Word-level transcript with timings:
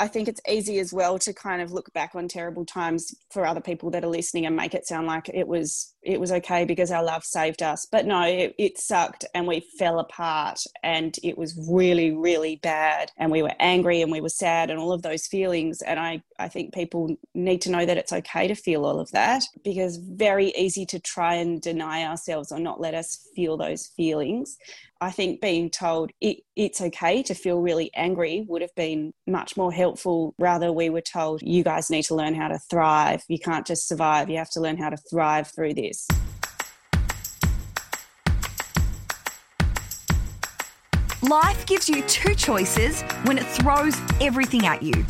I 0.00 0.08
think 0.08 0.28
it's 0.28 0.40
easy 0.48 0.78
as 0.78 0.94
well 0.94 1.18
to 1.18 1.34
kind 1.34 1.60
of 1.60 1.72
look 1.72 1.92
back 1.92 2.14
on 2.14 2.26
terrible 2.26 2.64
times 2.64 3.14
for 3.30 3.46
other 3.46 3.60
people 3.60 3.90
that 3.90 4.02
are 4.02 4.08
listening 4.08 4.46
and 4.46 4.56
make 4.56 4.72
it 4.72 4.86
sound 4.86 5.06
like 5.06 5.28
it 5.28 5.46
was 5.46 5.94
it 6.02 6.18
was 6.18 6.32
okay 6.32 6.64
because 6.64 6.90
our 6.90 7.04
love 7.04 7.22
saved 7.22 7.62
us. 7.62 7.86
But 7.92 8.06
no, 8.06 8.22
it, 8.22 8.54
it 8.58 8.78
sucked 8.78 9.26
and 9.34 9.46
we 9.46 9.60
fell 9.78 9.98
apart 9.98 10.58
and 10.82 11.14
it 11.22 11.36
was 11.36 11.68
really, 11.70 12.12
really 12.12 12.56
bad. 12.56 13.12
And 13.18 13.30
we 13.30 13.42
were 13.42 13.52
angry 13.60 14.00
and 14.00 14.10
we 14.10 14.22
were 14.22 14.30
sad 14.30 14.70
and 14.70 14.78
all 14.80 14.92
of 14.92 15.02
those 15.02 15.26
feelings. 15.26 15.82
And 15.82 16.00
I, 16.00 16.22
I 16.38 16.48
think 16.48 16.72
people 16.72 17.16
need 17.34 17.60
to 17.62 17.70
know 17.70 17.84
that 17.84 17.98
it's 17.98 18.14
okay 18.14 18.48
to 18.48 18.54
feel 18.54 18.86
all 18.86 18.98
of 18.98 19.10
that 19.10 19.42
because 19.62 19.98
very 19.98 20.54
easy 20.56 20.86
to 20.86 20.98
try 20.98 21.34
and 21.34 21.60
deny 21.60 22.06
ourselves 22.06 22.50
or 22.50 22.58
not 22.58 22.80
let 22.80 22.94
us 22.94 23.28
feel 23.36 23.58
those 23.58 23.88
feelings. 23.94 24.56
I 25.02 25.10
think 25.10 25.40
being 25.40 25.70
told 25.70 26.10
it, 26.20 26.40
it's 26.56 26.82
okay 26.82 27.22
to 27.22 27.32
feel 27.32 27.62
really 27.62 27.90
angry 27.94 28.44
would 28.46 28.60
have 28.60 28.74
been 28.74 29.14
much 29.26 29.56
more 29.56 29.72
helpful. 29.72 30.34
Rather, 30.38 30.74
we 30.74 30.90
were 30.90 31.00
told, 31.00 31.40
you 31.40 31.64
guys 31.64 31.88
need 31.88 32.02
to 32.04 32.14
learn 32.14 32.34
how 32.34 32.48
to 32.48 32.58
thrive. 32.58 33.24
You 33.26 33.38
can't 33.38 33.66
just 33.66 33.88
survive, 33.88 34.28
you 34.28 34.36
have 34.36 34.50
to 34.50 34.60
learn 34.60 34.76
how 34.76 34.90
to 34.90 34.98
thrive 34.98 35.50
through 35.54 35.72
this. 35.72 36.06
Life 41.22 41.64
gives 41.64 41.88
you 41.88 42.02
two 42.02 42.34
choices 42.34 43.00
when 43.24 43.38
it 43.38 43.46
throws 43.46 43.96
everything 44.20 44.66
at 44.66 44.82
you. 44.82 45.06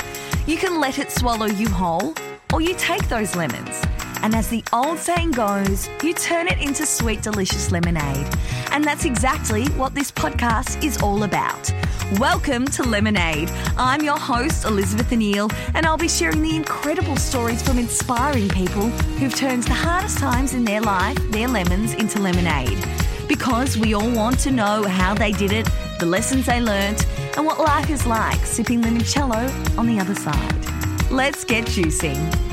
You 0.47 0.57
can 0.57 0.79
let 0.79 1.01
it 1.01 1.11
swallow 1.11 1.47
you 1.47 1.69
whole, 1.69 2.15
or 2.53 2.61
you 2.61 2.77
take 2.77 3.09
those 3.09 3.35
lemons. 3.35 3.83
And 4.23 4.35
as 4.35 4.49
the 4.49 4.63
old 4.73 4.99
saying 4.99 5.31
goes, 5.31 5.89
you 6.03 6.13
turn 6.13 6.47
it 6.47 6.61
into 6.61 6.85
sweet, 6.85 7.23
delicious 7.23 7.73
lemonade. 7.73 8.27
And 8.71 8.85
that's 8.85 9.07
exactly 9.07 9.67
what 9.71 9.95
this 9.95 10.13
podcast 10.13 10.85
is 10.85 11.01
all 11.01 11.23
about. 11.23 11.73
Welcome 12.19 12.67
to 12.67 12.83
Lemonade. 12.83 13.51
I'm 13.79 14.03
your 14.03 14.19
host, 14.19 14.67
Elizabeth 14.67 15.09
Anil, 15.11 15.51
and 15.75 15.87
I'll 15.87 15.97
be 15.97 16.09
sharing 16.09 16.43
the 16.43 16.55
incredible 16.55 17.17
stories 17.17 17.63
from 17.63 17.79
inspiring 17.79 18.49
people 18.51 18.89
who've 19.19 19.35
turned 19.35 19.63
the 19.63 19.75
hardest 19.75 20.19
times 20.19 20.53
in 20.53 20.65
their 20.65 20.83
life, 20.83 21.17
their 21.31 21.49
lemons, 21.49 21.95
into 21.95 22.21
lemonade. 22.21 22.79
Because 23.27 23.79
we 23.79 23.95
all 23.95 24.11
want 24.11 24.39
to 24.41 24.51
know 24.51 24.83
how 24.83 25.15
they 25.15 25.33
did 25.33 25.53
it, 25.53 25.67
the 25.99 26.07
lessons 26.07 26.45
they 26.45 26.61
learnt, 26.61 27.07
and 27.39 27.47
what 27.47 27.59
life 27.59 27.89
is 27.89 28.05
like 28.05 28.45
sipping 28.45 28.83
limoncello 28.83 29.79
on 29.79 29.87
the 29.87 29.99
other 29.99 30.15
side. 30.15 31.11
Let's 31.11 31.45
get 31.45 31.65
juicing. 31.65 32.50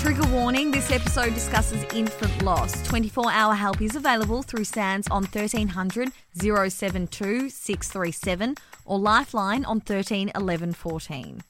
Trigger 0.00 0.26
warning 0.28 0.70
this 0.70 0.90
episode 0.90 1.34
discusses 1.34 1.84
infant 1.94 2.42
loss. 2.42 2.72
24 2.88 3.30
hour 3.30 3.52
help 3.54 3.82
is 3.82 3.96
available 3.96 4.42
through 4.42 4.64
SANS 4.64 5.06
on 5.08 5.24
1300 5.24 6.10
072 6.32 7.50
637 7.50 8.54
or 8.86 8.98
Lifeline 8.98 9.66
on 9.66 9.78
13 9.80 10.32
11 10.34 10.72
14. 10.72 11.42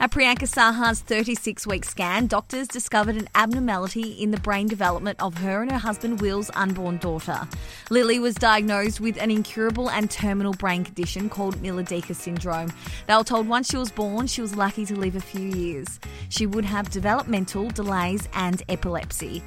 At 0.00 0.12
Priyanka 0.12 0.46
Saha's 0.46 1.00
36 1.00 1.66
week 1.66 1.84
scan, 1.84 2.28
doctors 2.28 2.68
discovered 2.68 3.16
an 3.16 3.28
abnormality 3.34 4.12
in 4.12 4.30
the 4.30 4.38
brain 4.38 4.68
development 4.68 5.20
of 5.20 5.36
her 5.38 5.60
and 5.60 5.72
her 5.72 5.78
husband 5.78 6.20
Will's 6.20 6.52
unborn 6.54 6.98
daughter. 6.98 7.48
Lily 7.90 8.20
was 8.20 8.36
diagnosed 8.36 9.00
with 9.00 9.20
an 9.20 9.32
incurable 9.32 9.90
and 9.90 10.08
terminal 10.08 10.52
brain 10.52 10.84
condition 10.84 11.28
called 11.28 11.60
Miller-Dieker 11.60 12.14
syndrome. 12.14 12.72
They 13.08 13.16
were 13.16 13.24
told 13.24 13.48
once 13.48 13.70
she 13.70 13.76
was 13.76 13.90
born, 13.90 14.28
she 14.28 14.40
was 14.40 14.54
lucky 14.54 14.86
to 14.86 14.94
live 14.94 15.16
a 15.16 15.20
few 15.20 15.48
years. 15.48 15.98
She 16.28 16.46
would 16.46 16.64
have 16.64 16.90
developmental 16.90 17.68
delays 17.70 18.28
and 18.34 18.62
epilepsy. 18.68 19.42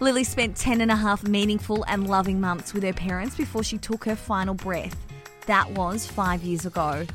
Lily 0.00 0.24
spent 0.24 0.54
10 0.54 0.82
and 0.82 0.90
a 0.90 0.96
half 0.96 1.26
meaningful 1.26 1.82
and 1.88 2.06
loving 2.06 2.42
months 2.42 2.74
with 2.74 2.82
her 2.82 2.92
parents 2.92 3.36
before 3.36 3.62
she 3.62 3.78
took 3.78 4.04
her 4.04 4.16
final 4.16 4.52
breath. 4.52 5.13
That 5.46 5.70
was 5.72 6.06
five 6.06 6.42
years 6.42 6.66
ago. 6.66 7.06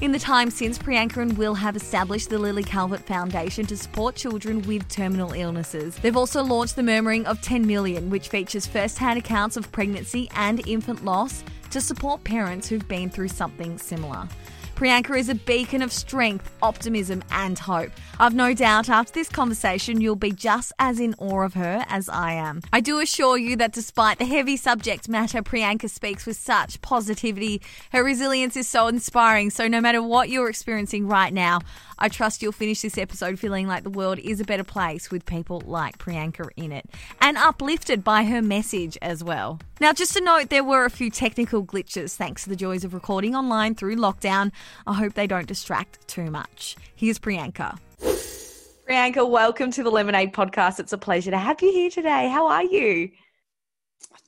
In 0.00 0.12
the 0.12 0.18
time 0.18 0.50
since, 0.50 0.78
Priyanka 0.78 1.18
and 1.18 1.38
Will 1.38 1.54
have 1.54 1.76
established 1.76 2.28
the 2.28 2.38
Lily 2.38 2.64
Calvert 2.64 3.00
Foundation 3.00 3.66
to 3.66 3.76
support 3.76 4.16
children 4.16 4.62
with 4.62 4.88
terminal 4.88 5.32
illnesses. 5.32 5.96
They've 5.96 6.16
also 6.16 6.42
launched 6.42 6.76
the 6.76 6.82
Murmuring 6.82 7.26
of 7.26 7.40
10 7.40 7.66
Million, 7.66 8.10
which 8.10 8.28
features 8.28 8.66
first 8.66 8.98
hand 8.98 9.18
accounts 9.18 9.56
of 9.56 9.70
pregnancy 9.70 10.28
and 10.34 10.66
infant 10.66 11.04
loss 11.04 11.44
to 11.70 11.80
support 11.80 12.24
parents 12.24 12.68
who've 12.68 12.86
been 12.88 13.10
through 13.10 13.28
something 13.28 13.78
similar. 13.78 14.28
Priyanka 14.74 15.18
is 15.18 15.28
a 15.28 15.34
beacon 15.34 15.82
of 15.82 15.92
strength, 15.92 16.50
optimism, 16.62 17.22
and 17.30 17.58
hope. 17.58 17.90
I've 18.18 18.34
no 18.34 18.54
doubt 18.54 18.88
after 18.88 19.12
this 19.12 19.28
conversation, 19.28 20.00
you'll 20.00 20.16
be 20.16 20.32
just 20.32 20.72
as 20.78 20.98
in 20.98 21.14
awe 21.18 21.42
of 21.42 21.54
her 21.54 21.84
as 21.88 22.08
I 22.08 22.32
am. 22.32 22.62
I 22.72 22.80
do 22.80 22.98
assure 22.98 23.38
you 23.38 23.56
that 23.56 23.72
despite 23.72 24.18
the 24.18 24.24
heavy 24.24 24.56
subject 24.56 25.08
matter, 25.08 25.42
Priyanka 25.42 25.88
speaks 25.88 26.26
with 26.26 26.36
such 26.36 26.80
positivity. 26.82 27.62
Her 27.92 28.02
resilience 28.02 28.56
is 28.56 28.66
so 28.66 28.88
inspiring. 28.88 29.50
So, 29.50 29.68
no 29.68 29.80
matter 29.80 30.02
what 30.02 30.28
you're 30.28 30.48
experiencing 30.48 31.06
right 31.06 31.32
now, 31.32 31.60
I 32.02 32.08
trust 32.08 32.42
you'll 32.42 32.50
finish 32.50 32.82
this 32.82 32.98
episode 32.98 33.38
feeling 33.38 33.68
like 33.68 33.84
the 33.84 33.90
world 33.90 34.18
is 34.18 34.40
a 34.40 34.44
better 34.44 34.64
place 34.64 35.08
with 35.12 35.24
people 35.24 35.62
like 35.64 35.98
Priyanka 35.98 36.48
in 36.56 36.72
it 36.72 36.90
and 37.20 37.36
uplifted 37.36 38.02
by 38.02 38.24
her 38.24 38.42
message 38.42 38.98
as 39.00 39.22
well. 39.22 39.60
Now, 39.80 39.92
just 39.92 40.16
a 40.16 40.20
note, 40.20 40.50
there 40.50 40.64
were 40.64 40.84
a 40.84 40.90
few 40.90 41.10
technical 41.10 41.64
glitches 41.64 42.16
thanks 42.16 42.42
to 42.42 42.48
the 42.48 42.56
joys 42.56 42.82
of 42.82 42.92
recording 42.92 43.36
online 43.36 43.76
through 43.76 43.94
lockdown. 43.94 44.50
I 44.84 44.94
hope 44.94 45.14
they 45.14 45.28
don't 45.28 45.46
distract 45.46 46.08
too 46.08 46.28
much. 46.28 46.76
Here's 46.96 47.20
Priyanka. 47.20 47.78
Priyanka, 48.00 49.30
welcome 49.30 49.70
to 49.70 49.84
the 49.84 49.90
Lemonade 49.90 50.32
podcast. 50.32 50.80
It's 50.80 50.92
a 50.92 50.98
pleasure 50.98 51.30
to 51.30 51.38
have 51.38 51.62
you 51.62 51.70
here 51.70 51.88
today. 51.88 52.28
How 52.28 52.48
are 52.48 52.64
you? 52.64 53.12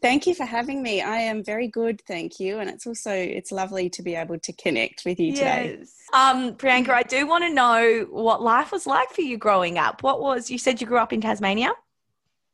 Thank 0.04 0.26
you 0.26 0.34
for 0.34 0.44
having 0.44 0.82
me. 0.82 1.00
I 1.00 1.16
am 1.16 1.42
very 1.42 1.66
good, 1.66 2.02
thank 2.06 2.38
you. 2.38 2.58
And 2.58 2.68
it's 2.68 2.86
also 2.86 3.10
it's 3.10 3.50
lovely 3.50 3.88
to 3.88 4.02
be 4.02 4.14
able 4.14 4.38
to 4.38 4.52
connect 4.52 5.06
with 5.06 5.18
you 5.18 5.32
today. 5.32 5.78
Yes. 5.78 5.96
Um, 6.12 6.56
Priyanka, 6.56 6.90
I 6.90 7.04
do 7.04 7.26
want 7.26 7.42
to 7.44 7.48
know 7.48 8.06
what 8.10 8.42
life 8.42 8.70
was 8.70 8.86
like 8.86 9.08
for 9.12 9.22
you 9.22 9.38
growing 9.38 9.78
up. 9.78 10.02
What 10.02 10.20
was 10.20 10.50
you 10.50 10.58
said 10.58 10.78
you 10.78 10.86
grew 10.86 10.98
up 10.98 11.14
in 11.14 11.22
Tasmania? 11.22 11.72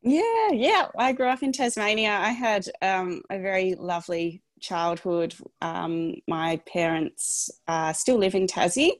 Yeah, 0.00 0.52
yeah. 0.52 0.86
I 0.96 1.10
grew 1.12 1.26
up 1.26 1.42
in 1.42 1.50
Tasmania. 1.50 2.12
I 2.12 2.28
had 2.28 2.68
um, 2.82 3.22
a 3.30 3.40
very 3.40 3.74
lovely 3.74 4.42
childhood. 4.60 5.34
Um, 5.60 6.14
my 6.28 6.60
parents 6.72 7.50
uh, 7.66 7.92
still 7.92 8.18
live 8.18 8.36
in 8.36 8.46
Tassie. 8.46 8.92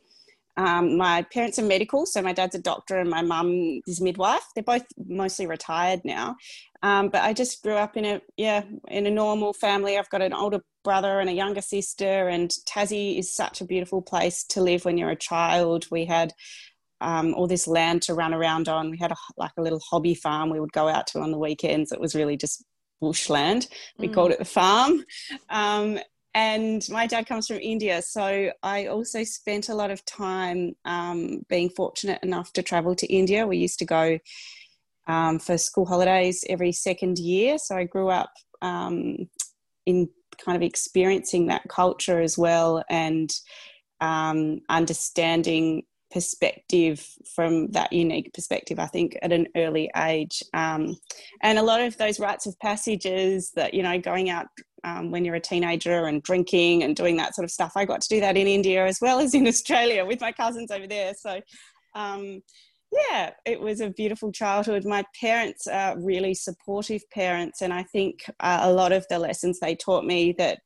Um, 0.57 0.97
my 0.97 1.23
parents 1.33 1.59
are 1.59 1.65
medical, 1.65 2.07
so 2.07 2.21
my 2.23 2.33
dad's 2.33 2.55
a 2.55 2.61
doctor 2.61 2.99
and 2.99 3.09
my 3.09 3.23
mum 3.23 3.81
is 3.87 4.01
midwife. 4.01 4.45
They're 4.55 4.65
both 4.65 4.85
mostly 5.07 5.47
retired 5.47 6.01
now, 6.05 6.37
um, 6.83 7.09
but 7.09 7.23
I 7.23 7.33
just 7.33 7.63
grew 7.63 7.75
up 7.75 7.97
in 7.97 8.05
a 8.05 8.21
yeah 8.37 8.65
in 8.89 9.07
a 9.07 9.11
normal 9.11 9.53
family. 9.53 9.97
I've 9.97 10.11
got 10.11 10.23
an 10.23 10.33
older 10.33 10.61
brother 10.83 11.21
and 11.21 11.31
a 11.31 11.35
younger 11.35 11.63
sister, 11.63 12.29
and 12.29 12.51
Tassie 12.69 13.19
is 13.19 13.35
such 13.35 13.61
a 13.61 13.67
beautiful 13.67 14.03
place 14.03 14.45
to 14.45 14.61
live 14.61 14.85
when 14.85 14.99
you're 14.99 15.11
a 15.11 15.17
child. 15.17 15.87
We 15.91 16.05
had 16.05 16.33
um, 17.01 17.35
all 17.35 17.47
this 17.47 17.67
land 17.67 18.03
to 18.03 18.15
run 18.15 18.35
around 18.35 18.69
on. 18.69 18.91
We 18.91 18.99
had 18.99 19.13
a, 19.13 19.17
like 19.37 19.53
a 19.57 19.63
little 19.63 19.81
hobby 19.91 20.15
farm 20.15 20.51
we 20.51 20.61
would 20.61 20.73
go 20.73 20.89
out 20.89 21.07
to 21.09 21.21
on 21.21 21.31
the 21.31 21.39
weekends. 21.39 21.93
It 21.93 22.01
was 22.01 22.15
really 22.15 22.37
just 22.37 22.65
bushland. 23.01 23.67
We 23.99 24.09
mm. 24.09 24.15
called 24.15 24.33
it 24.33 24.39
the 24.39 24.45
farm. 24.45 25.05
Um, 25.49 25.99
and 26.35 26.87
my 26.91 27.07
dad 27.07 27.27
comes 27.27 27.47
from 27.47 27.59
India, 27.59 28.03
so 28.03 28.53
I 28.63 28.87
also 28.87 29.25
spent 29.25 29.69
a 29.69 29.75
lot 29.75 29.91
of 29.91 30.05
time 30.05 30.77
um, 30.85 31.43
being 31.49 31.71
fortunate 31.71 32.23
enough 32.23 32.53
to 32.55 32.63
travel 32.63 32.95
to 32.97 33.07
India. 33.13 33.47
We 33.47 33.59
used 33.59 33.79
to 33.81 33.85
go 33.85 34.19
um, 35.09 35.39
for 35.39 35.59
school 35.59 35.87
holidays 35.87 36.45
every 36.49 36.73
second 36.73 37.19
year. 37.19 37.59
So 37.59 37.77
I 37.77 37.85
grew 37.85 38.09
up 38.09 38.33
um, 38.63 39.29
in 39.87 40.09
kind 40.45 40.57
of 40.57 40.63
experiencing 40.63 41.49
that 41.49 41.69
culture 41.69 42.21
as 42.21 42.39
well 42.39 42.85
and 42.89 43.31
um, 44.01 44.61
understanding 44.69 45.83
perspective 46.11 47.07
from 47.35 47.69
that 47.69 47.93
unique 47.93 48.33
perspective, 48.35 48.79
I 48.79 48.87
think, 48.87 49.17
at 49.23 49.33
an 49.33 49.47
early 49.57 49.91
age. 49.97 50.43
Um, 50.55 50.97
and 51.43 51.59
a 51.59 51.63
lot 51.63 51.81
of 51.81 51.97
those 51.99 52.19
rites 52.19 52.47
of 52.47 52.59
passages 52.59 53.53
that, 53.53 53.75
you 53.75 53.83
know, 53.83 53.99
going 53.99 54.29
out 54.29 54.47
um, 54.85 55.11
when 55.11 55.25
you're 55.25 55.35
a 55.35 55.41
teenager 55.41 56.07
and 56.07 56.23
drinking 56.23 56.83
and 56.83 56.97
doing 56.97 57.17
that 57.17 57.35
sort 57.35 57.45
of 57.45 57.51
stuff, 57.51 57.73
I 57.77 57.85
got 57.85 58.01
to 58.03 58.09
do 58.09 58.21
that 58.21 58.37
in 58.37 58.47
India 58.47 58.87
as 58.87 58.99
well 59.01 59.21
as 59.21 59.35
in 59.35 59.47
Australia 59.47 60.05
with 60.05 60.21
my 60.21 60.33
cousins 60.33 60.71
over 60.71 60.87
there. 60.87 61.15
So, 61.15 61.41
um, 61.95 62.43
yeah, 62.93 63.31
it 63.47 63.61
was 63.61 63.81
a 63.81 63.91
beautiful 63.91 64.33
childhood. 64.33 64.85
My 64.85 65.05
parents 65.21 65.67
are 65.67 65.99
really 65.99 66.35
supportive 66.35 67.03
parents, 67.11 67.63
and 67.63 67.73
I 67.73 67.85
think 67.85 68.25
uh, 68.41 68.61
a 68.63 68.73
lot 68.73 68.93
of 68.93 69.07
the 69.09 69.19
lessons 69.19 69.61
they 69.61 69.77
taught 69.77 70.05
me 70.05 70.33
that 70.39 70.59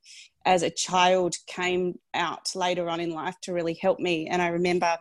as 0.46 0.62
a 0.62 0.70
child 0.70 1.34
came 1.46 1.98
out 2.14 2.54
later 2.54 2.88
on 2.88 3.00
in 3.00 3.10
life 3.10 3.36
to 3.42 3.52
really 3.52 3.74
help 3.74 3.98
me. 3.98 4.26
And 4.26 4.40
I 4.40 4.48
remember 4.48 4.96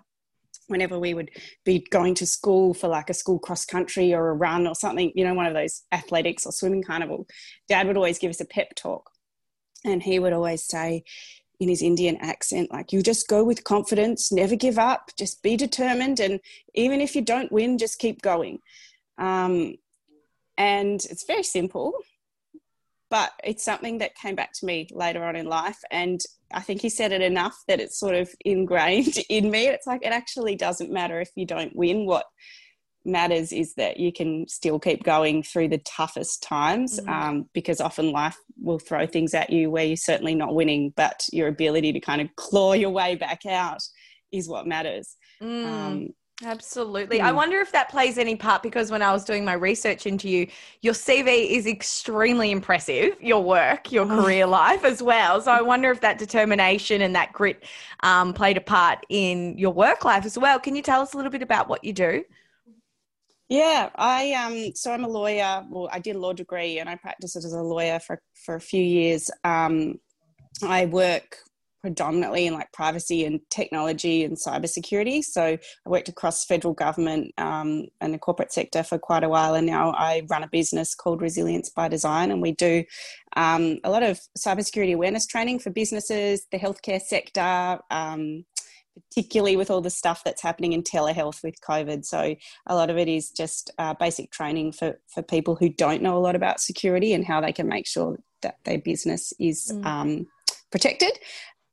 whenever 0.74 1.00
we 1.00 1.14
would 1.14 1.32
be 1.64 1.86
going 1.92 2.16
to 2.16 2.26
school 2.26 2.74
for 2.74 2.90
like 2.90 3.10
a 3.10 3.14
school 3.14 3.40
cross 3.40 3.64
country 3.64 4.14
or 4.14 4.30
a 4.30 4.34
run 4.34 4.68
or 4.68 4.76
something, 4.76 5.14
you 5.16 5.24
know, 5.24 5.34
one 5.34 5.46
of 5.46 5.54
those 5.54 5.84
athletics 5.94 6.46
or 6.46 6.52
swimming 6.52 6.84
carnival, 6.84 7.26
dad 7.70 7.88
would 7.88 7.96
always 7.96 8.20
give 8.20 8.32
us 8.32 8.42
a 8.42 8.46
pep 8.46 8.76
talk. 8.76 9.10
And 9.86 10.04
he 10.04 10.20
would 10.20 10.34
always 10.34 10.64
say, 10.64 11.04
in 11.60 11.70
his 11.70 11.82
Indian 11.82 12.18
accent, 12.18 12.72
like, 12.72 12.92
you 12.92 13.02
just 13.02 13.28
go 13.28 13.44
with 13.44 13.64
confidence, 13.64 14.32
never 14.32 14.56
give 14.56 14.78
up, 14.78 15.12
just 15.18 15.44
be 15.44 15.56
determined. 15.56 16.20
And 16.20 16.40
even 16.74 17.00
if 17.00 17.16
you 17.16 17.22
don't 17.22 17.52
win, 17.52 17.78
just 17.78 18.00
keep 18.00 18.22
going. 18.22 18.60
Um, 19.18 19.76
and 20.58 20.96
it's 21.06 21.26
very 21.26 21.44
simple, 21.44 21.94
but 23.14 23.32
it's 23.44 23.64
something 23.64 24.00
that 24.00 24.16
came 24.16 24.34
back 24.34 24.54
to 24.54 24.66
me 24.66 24.88
later 24.92 25.24
on 25.24 25.36
in 25.36 25.46
life. 25.46 25.78
And 25.92 26.20
I 26.52 26.62
think 26.62 26.82
he 26.82 26.90
said 26.90 27.12
it 27.12 27.22
enough 27.22 27.56
that 27.68 27.80
it's 27.80 28.00
sort 28.00 28.16
of 28.16 28.28
ingrained 28.44 29.20
in 29.30 29.52
me. 29.52 29.68
It's 29.68 29.86
like 29.86 30.04
it 30.04 30.12
actually 30.12 30.56
doesn't 30.56 30.92
matter 30.92 31.22
if 31.22 31.30
you 31.36 31.46
don't 31.46 31.76
win. 31.76 32.08
What 32.08 32.26
matters 33.06 33.52
is 33.52 33.76
that 33.76 34.00
you 34.00 34.12
can 34.12 34.48
still 34.48 34.80
keep 34.80 35.04
going 35.04 35.44
through 35.44 35.68
the 35.68 35.78
toughest 35.78 36.42
times 36.42 37.00
mm. 37.00 37.08
um, 37.08 37.50
because 37.54 37.80
often 37.80 38.12
life 38.12 38.38
will 38.60 38.80
throw 38.80 39.06
things 39.06 39.36
at 39.36 39.52
you 39.52 39.70
where 39.70 39.86
you're 39.86 39.96
certainly 39.96 40.34
not 40.34 40.56
winning, 40.56 40.92
but 40.96 41.24
your 41.32 41.50
ability 41.50 41.94
to 41.94 42.00
kind 42.00 42.20
of 42.20 42.36
claw 42.36 42.74
your 42.74 42.90
way 42.90 43.14
back 43.14 43.46
out 43.46 43.84
is 44.32 44.50
what 44.50 44.66
matters. 44.66 45.18
Mm. 45.40 45.66
Um, 45.66 46.08
Absolutely. 46.44 47.20
Mm. 47.20 47.24
I 47.24 47.32
wonder 47.32 47.60
if 47.60 47.72
that 47.72 47.90
plays 47.90 48.18
any 48.18 48.36
part 48.36 48.64
because 48.64 48.92
when 48.92 49.02
I 49.02 49.12
was 49.12 49.24
doing 49.24 49.46
my 49.46 49.54
research 49.54 50.06
into 50.06 50.30
you, 50.30 50.48
your 50.82 50.94
CV 50.94 51.52
is 51.52 51.66
extremely 51.66 52.52
impressive, 52.52 53.16
your 53.22 53.44
work, 53.44 53.92
your 53.92 54.06
oh. 54.12 54.22
career 54.22 54.46
life 54.46 54.84
as 54.84 55.02
well. 55.02 55.42
So 55.42 55.52
I 55.52 55.62
wonder 55.62 55.92
if 55.92 56.02
that 56.02 56.18
determination 56.18 57.02
and 57.02 57.16
that 57.16 57.32
grit 57.34 57.64
um, 58.02 58.34
played 58.34 58.58
a 58.58 58.62
part 58.62 59.06
in 59.10 59.58
your 59.58 59.72
work 59.72 60.04
life 60.04 60.26
as 60.26 60.38
well. 60.38 60.60
Can 60.60 60.76
you 60.76 60.82
tell 60.82 61.02
us 61.02 61.14
a 61.14 61.18
little 61.18 61.32
bit 61.32 61.42
about 61.42 61.70
what 61.70 61.84
you 61.84 61.94
do? 61.94 62.24
Yeah, 63.50 63.90
I 63.96 64.34
um 64.34 64.74
so 64.74 64.92
I'm 64.92 65.04
a 65.04 65.08
lawyer. 65.08 65.64
Well, 65.70 65.90
I 65.92 66.00
did 66.00 66.16
a 66.16 66.20
law 66.20 66.34
degree 66.34 66.80
and 66.80 66.90
I 66.90 66.96
practiced 66.96 67.36
as 67.36 67.54
a 67.54 67.62
lawyer 67.62 68.00
for 68.00 68.20
for 68.46 68.56
a 68.56 68.62
few 68.62 68.82
years. 68.82 69.30
Um, 69.44 70.00
I 70.64 70.86
work 70.86 71.38
predominantly 71.84 72.48
in 72.48 72.54
like 72.54 72.72
privacy 72.72 73.26
and 73.26 73.42
technology 73.50 74.24
and 74.24 74.38
cybersecurity. 74.38 75.22
So 75.22 75.44
I 75.44 75.90
worked 75.90 76.08
across 76.08 76.46
federal 76.46 76.74
government 76.74 77.34
um, 77.38 77.88
and 78.00 78.14
the 78.14 78.18
corporate 78.18 78.54
sector 78.54 78.84
for 78.84 78.98
quite 78.98 79.26
a 79.26 79.30
while, 79.30 79.54
and 79.54 79.68
now 79.68 79.92
I 79.92 80.24
run 80.30 80.44
a 80.44 80.48
business 80.48 80.96
called 80.96 81.22
Resilience 81.22 81.70
by 81.70 81.90
Design, 81.90 82.32
and 82.32 82.42
we 82.42 82.54
do 82.54 82.86
um, 83.36 83.80
a 83.84 83.92
lot 83.92 84.02
of 84.02 84.20
cybersecurity 84.38 84.96
awareness 84.96 85.28
training 85.28 85.60
for 85.60 85.70
businesses, 85.70 86.48
the 86.52 86.58
healthcare 86.58 87.02
sector. 87.02 87.80
Um, 87.92 88.46
particularly 89.10 89.58
with 89.58 89.72
all 89.72 89.82
the 89.82 89.90
stuff 89.90 90.24
that's 90.24 90.44
happening 90.44 90.74
in 90.74 90.84
telehealth 90.84 91.42
with 91.42 91.60
COVID. 91.62 92.06
So 92.06 92.36
a 92.68 92.76
lot 92.76 92.92
of 92.92 92.98
it 93.00 93.08
is 93.08 93.32
just 93.32 93.72
uh, 93.80 93.96
basic 93.96 94.30
training 94.30 94.74
for, 94.74 95.00
for 95.08 95.24
people 95.24 95.56
who 95.56 95.70
don't 95.70 96.04
know 96.04 96.16
a 96.16 96.22
lot 96.22 96.36
about 96.36 96.60
security 96.60 97.14
and 97.14 97.26
how 97.26 97.42
they 97.42 97.52
can 97.52 97.68
make 97.68 97.88
sure 97.88 98.20
that 98.44 98.60
their 98.66 98.78
business 98.78 99.34
is 99.40 99.72
mm. 99.74 99.84
um, 99.84 100.28
protected. 100.74 101.18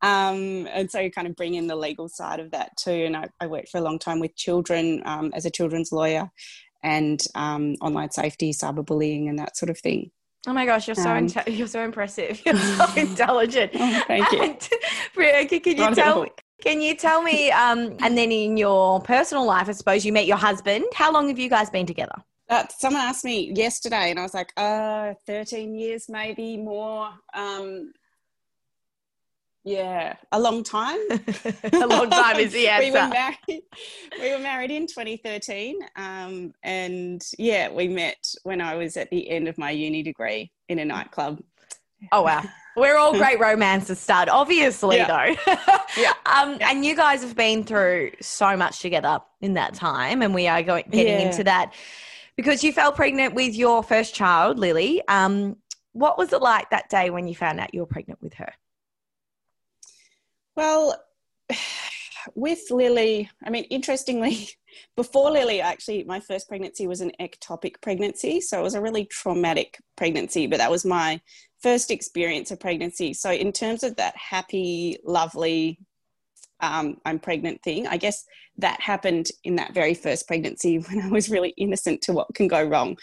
Um, 0.02 0.66
and 0.72 0.90
so 0.90 0.98
you 1.00 1.10
kind 1.10 1.28
of 1.28 1.36
bring 1.36 1.54
in 1.54 1.66
the 1.66 1.76
legal 1.76 2.08
side 2.08 2.40
of 2.40 2.50
that 2.52 2.76
too. 2.76 2.90
And 2.90 3.16
I, 3.16 3.28
I 3.40 3.46
worked 3.46 3.68
for 3.68 3.78
a 3.78 3.82
long 3.82 3.98
time 3.98 4.20
with 4.20 4.34
children 4.34 5.02
um, 5.04 5.30
as 5.34 5.44
a 5.44 5.50
children's 5.50 5.92
lawyer 5.92 6.30
and 6.82 7.22
um, 7.34 7.76
online 7.80 8.10
safety, 8.10 8.52
cyberbullying, 8.52 9.28
and 9.28 9.38
that 9.38 9.56
sort 9.56 9.70
of 9.70 9.78
thing. 9.78 10.10
Oh 10.46 10.54
my 10.54 10.64
gosh, 10.64 10.88
you're 10.88 10.94
so 10.94 11.10
um, 11.10 11.28
you're 11.46 11.66
so 11.66 11.84
impressive. 11.84 12.40
You're 12.46 12.56
so 12.56 12.86
intelligent. 12.96 13.72
Oh, 13.74 14.02
thank 14.06 14.32
you. 14.32 14.42
And, 14.42 14.58
can 15.62 15.76
you 15.76 15.94
tell 15.94 16.26
can 16.62 16.80
you 16.80 16.94
tell 16.94 17.22
me, 17.22 17.50
um, 17.50 17.96
and 18.00 18.16
then 18.16 18.30
in 18.30 18.56
your 18.56 19.00
personal 19.00 19.46
life, 19.46 19.68
I 19.68 19.72
suppose 19.72 20.04
you 20.04 20.12
met 20.12 20.26
your 20.26 20.36
husband. 20.36 20.84
How 20.94 21.12
long 21.12 21.28
have 21.28 21.38
you 21.38 21.48
guys 21.48 21.70
been 21.70 21.86
together? 21.86 22.14
Uh, 22.50 22.64
someone 22.78 23.02
asked 23.02 23.24
me 23.24 23.52
yesterday, 23.54 24.10
and 24.10 24.18
I 24.18 24.22
was 24.22 24.34
like, 24.34 24.52
uh, 24.56 25.14
13 25.26 25.74
years, 25.74 26.06
maybe 26.08 26.56
more. 26.56 27.10
Um, 27.32 27.92
yeah, 29.64 30.16
a 30.32 30.40
long 30.40 30.64
time. 30.64 30.98
a 31.10 31.86
long 31.86 32.08
time 32.08 32.36
is 32.36 32.52
the 32.52 32.68
answer. 32.68 32.86
we, 32.86 32.90
were 32.92 33.08
married, 33.08 33.62
we 34.20 34.32
were 34.32 34.38
married 34.38 34.70
in 34.70 34.86
2013. 34.86 35.78
Um, 35.96 36.52
and 36.62 37.22
yeah, 37.38 37.70
we 37.70 37.88
met 37.88 38.32
when 38.44 38.60
I 38.60 38.76
was 38.76 38.96
at 38.96 39.10
the 39.10 39.28
end 39.28 39.48
of 39.48 39.58
my 39.58 39.70
uni 39.70 40.02
degree 40.02 40.50
in 40.68 40.78
a 40.78 40.84
nightclub. 40.84 41.40
Oh, 42.12 42.22
wow. 42.22 42.42
We're 42.76 42.96
all 42.96 43.12
great 43.12 43.38
romances 43.38 43.98
stud, 43.98 44.30
obviously, 44.30 44.96
yeah. 44.96 45.06
though. 45.06 45.54
yeah. 45.98 46.12
Um, 46.26 46.56
yeah. 46.60 46.70
And 46.70 46.84
you 46.84 46.94
guys 46.94 47.22
have 47.22 47.34
been 47.34 47.64
through 47.64 48.12
so 48.22 48.56
much 48.56 48.78
together 48.80 49.18
in 49.40 49.54
that 49.54 49.74
time, 49.74 50.22
and 50.22 50.32
we 50.32 50.46
are 50.46 50.62
going 50.62 50.84
getting 50.88 51.18
yeah. 51.18 51.26
into 51.26 51.44
that 51.44 51.74
because 52.36 52.62
you 52.62 52.72
fell 52.72 52.92
pregnant 52.92 53.34
with 53.34 53.54
your 53.54 53.82
first 53.82 54.14
child, 54.14 54.58
Lily. 54.58 55.02
Um, 55.08 55.56
what 55.92 56.16
was 56.16 56.32
it 56.32 56.40
like 56.40 56.70
that 56.70 56.88
day 56.88 57.10
when 57.10 57.26
you 57.26 57.34
found 57.34 57.58
out 57.58 57.74
you 57.74 57.80
were 57.80 57.86
pregnant 57.86 58.22
with 58.22 58.34
her? 58.34 58.52
Well, 60.60 60.94
with 62.34 62.70
Lily, 62.70 63.30
I 63.42 63.48
mean, 63.48 63.64
interestingly, 63.64 64.50
before 64.96 65.30
Lily, 65.30 65.62
actually, 65.62 66.04
my 66.04 66.20
first 66.20 66.48
pregnancy 66.50 66.86
was 66.86 67.00
an 67.00 67.12
ectopic 67.18 67.80
pregnancy. 67.80 68.42
So 68.42 68.60
it 68.60 68.62
was 68.62 68.74
a 68.74 68.82
really 68.82 69.06
traumatic 69.06 69.78
pregnancy, 69.96 70.46
but 70.46 70.58
that 70.58 70.70
was 70.70 70.84
my 70.84 71.18
first 71.62 71.90
experience 71.90 72.50
of 72.50 72.60
pregnancy. 72.60 73.14
So, 73.14 73.32
in 73.32 73.52
terms 73.52 73.82
of 73.82 73.96
that 73.96 74.14
happy, 74.18 74.98
lovely, 75.02 75.78
um, 76.60 76.98
I'm 77.06 77.20
pregnant 77.20 77.62
thing, 77.62 77.86
I 77.86 77.96
guess 77.96 78.26
that 78.58 78.82
happened 78.82 79.28
in 79.44 79.56
that 79.56 79.72
very 79.72 79.94
first 79.94 80.26
pregnancy 80.26 80.76
when 80.90 81.00
I 81.00 81.08
was 81.08 81.30
really 81.30 81.54
innocent 81.56 82.02
to 82.02 82.12
what 82.12 82.34
can 82.34 82.48
go 82.48 82.62
wrong. 82.62 82.98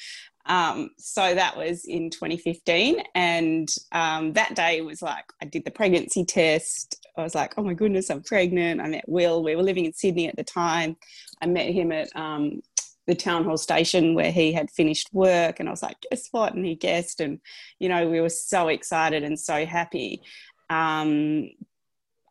Um, 0.46 0.92
so 0.98 1.34
that 1.34 1.58
was 1.58 1.86
in 1.86 2.12
2015. 2.12 3.02
And 3.16 3.68
um, 3.92 4.34
that 4.34 4.56
day 4.56 4.82
was 4.82 5.02
like, 5.02 5.26
I 5.42 5.46
did 5.46 5.66
the 5.66 5.72
pregnancy 5.72 6.24
test. 6.24 7.07
I 7.18 7.24
was 7.24 7.36
like, 7.36 7.54
oh 7.58 7.64
my 7.64 7.74
goodness, 7.74 8.10
I'm 8.10 8.24
pregnant. 8.24 8.82
I 8.82 8.88
met 8.88 9.08
Will. 9.08 9.44
We 9.44 9.56
were 9.56 9.64
living 9.64 9.86
in 9.86 9.94
Sydney 9.94 10.28
at 10.28 10.36
the 10.36 10.44
time. 10.44 10.98
I 11.42 11.48
met 11.48 11.74
him 11.74 11.92
at 11.92 12.10
um, 12.16 12.62
the 13.08 13.16
town 13.16 13.46
hall 13.46 13.58
station 13.58 14.14
where 14.16 14.32
he 14.32 14.52
had 14.52 14.70
finished 14.70 15.10
work 15.14 15.60
and 15.60 15.68
I 15.68 15.72
was 15.72 15.84
like, 15.84 15.98
guess 16.10 16.28
what? 16.32 16.54
And 16.54 16.66
he 16.66 16.76
guessed 16.76 17.20
and 17.22 17.40
you 17.80 17.90
know, 17.90 18.08
we 18.08 18.22
were 18.22 18.30
so 18.30 18.68
excited 18.68 19.24
and 19.24 19.40
so 19.40 19.66
happy. 19.66 20.22
Um, 20.70 21.50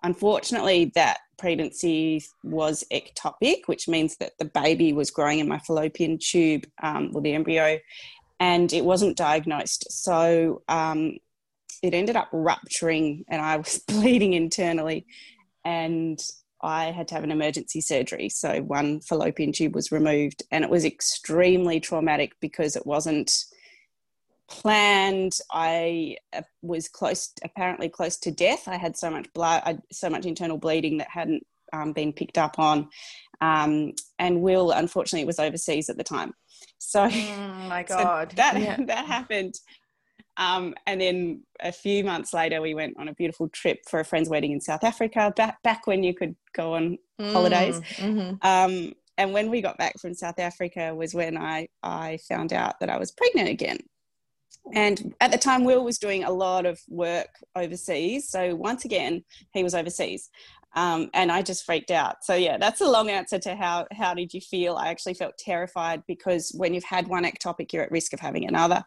unfortunately 0.02 0.92
that 0.94 1.18
pregnancy 1.38 2.24
was 2.44 2.84
ectopic, 2.92 3.62
which 3.66 3.88
means 3.88 4.16
that 4.18 4.32
the 4.38 4.44
baby 4.44 4.92
was 4.92 5.10
growing 5.10 5.38
in 5.38 5.48
my 5.48 5.58
fallopian 5.58 6.18
tube, 6.18 6.66
um, 6.82 7.10
or 7.14 7.20
the 7.20 7.34
embryo, 7.34 7.78
and 8.40 8.72
it 8.72 8.84
wasn't 8.84 9.16
diagnosed. 9.16 9.90
So 9.90 10.62
um, 10.68 11.16
it 11.82 11.94
ended 11.94 12.17
up 12.17 12.28
rupturing 12.32 13.25
and 13.28 13.40
I 13.40 13.56
was 13.56 13.78
bleeding 13.88 14.32
internally. 14.32 15.06
And 15.64 16.20
I 16.62 16.87
had 16.87 17.08
to 17.08 17.14
have 17.14 17.25
an 17.25 17.31
emergency 17.31 17.81
surgery. 17.81 18.28
So 18.28 18.62
one 18.62 19.00
fallopian 19.00 19.52
tube 19.52 19.75
was 19.75 19.93
removed, 19.93 20.43
and 20.50 20.64
it 20.64 20.70
was 20.70 20.84
extremely 20.84 21.81
traumatic 21.81 22.32
because 22.40 22.76
it 22.76 22.87
wasn't 22.87 23.32
planned. 24.49 25.38
I 25.52 26.17
uh, 26.32 26.43
was 26.62 26.88
close, 26.88 27.32
apparently 27.44 27.88
close 27.88 28.17
to 28.19 28.31
death. 28.31 28.69
I 28.69 28.76
had 28.76 28.96
so 28.96 29.11
much 29.11 29.32
blood, 29.34 29.82
so 29.93 30.08
much 30.08 30.25
internal 30.25 30.56
bleeding 30.56 30.99
that 30.99 31.11
hadn't 31.11 31.46
um, 31.72 31.93
been 31.93 32.12
picked 32.12 32.38
up 32.38 32.58
on. 32.58 32.89
Um, 33.41 33.93
and 34.19 34.41
Will, 34.41 34.70
unfortunately, 34.70 35.27
was 35.27 35.39
overseas 35.39 35.91
at 35.91 35.98
the 35.98 36.05
time. 36.05 36.32
So, 36.79 37.05
oh 37.05 37.67
my 37.69 37.82
God, 37.89 38.31
so 38.31 38.36
that 38.36 38.60
yeah. 38.60 38.77
that 38.86 39.06
happened. 39.06 39.55
Um, 40.36 40.74
and 40.86 41.00
then 41.00 41.43
a 41.60 41.72
few 41.72 42.05
months 42.05 42.32
later, 42.32 42.60
we 42.60 42.74
went 42.74 42.98
on 42.98 43.08
a 43.08 43.14
beautiful 43.14 43.48
trip 43.48 43.81
for 43.88 44.00
a 44.00 44.05
friend's 44.05 44.28
wedding 44.28 44.52
in 44.52 44.60
South 44.60 44.84
Africa, 44.84 45.32
back, 45.36 45.62
back 45.62 45.86
when 45.86 46.02
you 46.02 46.14
could 46.14 46.36
go 46.55 46.74
on 46.74 46.98
mm, 47.20 47.32
holidays. 47.32 47.81
Mm-hmm. 47.96 48.46
Um, 48.46 48.93
and 49.19 49.32
when 49.32 49.50
we 49.50 49.62
got 49.62 49.78
back 49.78 49.98
from 49.98 50.14
South 50.14 50.38
Africa 50.38 50.94
was 50.94 51.14
when 51.14 51.38
I, 51.38 51.69
I 51.82 52.19
found 52.28 52.52
out 52.52 52.78
that 52.81 52.90
I 52.90 52.98
was 52.98 53.12
pregnant 53.12 53.48
again. 53.48 53.78
And 54.74 55.14
at 55.20 55.31
the 55.31 55.38
time, 55.38 55.64
Will 55.64 55.84
was 55.84 55.98
doing 55.98 56.24
a 56.24 56.31
lot 56.31 56.66
of 56.66 56.81
work 56.88 57.28
overseas. 57.55 58.28
So 58.28 58.55
once 58.55 58.84
again, 58.84 59.24
he 59.52 59.62
was 59.62 59.74
overseas. 59.74 60.28
Um, 60.74 61.08
and 61.14 61.32
I 61.32 61.40
just 61.40 61.64
freaked 61.64 61.90
out. 61.90 62.16
So 62.22 62.34
yeah, 62.34 62.58
that's 62.58 62.82
a 62.82 62.88
long 62.88 63.08
answer 63.08 63.38
to 63.38 63.56
how 63.56 63.86
how 63.93 64.12
did 64.12 64.34
you 64.34 64.43
feel? 64.43 64.76
I 64.76 64.88
actually 64.88 65.14
felt 65.14 65.38
terrified 65.38 66.02
because 66.06 66.52
when 66.55 66.74
you've 66.74 66.84
had 66.84 67.08
one 67.08 67.24
ectopic, 67.24 67.72
you're 67.72 67.84
at 67.84 67.90
risk 67.90 68.12
of 68.12 68.20
having 68.20 68.46
another. 68.46 68.84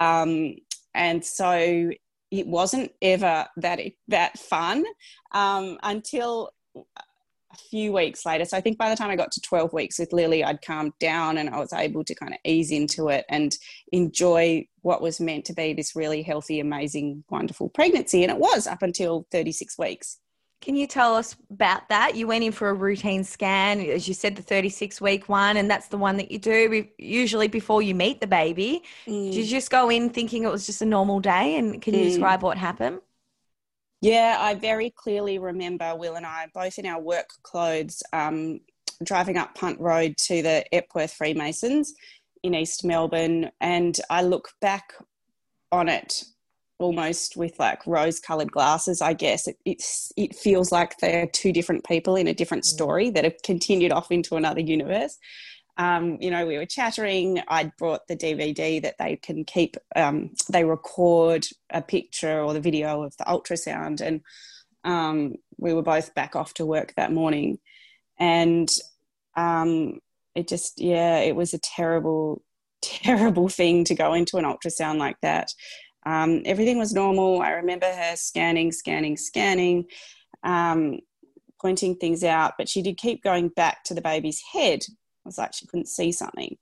Um, 0.00 0.56
and 0.98 1.24
so 1.24 1.90
it 2.30 2.46
wasn't 2.46 2.92
ever 3.00 3.46
that 3.56 3.80
that 4.08 4.38
fun 4.38 4.84
um, 5.32 5.78
until 5.82 6.50
a 6.76 7.56
few 7.70 7.92
weeks 7.92 8.26
later. 8.26 8.44
So 8.44 8.56
I 8.56 8.60
think 8.60 8.76
by 8.76 8.90
the 8.90 8.96
time 8.96 9.08
I 9.08 9.16
got 9.16 9.32
to 9.32 9.40
12 9.40 9.72
weeks 9.72 9.98
with 9.98 10.12
Lily, 10.12 10.44
I'd 10.44 10.60
calmed 10.60 10.92
down 11.00 11.38
and 11.38 11.48
I 11.48 11.58
was 11.58 11.72
able 11.72 12.04
to 12.04 12.14
kind 12.14 12.34
of 12.34 12.40
ease 12.44 12.70
into 12.70 13.08
it 13.08 13.24
and 13.30 13.56
enjoy 13.92 14.66
what 14.82 15.00
was 15.00 15.20
meant 15.20 15.46
to 15.46 15.54
be 15.54 15.72
this 15.72 15.96
really 15.96 16.22
healthy, 16.22 16.60
amazing, 16.60 17.24
wonderful 17.30 17.70
pregnancy. 17.70 18.22
And 18.22 18.30
it 18.30 18.38
was 18.38 18.66
up 18.66 18.82
until 18.82 19.26
36 19.32 19.78
weeks. 19.78 20.18
Can 20.60 20.74
you 20.74 20.88
tell 20.88 21.14
us 21.14 21.36
about 21.50 21.88
that? 21.88 22.16
You 22.16 22.26
went 22.26 22.42
in 22.42 22.50
for 22.50 22.68
a 22.68 22.74
routine 22.74 23.22
scan, 23.22 23.80
as 23.80 24.08
you 24.08 24.14
said, 24.14 24.34
the 24.34 24.42
36 24.42 25.00
week 25.00 25.28
one, 25.28 25.56
and 25.56 25.70
that's 25.70 25.88
the 25.88 25.96
one 25.96 26.16
that 26.16 26.32
you 26.32 26.38
do 26.38 26.84
usually 26.98 27.46
before 27.46 27.80
you 27.80 27.94
meet 27.94 28.20
the 28.20 28.26
baby. 28.26 28.82
Mm. 29.06 29.32
Did 29.32 29.36
you 29.36 29.46
just 29.46 29.70
go 29.70 29.88
in 29.88 30.10
thinking 30.10 30.42
it 30.42 30.50
was 30.50 30.66
just 30.66 30.82
a 30.82 30.86
normal 30.86 31.20
day? 31.20 31.56
And 31.56 31.80
can 31.80 31.94
you 31.94 32.00
mm. 32.00 32.08
describe 32.08 32.42
what 32.42 32.58
happened? 32.58 32.98
Yeah, 34.00 34.36
I 34.38 34.54
very 34.54 34.90
clearly 34.90 35.38
remember 35.38 35.94
Will 35.94 36.16
and 36.16 36.26
I, 36.26 36.46
both 36.52 36.78
in 36.78 36.86
our 36.86 37.00
work 37.00 37.30
clothes, 37.42 38.02
um, 38.12 38.60
driving 39.04 39.36
up 39.36 39.54
Punt 39.54 39.78
Road 39.80 40.16
to 40.18 40.42
the 40.42 40.64
Epworth 40.74 41.12
Freemasons 41.12 41.94
in 42.42 42.54
East 42.54 42.84
Melbourne. 42.84 43.50
And 43.60 43.98
I 44.10 44.22
look 44.22 44.50
back 44.60 44.92
on 45.70 45.88
it 45.88 46.24
almost 46.78 47.36
with 47.36 47.58
like 47.58 47.86
rose 47.86 48.20
colored 48.20 48.52
glasses, 48.52 49.02
I 49.02 49.12
guess. 49.12 49.46
It, 49.48 49.56
it's, 49.64 50.12
it 50.16 50.34
feels 50.34 50.70
like 50.70 50.96
they're 50.98 51.26
two 51.26 51.52
different 51.52 51.84
people 51.84 52.16
in 52.16 52.28
a 52.28 52.34
different 52.34 52.64
mm. 52.64 52.68
story 52.68 53.10
that 53.10 53.24
have 53.24 53.42
continued 53.42 53.92
off 53.92 54.10
into 54.10 54.36
another 54.36 54.60
universe. 54.60 55.18
Um, 55.76 56.18
you 56.20 56.30
know, 56.30 56.44
we 56.44 56.56
were 56.56 56.66
chattering. 56.66 57.40
I'd 57.46 57.76
brought 57.76 58.06
the 58.08 58.16
DVD 58.16 58.82
that 58.82 58.98
they 58.98 59.16
can 59.16 59.44
keep, 59.44 59.76
um, 59.94 60.30
they 60.50 60.64
record 60.64 61.46
a 61.70 61.80
picture 61.80 62.40
or 62.42 62.52
the 62.52 62.60
video 62.60 63.02
of 63.02 63.16
the 63.16 63.24
ultrasound. 63.24 64.00
And 64.00 64.20
um, 64.84 65.36
we 65.56 65.72
were 65.72 65.82
both 65.82 66.14
back 66.14 66.34
off 66.34 66.54
to 66.54 66.66
work 66.66 66.94
that 66.96 67.12
morning. 67.12 67.58
And 68.18 68.68
um, 69.36 70.00
it 70.34 70.48
just, 70.48 70.80
yeah, 70.80 71.18
it 71.18 71.36
was 71.36 71.54
a 71.54 71.58
terrible, 71.58 72.42
terrible 72.82 73.48
thing 73.48 73.84
to 73.84 73.94
go 73.94 74.14
into 74.14 74.36
an 74.36 74.44
ultrasound 74.44 74.98
like 74.98 75.20
that. 75.22 75.52
Um, 76.08 76.40
everything 76.46 76.78
was 76.78 76.94
normal. 76.94 77.42
I 77.42 77.50
remember 77.50 77.84
her 77.84 78.16
scanning, 78.16 78.72
scanning, 78.72 79.18
scanning, 79.18 79.84
um, 80.42 81.00
pointing 81.60 81.96
things 81.96 82.24
out, 82.24 82.54
but 82.56 82.66
she 82.66 82.80
did 82.80 82.96
keep 82.96 83.22
going 83.22 83.48
back 83.48 83.84
to 83.84 83.94
the 83.94 84.00
baby's 84.00 84.42
head. 84.52 84.80
It 84.80 84.88
was 85.26 85.36
like 85.36 85.52
she 85.52 85.66
couldn't 85.66 85.88
see 85.88 86.10
something. 86.10 86.56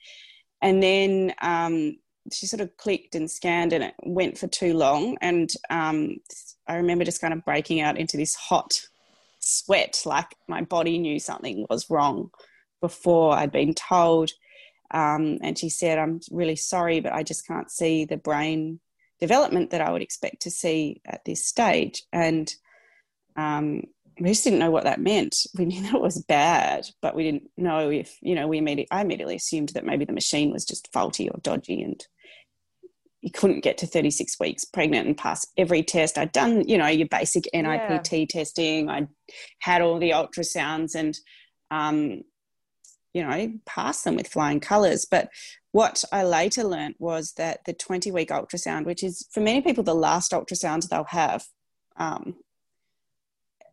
And 0.61 0.83
then 0.83 1.33
um, 1.41 1.97
she 2.33 2.47
sort 2.47 2.61
of 2.61 2.77
clicked 2.77 3.15
and 3.15 3.31
scanned, 3.31 3.73
and 3.73 3.85
it 3.85 3.95
went 4.03 4.37
for 4.37 4.49
too 4.49 4.75
long. 4.75 5.17
And 5.21 5.49
um, 5.71 6.17
I 6.67 6.75
remember 6.75 7.05
just 7.05 7.21
kind 7.21 7.33
of 7.33 7.45
breaking 7.45 7.81
out 7.81 7.99
into 7.99 8.17
this 8.17 8.35
hot 8.35 8.81
sweat, 9.39 10.03
like 10.05 10.35
my 10.49 10.63
body 10.63 10.99
knew 10.99 11.21
something 11.21 11.67
was 11.71 11.89
wrong 11.89 12.31
before 12.81 13.37
I'd 13.37 13.53
been 13.53 13.75
told. 13.75 14.33
Um, 14.91 15.39
and 15.41 15.57
she 15.57 15.69
said, 15.69 15.99
I'm 15.99 16.19
really 16.33 16.57
sorry, 16.57 16.99
but 16.99 17.13
I 17.13 17.23
just 17.23 17.47
can't 17.47 17.71
see 17.71 18.05
the 18.05 18.17
brain 18.17 18.81
development 19.21 19.71
that 19.71 19.81
I 19.81 19.91
would 19.91 20.03
expect 20.03 20.43
to 20.43 20.51
see 20.51 21.01
at 21.05 21.25
this 21.25 21.45
stage. 21.45 22.03
And 22.13 22.53
um, 23.37 23.83
we 24.21 24.31
just 24.31 24.45
didn't 24.45 24.59
know 24.59 24.71
what 24.71 24.85
that 24.85 25.01
meant. 25.01 25.37
We 25.57 25.65
knew 25.67 25.83
that 25.83 25.95
it 25.95 26.01
was 26.01 26.23
bad, 26.23 26.87
but 27.03 27.15
we 27.15 27.25
didn't 27.25 27.51
know 27.57 27.91
if, 27.91 28.17
you 28.21 28.35
know, 28.35 28.49
we 28.49 28.59
immediately, 28.59 28.91
I 28.91 29.03
immediately 29.03 29.37
assumed 29.37 29.71
that 29.71 29.87
maybe 29.87 30.05
the 30.05 30.13
machine 30.13 30.53
was 30.53 30.65
just 30.65 30.93
faulty 30.93 31.29
or 31.29 31.39
dodgy 31.43 31.83
and 31.83 32.05
you 33.23 33.31
couldn't 33.31 33.65
get 33.65 33.79
to 33.79 33.87
36 33.87 34.39
weeks 34.39 34.65
pregnant 34.65 35.07
and 35.07 35.17
pass 35.17 35.47
every 35.57 35.83
test. 35.83 36.17
I'd 36.17 36.33
done, 36.33 36.69
you 36.69 36.79
know, 36.79 36.87
your 36.87 37.09
basic 37.09 37.49
NIPT 37.53 38.13
yeah. 38.13 38.25
testing. 38.29 38.89
I'd 38.89 39.09
had 39.59 39.83
all 39.83 39.99
the 39.99 40.11
ultrasounds 40.11 40.95
and, 40.95 41.19
um, 41.71 42.23
you 43.17 43.27
know, 43.27 43.51
pass 43.65 44.03
them 44.03 44.15
with 44.15 44.29
flying 44.29 44.61
colours. 44.61 45.07
But 45.11 45.31
what 45.73 46.05
I 46.13 46.23
later 46.23 46.65
learned 46.65 46.97
was 46.99 47.33
that 47.39 47.65
the 47.65 47.73
20 47.73 48.11
week 48.11 48.29
ultrasound, 48.29 48.85
which 48.85 49.03
is 49.03 49.27
for 49.33 49.41
many 49.41 49.63
people 49.63 49.83
the 49.83 49.95
last 49.95 50.33
ultrasound 50.33 50.87
they'll 50.91 51.05
have, 51.05 51.47
um, 51.97 52.35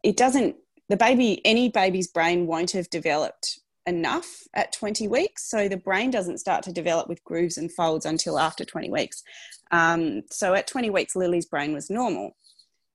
it 0.02 0.16
doesn't, 0.16 0.56
the 0.88 0.96
baby, 0.96 1.42
any 1.44 1.68
baby's 1.68 2.08
brain 2.08 2.48
won't 2.48 2.72
have 2.72 2.90
developed 2.90 3.60
enough 3.86 4.44
at 4.54 4.72
20 4.72 5.10
weeks. 5.10 5.50
So 5.50 5.68
the 5.68 5.76
brain 5.76 6.10
doesn't 6.10 6.38
start 6.38 6.64
to 6.64 6.72
develop 6.72 7.10
with 7.10 7.22
grooves 7.26 7.58
and 7.58 7.70
folds 7.70 8.06
until 8.06 8.40
after 8.40 8.64
20 8.64 8.90
weeks. 8.90 9.24
Um, 9.72 10.22
so 10.32 10.54
at 10.54 10.68
20 10.68 10.90
weeks, 10.90 11.18
Lily's 11.18 11.48
brain 11.48 11.74
was 11.74 11.90
normal. 11.90 12.38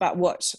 But 0.01 0.17
what 0.17 0.55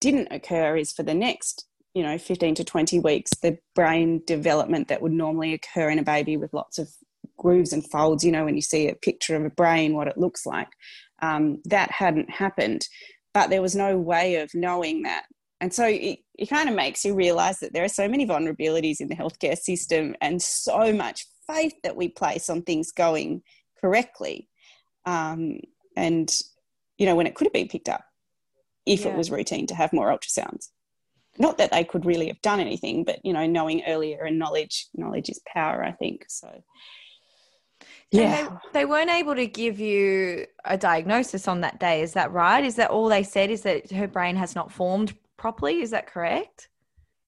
didn't 0.00 0.28
occur 0.30 0.78
is 0.78 0.92
for 0.92 1.02
the 1.02 1.12
next 1.12 1.66
you 1.96 2.02
know 2.02 2.18
15 2.18 2.54
to 2.56 2.64
20 2.64 3.00
weeks 3.00 3.30
the 3.42 3.56
brain 3.74 4.22
development 4.26 4.88
that 4.88 5.00
would 5.00 5.12
normally 5.12 5.54
occur 5.54 5.88
in 5.88 5.98
a 5.98 6.02
baby 6.02 6.36
with 6.36 6.52
lots 6.52 6.78
of 6.78 6.88
grooves 7.36 7.72
and 7.72 7.88
folds, 7.88 8.24
you 8.24 8.32
know, 8.32 8.44
when 8.44 8.56
you 8.56 8.62
see 8.62 8.88
a 8.88 8.94
picture 8.94 9.36
of 9.36 9.44
a 9.44 9.50
brain, 9.50 9.94
what 9.94 10.08
it 10.08 10.18
looks 10.18 10.46
like. 10.46 10.68
Um, 11.22 11.60
that 11.64 11.90
hadn't 11.90 12.30
happened, 12.30 12.86
but 13.32 13.50
there 13.50 13.62
was 13.62 13.74
no 13.74 13.96
way 13.96 14.36
of 14.36 14.50
knowing 14.54 15.02
that. 15.02 15.24
And 15.60 15.72
so 15.72 15.86
it, 15.86 16.18
it 16.38 16.46
kind 16.46 16.68
of 16.68 16.74
makes 16.74 17.04
you 17.04 17.14
realize 17.14 17.60
that 17.60 17.72
there 17.72 17.84
are 17.84 17.88
so 17.88 18.08
many 18.08 18.26
vulnerabilities 18.26 19.00
in 19.00 19.08
the 19.08 19.14
healthcare 19.14 19.56
system 19.56 20.14
and 20.20 20.40
so 20.40 20.92
much 20.92 21.26
faith 21.46 21.74
that 21.82 21.96
we 21.96 22.08
place 22.08 22.50
on 22.50 22.62
things 22.62 22.92
going 22.92 23.42
correctly. 23.80 24.48
Um, 25.06 25.60
and, 25.96 26.30
you 26.98 27.06
know, 27.06 27.14
when 27.14 27.26
it 27.26 27.34
could 27.34 27.46
have 27.46 27.54
been 27.54 27.68
picked 27.68 27.88
up 27.88 28.04
if 28.84 29.00
yeah. 29.00 29.08
it 29.08 29.16
was 29.16 29.30
routine 29.30 29.66
to 29.66 29.74
have 29.74 29.92
more 29.92 30.16
ultrasounds. 30.16 30.68
Not 31.38 31.58
that 31.58 31.72
they 31.72 31.84
could 31.84 32.04
really 32.06 32.28
have 32.28 32.40
done 32.42 32.60
anything, 32.60 33.04
but, 33.04 33.24
you 33.24 33.32
know, 33.32 33.46
knowing 33.46 33.82
earlier 33.86 34.24
and 34.24 34.38
knowledge, 34.38 34.88
knowledge 34.94 35.28
is 35.28 35.40
power, 35.46 35.84
I 35.84 35.92
think. 35.92 36.24
So, 36.28 36.62
yeah. 38.10 38.48
They, 38.72 38.80
they, 38.80 38.84
weren't 38.84 39.10
able 39.10 39.34
to 39.34 39.46
give 39.46 39.80
you 39.80 40.46
a 40.64 40.78
diagnosis 40.78 41.48
on 41.48 41.60
that 41.62 41.80
day. 41.80 42.02
Is 42.02 42.12
that 42.12 42.32
right? 42.32 42.64
Is 42.64 42.76
that 42.76 42.90
all 42.90 43.08
they 43.08 43.22
said? 43.22 43.50
Is 43.50 43.62
that 43.62 43.90
her 43.90 44.06
brain 44.06 44.36
has 44.36 44.54
not 44.54 44.70
formed 44.72 45.14
properly? 45.36 45.80
Is 45.82 45.90
that 45.90 46.06
correct? 46.06 46.68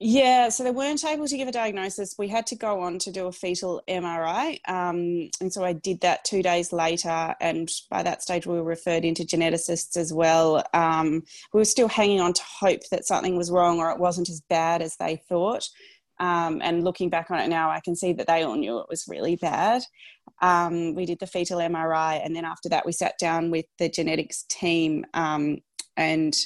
Yeah, 0.01 0.51
so 0.51 0.63
they 0.63 0.71
weren't 0.71 1.05
able 1.05 1.27
to 1.27 1.37
give 1.37 1.49
a 1.49 1.53
diagnosis. 1.53 2.15
We 2.17 2.29
had 2.29 2.47
to 2.49 2.57
go 2.57 2.81
on 2.83 3.01
to 3.01 3.11
do 3.11 3.27
a 3.27 3.33
fetal 3.33 3.83
MRI. 3.89 4.61
Um, 4.69 5.29
and 5.41 5.53
so 5.53 5.65
I 5.65 5.73
did 5.73 6.03
that 6.03 6.25
two 6.25 6.41
days 6.41 6.73
later. 6.73 7.35
And 7.41 7.69
by 7.91 8.05
that 8.05 8.23
stage, 8.23 8.47
we 8.47 8.55
were 8.55 8.63
referred 8.63 9.05
into 9.05 9.25
geneticists 9.25 9.97
as 9.97 10.13
well. 10.13 10.65
Um, 10.73 11.25
we 11.53 11.59
were 11.59 11.65
still 11.65 11.89
hanging 11.89 12.21
on 12.21 12.33
to 12.33 12.43
hope 12.61 12.83
that 12.93 13.07
something 13.07 13.37
was 13.37 13.51
wrong 13.51 13.81
or 13.81 13.91
it 13.91 13.99
wasn't 13.99 14.29
as 14.29 14.41
bad 14.49 14.83
as 14.83 14.97
they 14.99 15.17
thought. 15.29 15.69
Um, 16.21 16.61
and 16.63 16.85
looking 16.85 17.11
back 17.11 17.31
on 17.31 17.41
it 17.41 17.49
now, 17.49 17.71
I 17.71 17.81
can 17.81 17.97
see 17.97 18.13
that 18.13 18.27
they 18.27 18.43
all 18.43 18.57
knew 18.57 18.79
it 18.79 18.89
was 18.89 19.07
really 19.09 19.37
bad. 19.37 19.83
Um, 20.43 20.95
we 20.95 21.07
did 21.07 21.19
the 21.21 21.27
fetal 21.27 21.59
MRI, 21.59 22.25
and 22.25 22.35
then 22.35 22.45
after 22.45 22.69
that, 22.69 22.87
we 22.87 22.93
sat 22.93 23.19
down 23.19 23.51
with 23.51 23.67
the 23.79 23.89
genetics 23.89 24.45
team, 24.49 25.05
um, 25.15 25.59
and 25.97 26.37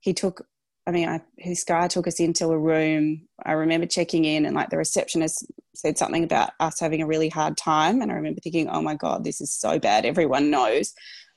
he 0.00 0.12
took. 0.12 0.44
I 0.86 0.90
mean, 0.90 1.08
I, 1.08 1.20
his 1.36 1.62
guy 1.64 1.86
took 1.86 2.06
us 2.06 2.18
into 2.18 2.46
a 2.46 2.58
room. 2.58 3.28
I 3.44 3.52
remember 3.52 3.86
checking 3.86 4.24
in, 4.24 4.46
and 4.46 4.54
like 4.54 4.70
the 4.70 4.76
receptionist 4.76 5.46
said 5.74 5.96
something 5.96 6.24
about 6.24 6.50
us 6.58 6.80
having 6.80 7.02
a 7.02 7.06
really 7.06 7.28
hard 7.28 7.56
time, 7.56 8.02
and 8.02 8.10
I 8.10 8.14
remember 8.16 8.40
thinking, 8.40 8.68
"Oh 8.68 8.82
my 8.82 8.94
god, 8.94 9.24
this 9.24 9.40
is 9.40 9.54
so 9.54 9.78
bad. 9.78 10.04
Everyone 10.04 10.50
knows." 10.50 10.92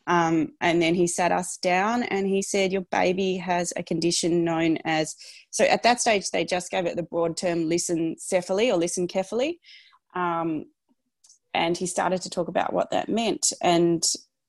Um, 0.08 0.54
and 0.62 0.82
then 0.82 0.94
he 0.94 1.08
sat 1.08 1.32
us 1.32 1.58
down 1.58 2.04
and 2.04 2.28
he 2.28 2.42
said, 2.42 2.72
Your 2.72 2.86
baby 2.92 3.38
has 3.38 3.74
a 3.76 3.84
condition 3.84 4.44
known 4.44 4.78
as. 4.86 5.16
So 5.50 5.66
at 5.66 5.84
that 5.84 6.00
stage, 6.00 6.30
they 6.30 6.46
just 6.46 6.70
gave 6.70 6.86
it 6.86 6.96
the 6.96 7.04
broad 7.04 7.38
term 7.38 7.66
lissencephaly 7.66 8.72
or 8.72 8.80
lissencephaly. 8.80 9.56
Um, 10.14 10.66
and 11.54 11.76
he 11.78 11.88
started 11.88 12.22
to 12.22 12.30
talk 12.30 12.48
about 12.48 12.74
what 12.74 12.92
that 12.92 13.10
meant. 13.10 13.52
And 13.62 14.04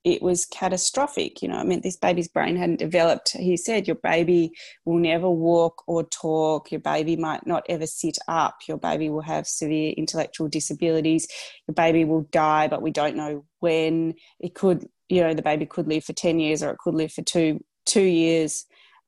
it 0.06 0.22
was 0.22 0.46
catastrophic. 0.46 1.42
You 1.42 1.48
know, 1.48 1.56
I 1.56 1.64
mean, 1.64 1.80
this 1.80 1.96
baby's 1.96 2.28
brain 2.28 2.54
hadn't 2.54 2.78
developed. 2.78 3.32
He 3.32 3.56
said, 3.56 3.88
Your 3.88 3.96
baby 3.96 4.52
will 4.84 4.98
never 4.98 5.28
walk 5.28 5.82
or 5.88 6.04
talk. 6.04 6.70
Your 6.70 6.80
baby 6.80 7.16
might 7.16 7.44
not 7.44 7.66
ever 7.68 7.88
sit 7.88 8.16
up. 8.28 8.58
Your 8.68 8.78
baby 8.78 9.10
will 9.10 9.22
have 9.22 9.48
severe 9.48 9.92
intellectual 9.96 10.46
disabilities. 10.46 11.26
Your 11.66 11.75
baby 11.75 12.04
will 12.04 12.22
die, 12.30 12.68
but 12.68 12.82
we 12.82 12.92
don't 12.92 13.16
know 13.16 13.44
when. 13.58 14.14
It 14.38 14.54
could 14.54 14.88
you 15.08 15.22
know 15.22 15.34
the 15.34 15.42
baby 15.42 15.66
could 15.66 15.88
live 15.88 16.04
for 16.04 16.12
10 16.12 16.40
years 16.40 16.62
or 16.62 16.70
it 16.70 16.78
could 16.78 16.94
live 16.94 17.12
for 17.12 17.22
two 17.22 17.62
two 17.84 18.02
years 18.02 18.64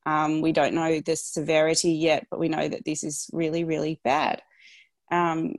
um, 0.06 0.40
we 0.40 0.52
don't 0.52 0.72
know 0.72 1.00
the 1.00 1.16
severity 1.16 1.90
yet 1.90 2.24
but 2.30 2.38
we 2.38 2.48
know 2.48 2.68
that 2.68 2.84
this 2.84 3.02
is 3.02 3.28
really 3.32 3.64
really 3.64 4.00
bad 4.04 4.40
um, 5.10 5.56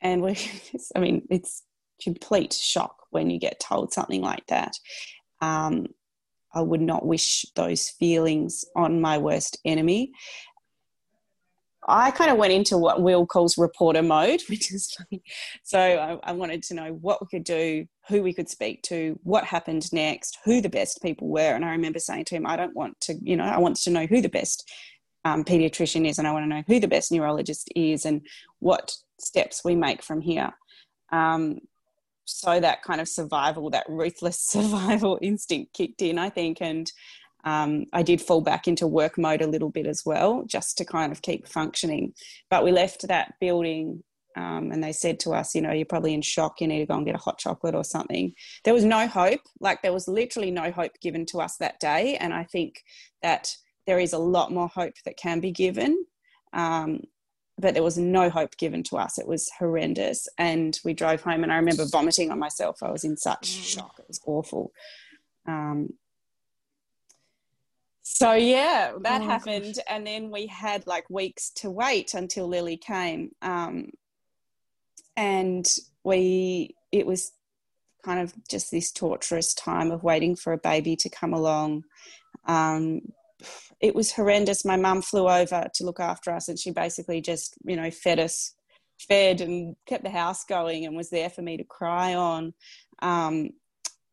and 0.00 0.22
we 0.22 0.38
i 0.96 1.00
mean 1.00 1.26
it's 1.28 1.64
complete 2.02 2.52
shock 2.52 2.96
when 3.10 3.30
you 3.30 3.38
get 3.38 3.60
told 3.60 3.92
something 3.92 4.22
like 4.22 4.46
that 4.46 4.72
um, 5.40 5.86
i 6.54 6.60
would 6.60 6.80
not 6.80 7.06
wish 7.06 7.44
those 7.54 7.88
feelings 7.88 8.64
on 8.74 9.00
my 9.00 9.18
worst 9.18 9.58
enemy 9.64 10.12
I 11.88 12.10
kind 12.10 12.30
of 12.30 12.36
went 12.36 12.52
into 12.52 12.78
what 12.78 13.00
Will 13.00 13.26
calls 13.26 13.56
reporter 13.56 14.02
mode, 14.02 14.42
which 14.48 14.72
is 14.72 14.92
funny. 14.92 15.22
So 15.62 15.78
I, 15.78 16.30
I, 16.30 16.32
wanted 16.32 16.62
to 16.64 16.74
know 16.74 16.98
what 17.00 17.20
we 17.20 17.28
could 17.28 17.44
do, 17.44 17.86
who 18.08 18.22
we 18.22 18.32
could 18.32 18.48
speak 18.48 18.82
to, 18.84 19.18
what 19.22 19.44
happened 19.44 19.92
next, 19.92 20.38
who 20.44 20.60
the 20.60 20.68
best 20.68 21.00
people 21.02 21.28
were. 21.28 21.54
And 21.54 21.64
I 21.64 21.70
remember 21.70 22.00
saying 22.00 22.24
to 22.26 22.34
him, 22.34 22.46
I 22.46 22.56
don't 22.56 22.74
want 22.74 23.00
to, 23.02 23.14
you 23.22 23.36
know, 23.36 23.44
I 23.44 23.58
want 23.58 23.76
to 23.76 23.90
know 23.90 24.06
who 24.06 24.20
the 24.20 24.28
best 24.28 24.68
um, 25.24 25.44
pediatrician 25.44 26.08
is 26.08 26.18
and 26.18 26.26
I 26.26 26.32
want 26.32 26.44
to 26.44 26.48
know 26.48 26.62
who 26.66 26.80
the 26.80 26.88
best 26.88 27.10
neurologist 27.12 27.70
is 27.74 28.04
and 28.04 28.22
what 28.58 28.96
steps 29.18 29.64
we 29.64 29.74
make 29.74 30.02
from 30.02 30.20
here. 30.20 30.52
Um, 31.12 31.60
so 32.26 32.60
that 32.60 32.82
kind 32.82 33.00
of 33.00 33.08
survival, 33.08 33.70
that 33.70 33.86
ruthless 33.88 34.38
survival 34.46 35.18
instinct 35.22 35.72
kicked 35.72 36.02
in, 36.02 36.18
I 36.18 36.28
think. 36.28 36.58
And 36.60 36.90
um, 37.44 37.86
I 37.92 38.02
did 38.02 38.20
fall 38.20 38.40
back 38.40 38.68
into 38.68 38.86
work 38.86 39.16
mode 39.16 39.40
a 39.40 39.46
little 39.46 39.70
bit 39.70 39.86
as 39.86 40.02
well, 40.04 40.44
just 40.46 40.76
to 40.78 40.84
kind 40.84 41.12
of 41.12 41.22
keep 41.22 41.48
functioning. 41.48 42.12
But 42.50 42.64
we 42.64 42.72
left 42.72 43.06
that 43.08 43.34
building 43.40 44.02
um, 44.36 44.70
and 44.70 44.84
they 44.84 44.92
said 44.92 45.18
to 45.20 45.32
us, 45.32 45.54
you 45.54 45.62
know, 45.62 45.72
you're 45.72 45.86
probably 45.86 46.12
in 46.12 46.20
shock. 46.20 46.60
You 46.60 46.68
need 46.68 46.80
to 46.80 46.86
go 46.86 46.94
and 46.94 47.06
get 47.06 47.14
a 47.14 47.18
hot 47.18 47.38
chocolate 47.38 47.74
or 47.74 47.84
something. 47.84 48.34
There 48.64 48.74
was 48.74 48.84
no 48.84 49.06
hope. 49.06 49.40
Like 49.60 49.80
there 49.80 49.94
was 49.94 50.08
literally 50.08 50.50
no 50.50 50.70
hope 50.70 50.92
given 51.00 51.24
to 51.26 51.40
us 51.40 51.56
that 51.56 51.80
day. 51.80 52.16
And 52.18 52.34
I 52.34 52.44
think 52.44 52.82
that 53.22 53.56
there 53.86 53.98
is 53.98 54.12
a 54.12 54.18
lot 54.18 54.52
more 54.52 54.68
hope 54.68 54.94
that 55.06 55.16
can 55.16 55.40
be 55.40 55.52
given. 55.52 56.04
Um, 56.52 57.00
but 57.58 57.74
there 57.74 57.82
was 57.82 57.96
no 57.96 58.28
hope 58.28 58.56
given 58.56 58.82
to 58.84 58.98
us. 58.98 59.18
It 59.18 59.26
was 59.26 59.50
horrendous. 59.58 60.28
And 60.36 60.78
we 60.84 60.92
drove 60.92 61.22
home 61.22 61.42
and 61.42 61.52
I 61.52 61.56
remember 61.56 61.84
vomiting 61.90 62.30
on 62.30 62.38
myself. 62.38 62.82
I 62.82 62.90
was 62.90 63.04
in 63.04 63.16
such 63.16 63.48
mm. 63.48 63.64
shock. 63.64 63.96
It 63.98 64.06
was 64.08 64.20
awful. 64.26 64.72
Um, 65.46 65.90
so 68.08 68.34
yeah, 68.34 68.92
that 69.00 69.22
oh, 69.22 69.24
happened, 69.24 69.74
gosh. 69.74 69.84
and 69.90 70.06
then 70.06 70.30
we 70.30 70.46
had 70.46 70.86
like 70.86 71.10
weeks 71.10 71.50
to 71.56 71.70
wait 71.70 72.14
until 72.14 72.46
Lily 72.46 72.76
came, 72.76 73.32
um, 73.42 73.90
and 75.16 75.66
we 76.04 76.76
it 76.92 77.04
was 77.04 77.32
kind 78.04 78.20
of 78.20 78.32
just 78.48 78.70
this 78.70 78.92
torturous 78.92 79.54
time 79.54 79.90
of 79.90 80.04
waiting 80.04 80.36
for 80.36 80.52
a 80.52 80.58
baby 80.58 80.94
to 80.94 81.10
come 81.10 81.34
along. 81.34 81.82
Um, 82.46 83.00
it 83.80 83.94
was 83.94 84.12
horrendous. 84.12 84.64
My 84.64 84.76
mum 84.76 85.02
flew 85.02 85.28
over 85.28 85.66
to 85.74 85.84
look 85.84 86.00
after 86.00 86.30
us, 86.30 86.48
and 86.48 86.58
she 86.58 86.70
basically 86.70 87.20
just 87.20 87.54
you 87.64 87.76
know 87.76 87.90
fed 87.90 88.18
us, 88.18 88.54
fed 89.08 89.40
and 89.40 89.76
kept 89.86 90.04
the 90.04 90.10
house 90.10 90.44
going, 90.44 90.84
and 90.84 90.96
was 90.96 91.10
there 91.10 91.30
for 91.30 91.42
me 91.42 91.56
to 91.56 91.64
cry 91.64 92.14
on. 92.14 92.54
Um, 93.00 93.50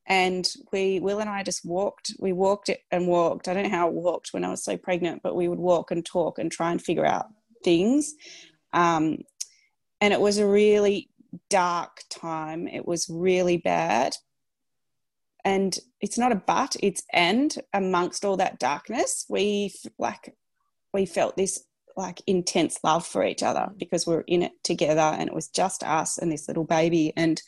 and 0.06 0.50
we 0.72 1.00
will 1.00 1.20
and 1.20 1.30
i 1.30 1.44
just 1.44 1.64
walked 1.64 2.14
we 2.20 2.34
walked 2.34 2.70
and 2.92 3.08
walked 3.08 3.48
i 3.48 3.54
don't 3.54 3.64
know 3.64 3.70
how 3.70 3.88
it 3.88 3.94
walked 3.94 4.34
when 4.34 4.44
i 4.44 4.50
was 4.50 4.64
so 4.64 4.76
pregnant 4.76 5.22
but 5.24 5.36
we 5.36 5.48
would 5.48 5.60
walk 5.60 5.92
and 5.92 6.06
talk 6.06 6.40
and 6.40 6.52
try 6.52 6.72
and 6.72 6.82
figure 6.82 7.06
out 7.06 7.28
things 7.64 8.14
um, 8.74 9.20
and 10.02 10.14
it 10.14 10.20
was 10.20 10.40
a 10.40 10.48
really 10.48 11.10
dark 11.50 12.02
time 12.10 12.68
it 12.68 12.86
was 12.86 13.08
really 13.10 13.58
bad 13.58 14.14
and 15.46 15.80
it's 16.02 16.18
not 16.18 16.32
a 16.32 16.36
but 16.36 16.76
it's 16.82 17.04
and 17.12 17.56
amongst 17.74 18.26
all 18.26 18.38
that 18.38 18.60
darkness 18.60 19.26
we 19.30 19.74
like 19.98 20.36
we 20.94 21.06
felt 21.06 21.36
this 21.38 21.64
like 21.96 22.22
intense 22.26 22.80
love 22.84 23.06
for 23.06 23.24
each 23.24 23.44
other 23.44 23.70
because 23.78 24.08
we 24.08 24.16
we're 24.16 24.22
in 24.22 24.42
it 24.42 24.52
together 24.64 25.02
and 25.02 25.30
it 25.30 25.36
was 25.36 25.50
just 25.50 25.84
us 25.84 26.18
and 26.18 26.32
this 26.32 26.48
little 26.48 26.64
baby 26.64 27.14
and 27.16 27.42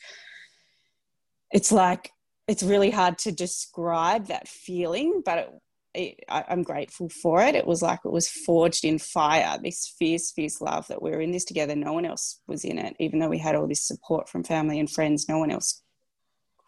it's 1.50 1.72
like 1.72 2.12
it's 2.48 2.62
really 2.62 2.90
hard 2.90 3.18
to 3.18 3.32
describe 3.32 4.26
that 4.26 4.48
feeling, 4.48 5.22
but 5.24 5.38
it, 5.38 5.50
it, 5.94 6.24
I, 6.28 6.44
am 6.48 6.62
grateful 6.62 7.08
for 7.08 7.42
it. 7.42 7.54
It 7.54 7.66
was 7.66 7.82
like 7.82 8.00
it 8.04 8.12
was 8.12 8.28
forged 8.28 8.84
in 8.84 8.98
fire, 8.98 9.58
this 9.62 9.94
fierce, 9.98 10.30
fierce 10.30 10.60
love 10.60 10.86
that 10.88 11.02
we 11.02 11.10
were 11.10 11.20
in 11.20 11.32
this 11.32 11.44
together. 11.44 11.74
No 11.74 11.92
one 11.92 12.04
else 12.04 12.40
was 12.46 12.64
in 12.64 12.78
it, 12.78 12.94
even 13.00 13.18
though 13.18 13.28
we 13.28 13.38
had 13.38 13.56
all 13.56 13.66
this 13.66 13.86
support 13.86 14.28
from 14.28 14.44
family 14.44 14.78
and 14.78 14.90
friends. 14.90 15.28
No 15.28 15.38
one 15.38 15.50
else 15.50 15.82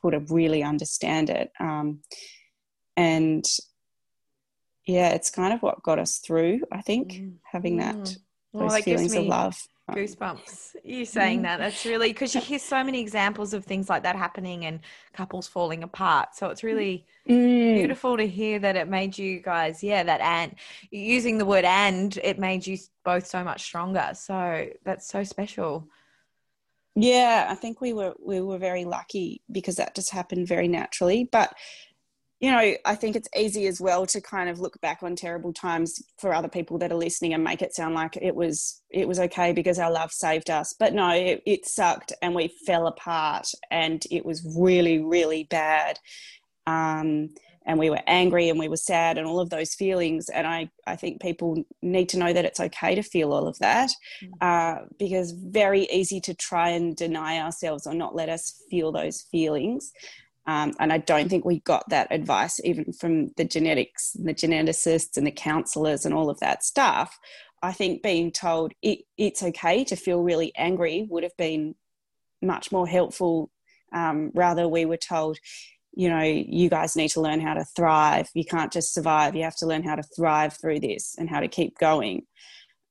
could 0.00 0.12
have 0.14 0.31
really 0.31 0.62
understand 0.62 1.31
it. 1.31 1.52
Um, 1.61 2.00
and 2.97 3.45
yeah, 4.87 5.11
it's 5.11 5.31
kind 5.31 5.52
of 5.52 5.62
what 5.62 5.83
got 5.83 5.99
us 5.99 6.19
through. 6.19 6.61
I 6.73 6.81
think 6.83 7.12
mm. 7.12 7.33
having 7.43 7.76
that 7.78 7.97
mm. 7.97 8.17
those 8.52 8.71
well, 8.73 8.83
feelings 8.83 9.14
of 9.14 9.26
love 9.26 9.69
goosebumps 9.95 10.76
you 10.85 11.05
saying 11.05 11.43
that 11.43 11.59
that's 11.59 11.85
really 11.85 12.09
because 12.09 12.35
you 12.35 12.40
hear 12.40 12.59
so 12.59 12.83
many 12.85 13.00
examples 13.00 13.55
of 13.55 13.64
things 13.64 13.88
like 13.88 14.02
that 14.02 14.17
happening 14.17 14.64
and 14.67 14.81
couples 15.12 15.49
falling 15.49 15.83
apart 15.83 16.35
so 16.35 16.49
it's 16.49 16.62
really 16.62 17.07
mm. 17.28 17.75
beautiful 17.75 18.17
to 18.17 18.26
hear 18.26 18.59
that 18.59 18.76
it 18.76 18.88
made 18.88 19.17
you 19.17 19.40
guys 19.40 19.83
yeah 19.83 20.02
that 20.02 20.21
and 20.21 20.55
using 20.90 21.38
the 21.38 21.45
word 21.45 21.64
and 21.64 22.19
it 22.23 22.38
made 22.38 22.67
you 22.67 22.76
both 23.05 23.26
so 23.26 23.43
much 23.43 23.62
stronger 23.62 24.11
so 24.14 24.67
that's 24.85 25.09
so 25.09 25.25
special 25.25 25.88
yeah 27.00 27.47
i 27.49 27.55
think 27.55 27.81
we 27.81 27.93
were 27.93 28.14
we 28.25 28.40
were 28.40 28.59
very 28.59 28.85
lucky 28.85 29.43
because 29.50 29.76
that 29.76 29.95
just 29.95 30.11
happened 30.11 30.47
very 30.47 30.69
naturally 30.69 31.28
but 31.31 31.55
you 32.40 32.52
know, 32.52 32.75
I 32.85 32.95
think 32.95 33.17
it's 33.17 33.28
easy 33.37 33.67
as 33.67 33.81
well 33.81 34.07
to 34.07 34.21
kind 34.21 34.49
of 34.49 34.61
look 34.61 34.81
back 34.81 35.02
on 35.02 35.17
terrible 35.17 35.52
times 35.52 36.00
for 36.19 36.33
other 36.33 36.49
people 36.49 36.78
that 36.78 36.93
are 36.93 36.97
listening 36.97 37.35
and 37.35 37.43
make 37.43 37.62
it 37.62 37.75
sound 37.75 37.97
like 37.97 38.17
it 38.17 38.35
was 38.35 38.81
it 38.90 39.09
was 39.09 39.19
okay 39.19 39.52
because 39.52 39.78
our 39.81 39.90
love 39.90 40.12
saved 40.12 40.49
us. 40.49 40.73
But 40.78 40.95
no, 40.95 41.11
it, 41.11 41.43
it 41.47 41.67
sucked 41.67 42.12
and 42.23 42.35
we 42.35 42.55
fell 42.64 42.87
apart 42.87 43.49
and 43.73 44.05
it 44.11 44.25
was 44.25 44.57
really 44.57 45.00
really 45.00 45.45
bad. 45.50 45.99
Um, 46.67 47.31
and 47.69 47.79
we 47.79 47.91
were 47.91 48.01
angry 48.07 48.49
and 48.49 48.59
we 48.59 48.67
were 48.67 48.79
sad 48.79 49.19
and 49.19 49.27
all 49.27 49.39
of 49.39 49.51
those 49.51 49.75
feelings. 49.75 50.31
And 50.31 50.47
I 50.47 50.71
I 50.87 50.97
think 50.97 51.21
people 51.21 51.63
need 51.83 52.09
to 52.09 52.19
know 52.19 52.33
that 52.33 52.47
it's 52.47 52.59
okay 52.59 52.95
to 52.95 53.03
feel 53.03 53.33
all 53.33 53.47
of 53.47 53.59
that 53.59 53.91
mm. 54.23 54.31
uh, 54.41 54.87
because 54.99 55.33
very 55.33 55.83
easy 55.93 56.21
to 56.23 56.35
try 56.35 56.71
and 56.71 56.97
deny 56.97 57.39
ourselves 57.39 57.87
or 57.87 57.95
not 57.95 58.17
let 58.17 58.31
us 58.31 58.63
feel 58.71 58.91
those 58.91 59.21
feelings. 59.31 59.93
Um, 60.47 60.73
and 60.81 60.91
I 60.95 60.97
don't 60.97 61.28
think 61.28 61.45
we 61.45 61.61
got 61.61 61.87
that 61.91 62.09
advice 62.11 62.59
even 62.65 62.91
from 62.95 63.33
the 63.37 63.45
genetics, 63.45 64.13
the 64.13 64.33
geneticists, 64.33 65.19
and 65.19 65.26
the 65.26 65.31
counselors, 65.31 66.07
and 66.07 66.15
all 66.15 66.31
of 66.31 66.41
that 66.41 66.65
stuff. 66.65 67.19
I 67.63 67.73
think 67.73 68.02
being 68.02 68.33
told 68.33 68.73
it, 68.81 69.00
it's 69.19 69.43
okay 69.43 69.85
to 69.85 69.95
feel 69.95 70.23
really 70.23 70.52
angry 70.57 71.07
would 71.11 71.23
have 71.23 71.37
been 71.37 71.75
much 72.41 72.73
more 72.73 72.89
helpful. 72.89 73.50
Um, 73.93 74.31
rather, 74.35 74.67
we 74.67 74.87
were 74.87 74.97
told, 74.97 75.39
you 75.99 76.08
know, 76.08 76.23
you 76.23 76.71
guys 76.71 76.95
need 76.95 77.08
to 77.08 77.21
learn 77.21 77.41
how 77.41 77.54
to 77.54 77.65
thrive. 77.65 78.30
You 78.32 78.45
can't 78.45 78.73
just 78.73 78.95
survive. 78.95 79.34
You 79.34 79.43
have 79.43 79.56
to 79.56 79.67
learn 79.67 79.82
how 79.82 79.97
to 79.97 80.04
thrive 80.04 80.56
through 80.56 80.78
this 80.78 81.17
and 81.19 81.28
how 81.28 81.41
to 81.41 81.49
keep 81.49 81.76
going. 81.76 82.23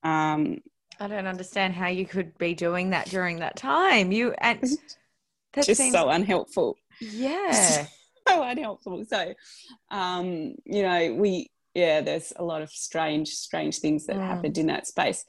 Um, 0.04 0.58
I 1.00 1.08
don't 1.08 1.26
understand 1.26 1.74
how 1.74 1.88
you 1.88 2.06
could 2.06 2.38
be 2.38 2.54
doing 2.54 2.90
that 2.90 3.08
during 3.08 3.40
that 3.40 3.56
time. 3.56 4.12
You 4.12 4.34
and 4.40 4.60
that 5.54 5.66
just 5.66 5.80
seems, 5.80 5.94
so 5.94 6.10
unhelpful. 6.10 6.76
Yeah. 7.00 7.86
so 8.28 8.44
unhelpful. 8.44 9.06
So, 9.08 9.34
um, 9.90 10.56
you 10.66 10.84
know, 10.84 11.14
we, 11.14 11.50
yeah, 11.74 12.02
there's 12.02 12.34
a 12.36 12.44
lot 12.44 12.62
of 12.62 12.70
strange, 12.72 13.30
strange 13.30 13.78
things 13.78 14.06
that 14.08 14.18
mm. 14.18 14.28
happened 14.28 14.58
in 14.58 14.66
that 14.68 14.86
space. 14.86 15.24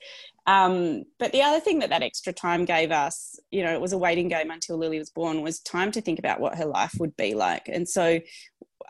Um, 0.49 1.03
but 1.19 1.33
the 1.33 1.43
other 1.43 1.61
thing 1.61 1.81
that 1.81 1.91
that 1.91 2.03
extra 2.03 2.33
time 2.33 2.65
gave 2.65 2.91
us, 2.91 3.39
you 3.51 3.63
know, 3.63 3.75
it 3.75 3.83
was 3.83 3.93
a 3.93 3.99
waiting 3.99 4.29
game 4.29 4.51
until 4.51 4.79
Lily 4.79 4.99
was 4.99 5.11
born, 5.11 5.43
was 5.43 5.61
time 5.61 5.93
to 5.93 6.01
think 6.01 6.19
about 6.19 6.41
what 6.41 6.57
her 6.57 6.65
life 6.65 6.95
would 6.99 7.15
be 7.19 7.35
like. 7.35 7.69
And 7.69 7.87
so 7.87 8.19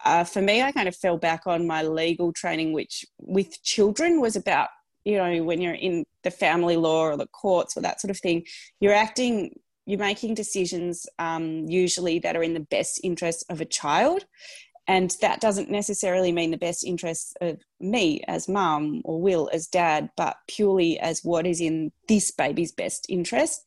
uh, 0.04 0.22
for 0.22 0.40
me, 0.40 0.62
I 0.62 0.70
kind 0.70 0.86
of 0.86 0.94
fell 0.94 1.18
back 1.18 1.48
on 1.48 1.66
my 1.66 1.82
legal 1.82 2.32
training, 2.32 2.74
which 2.74 3.04
with 3.18 3.60
children 3.64 4.20
was 4.20 4.36
about, 4.36 4.68
you 5.04 5.16
know, 5.16 5.42
when 5.42 5.60
you're 5.60 5.74
in 5.74 6.04
the 6.22 6.30
family 6.30 6.76
law 6.76 7.02
or 7.02 7.16
the 7.16 7.26
courts 7.26 7.76
or 7.76 7.80
that 7.80 8.00
sort 8.00 8.12
of 8.12 8.18
thing, 8.20 8.44
you're 8.78 8.94
acting 8.94 9.58
you're 9.88 9.98
making 9.98 10.34
decisions 10.34 11.06
um, 11.18 11.64
usually 11.66 12.18
that 12.18 12.36
are 12.36 12.42
in 12.42 12.52
the 12.52 12.60
best 12.60 13.00
interest 13.02 13.42
of 13.48 13.62
a 13.62 13.64
child. 13.64 14.26
And 14.88 15.14
that 15.20 15.40
doesn't 15.40 15.70
necessarily 15.70 16.32
mean 16.32 16.50
the 16.50 16.56
best 16.56 16.82
interests 16.82 17.34
of 17.42 17.60
me 17.78 18.22
as 18.26 18.48
mum 18.48 19.02
or 19.04 19.20
Will 19.20 19.50
as 19.52 19.66
dad, 19.66 20.08
but 20.16 20.38
purely 20.48 20.98
as 20.98 21.22
what 21.22 21.46
is 21.46 21.60
in 21.60 21.92
this 22.08 22.30
baby's 22.30 22.72
best 22.72 23.04
interest. 23.10 23.62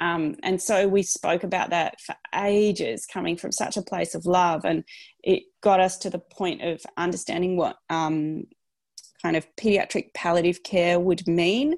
Um, 0.00 0.34
and 0.42 0.60
so 0.60 0.88
we 0.88 1.04
spoke 1.04 1.44
about 1.44 1.70
that 1.70 2.00
for 2.00 2.16
ages, 2.34 3.06
coming 3.06 3.36
from 3.36 3.52
such 3.52 3.76
a 3.76 3.82
place 3.82 4.16
of 4.16 4.26
love. 4.26 4.64
And 4.64 4.82
it 5.22 5.44
got 5.62 5.78
us 5.78 5.96
to 5.98 6.10
the 6.10 6.18
point 6.18 6.62
of 6.62 6.82
understanding 6.96 7.56
what 7.56 7.76
um, 7.88 8.44
kind 9.22 9.36
of 9.36 9.46
pediatric 9.56 10.14
palliative 10.14 10.64
care 10.64 10.98
would 10.98 11.26
mean 11.28 11.76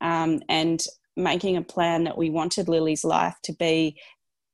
um, 0.00 0.40
and 0.48 0.82
making 1.14 1.58
a 1.58 1.62
plan 1.62 2.04
that 2.04 2.16
we 2.16 2.30
wanted 2.30 2.68
Lily's 2.68 3.04
life 3.04 3.36
to 3.44 3.52
be 3.52 4.00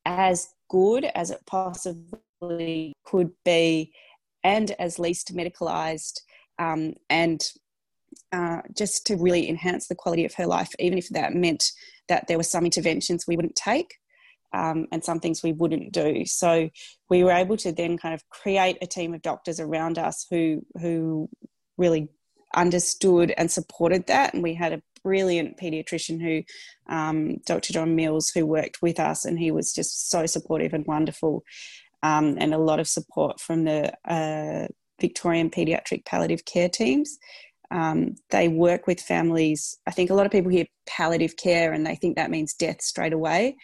as 0.05 0.49
good 0.69 1.05
as 1.05 1.31
it 1.31 1.39
possibly 1.45 2.19
could 3.05 3.31
be 3.43 3.91
and 4.43 4.71
as 4.79 4.99
least 4.99 5.35
medicalized 5.35 6.21
um, 6.59 6.93
and 7.09 7.51
uh, 8.31 8.61
just 8.75 9.05
to 9.07 9.15
really 9.15 9.49
enhance 9.49 9.87
the 9.87 9.95
quality 9.95 10.25
of 10.25 10.33
her 10.35 10.45
life, 10.45 10.69
even 10.79 10.97
if 10.97 11.09
that 11.09 11.33
meant 11.33 11.71
that 12.07 12.27
there 12.27 12.37
were 12.37 12.43
some 12.43 12.65
interventions 12.65 13.25
we 13.27 13.35
wouldn't 13.35 13.55
take 13.55 13.95
um, 14.53 14.87
and 14.91 15.03
some 15.03 15.19
things 15.19 15.43
we 15.43 15.51
wouldn't 15.51 15.91
do. 15.91 16.25
So 16.25 16.69
we 17.09 17.23
were 17.23 17.31
able 17.31 17.57
to 17.57 17.71
then 17.71 17.97
kind 17.97 18.13
of 18.13 18.27
create 18.29 18.77
a 18.81 18.87
team 18.87 19.13
of 19.13 19.21
doctors 19.21 19.59
around 19.59 19.97
us 19.97 20.25
who 20.29 20.65
who 20.79 21.29
really 21.77 22.09
understood 22.55 23.33
and 23.37 23.51
supported 23.51 24.07
that, 24.07 24.33
and 24.33 24.41
we 24.41 24.53
had 24.53 24.73
a 24.73 24.81
brilliant 25.03 25.57
pediatrician 25.57 26.21
who, 26.21 26.43
um, 26.93 27.37
Dr. 27.45 27.73
John 27.73 27.95
Mills, 27.95 28.29
who 28.29 28.45
worked 28.45 28.81
with 28.81 28.99
us, 28.99 29.25
and 29.25 29.37
he 29.37 29.51
was 29.51 29.73
just 29.73 30.09
so 30.09 30.25
supportive 30.25 30.73
and 30.73 30.85
wonderful, 30.85 31.43
um, 32.07 32.37
and 32.39 32.53
a 32.53 32.57
lot 32.57 32.79
of 32.79 32.87
support 32.87 33.39
from 33.39 33.65
the 33.65 33.91
uh, 34.09 34.67
Victorian 35.01 35.49
paediatric 35.49 36.05
palliative 36.05 36.45
care 36.45 36.69
teams. 36.69 37.17
Um, 37.69 38.15
they 38.29 38.47
work 38.47 38.87
with 38.87 39.01
families. 39.01 39.77
I 39.85 39.91
think 39.91 40.09
a 40.09 40.13
lot 40.13 40.25
of 40.25 40.31
people 40.31 40.49
hear 40.49 40.65
palliative 40.87 41.35
care 41.35 41.73
and 41.73 41.85
they 41.85 41.95
think 41.95 42.15
that 42.15 42.31
means 42.31 42.53
death 42.53 42.81
straight 42.81 43.13
away 43.13 43.57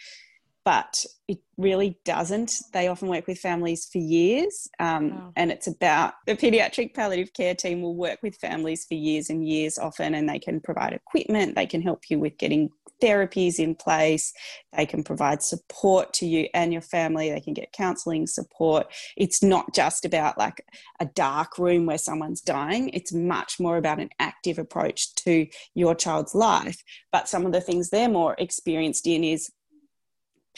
but 0.66 1.06
it 1.28 1.40
really 1.58 2.00
doesn't. 2.06 2.54
They 2.72 2.88
often 2.88 3.10
work 3.10 3.28
with 3.28 3.38
families 3.38 3.88
for 3.92 3.98
years, 3.98 4.68
um, 4.80 5.12
wow. 5.12 5.34
and 5.36 5.52
it's 5.52 5.68
about 5.68 6.14
the 6.26 6.36
pediatric 6.36 6.94
palliative 6.94 7.34
care 7.34 7.54
team 7.56 7.82
will 7.82 7.96
work 7.96 8.20
with 8.24 8.36
families 8.38 8.86
for 8.86 8.94
years 8.94 9.30
and 9.30 9.46
years 9.46 9.78
often, 9.78 10.16
and 10.16 10.28
they 10.28 10.40
can 10.40 10.62
provide 10.62 10.94
equipment, 10.94 11.56
they 11.56 11.66
can 11.66 11.82
help 11.82 12.10
you 12.10 12.20
with 12.20 12.38
getting 12.38 12.70
therapies 13.04 13.60
in 13.60 13.76
place, 13.76 14.34
they 14.76 14.86
can 14.86 15.04
provide 15.04 15.44
support 15.44 16.14
to 16.14 16.26
you 16.26 16.48
and 16.54 16.72
your 16.72 16.82
family, 16.82 17.30
they 17.30 17.42
can 17.42 17.54
get 17.54 17.74
counseling 17.74 18.26
support. 18.26 18.88
It's 19.18 19.44
not 19.44 19.74
just 19.74 20.06
about 20.06 20.38
like 20.38 20.66
a 21.00 21.06
dark 21.06 21.58
room 21.58 21.86
where 21.86 21.98
someone's 21.98 22.42
dying, 22.42 22.90
it's 22.90 23.12
much 23.12 23.60
more 23.60 23.78
about 23.78 24.00
an 24.00 24.10
active 24.20 24.58
approach 24.58 25.14
to 25.16 25.48
your 25.76 25.96
child's 25.96 26.34
life. 26.34 26.82
But 27.12 27.28
some 27.28 27.46
of 27.46 27.52
the 27.52 27.62
things 27.62 27.90
they're 27.90 28.10
more 28.10 28.36
experienced 28.40 29.06
in 29.06 29.24
is 29.24 29.52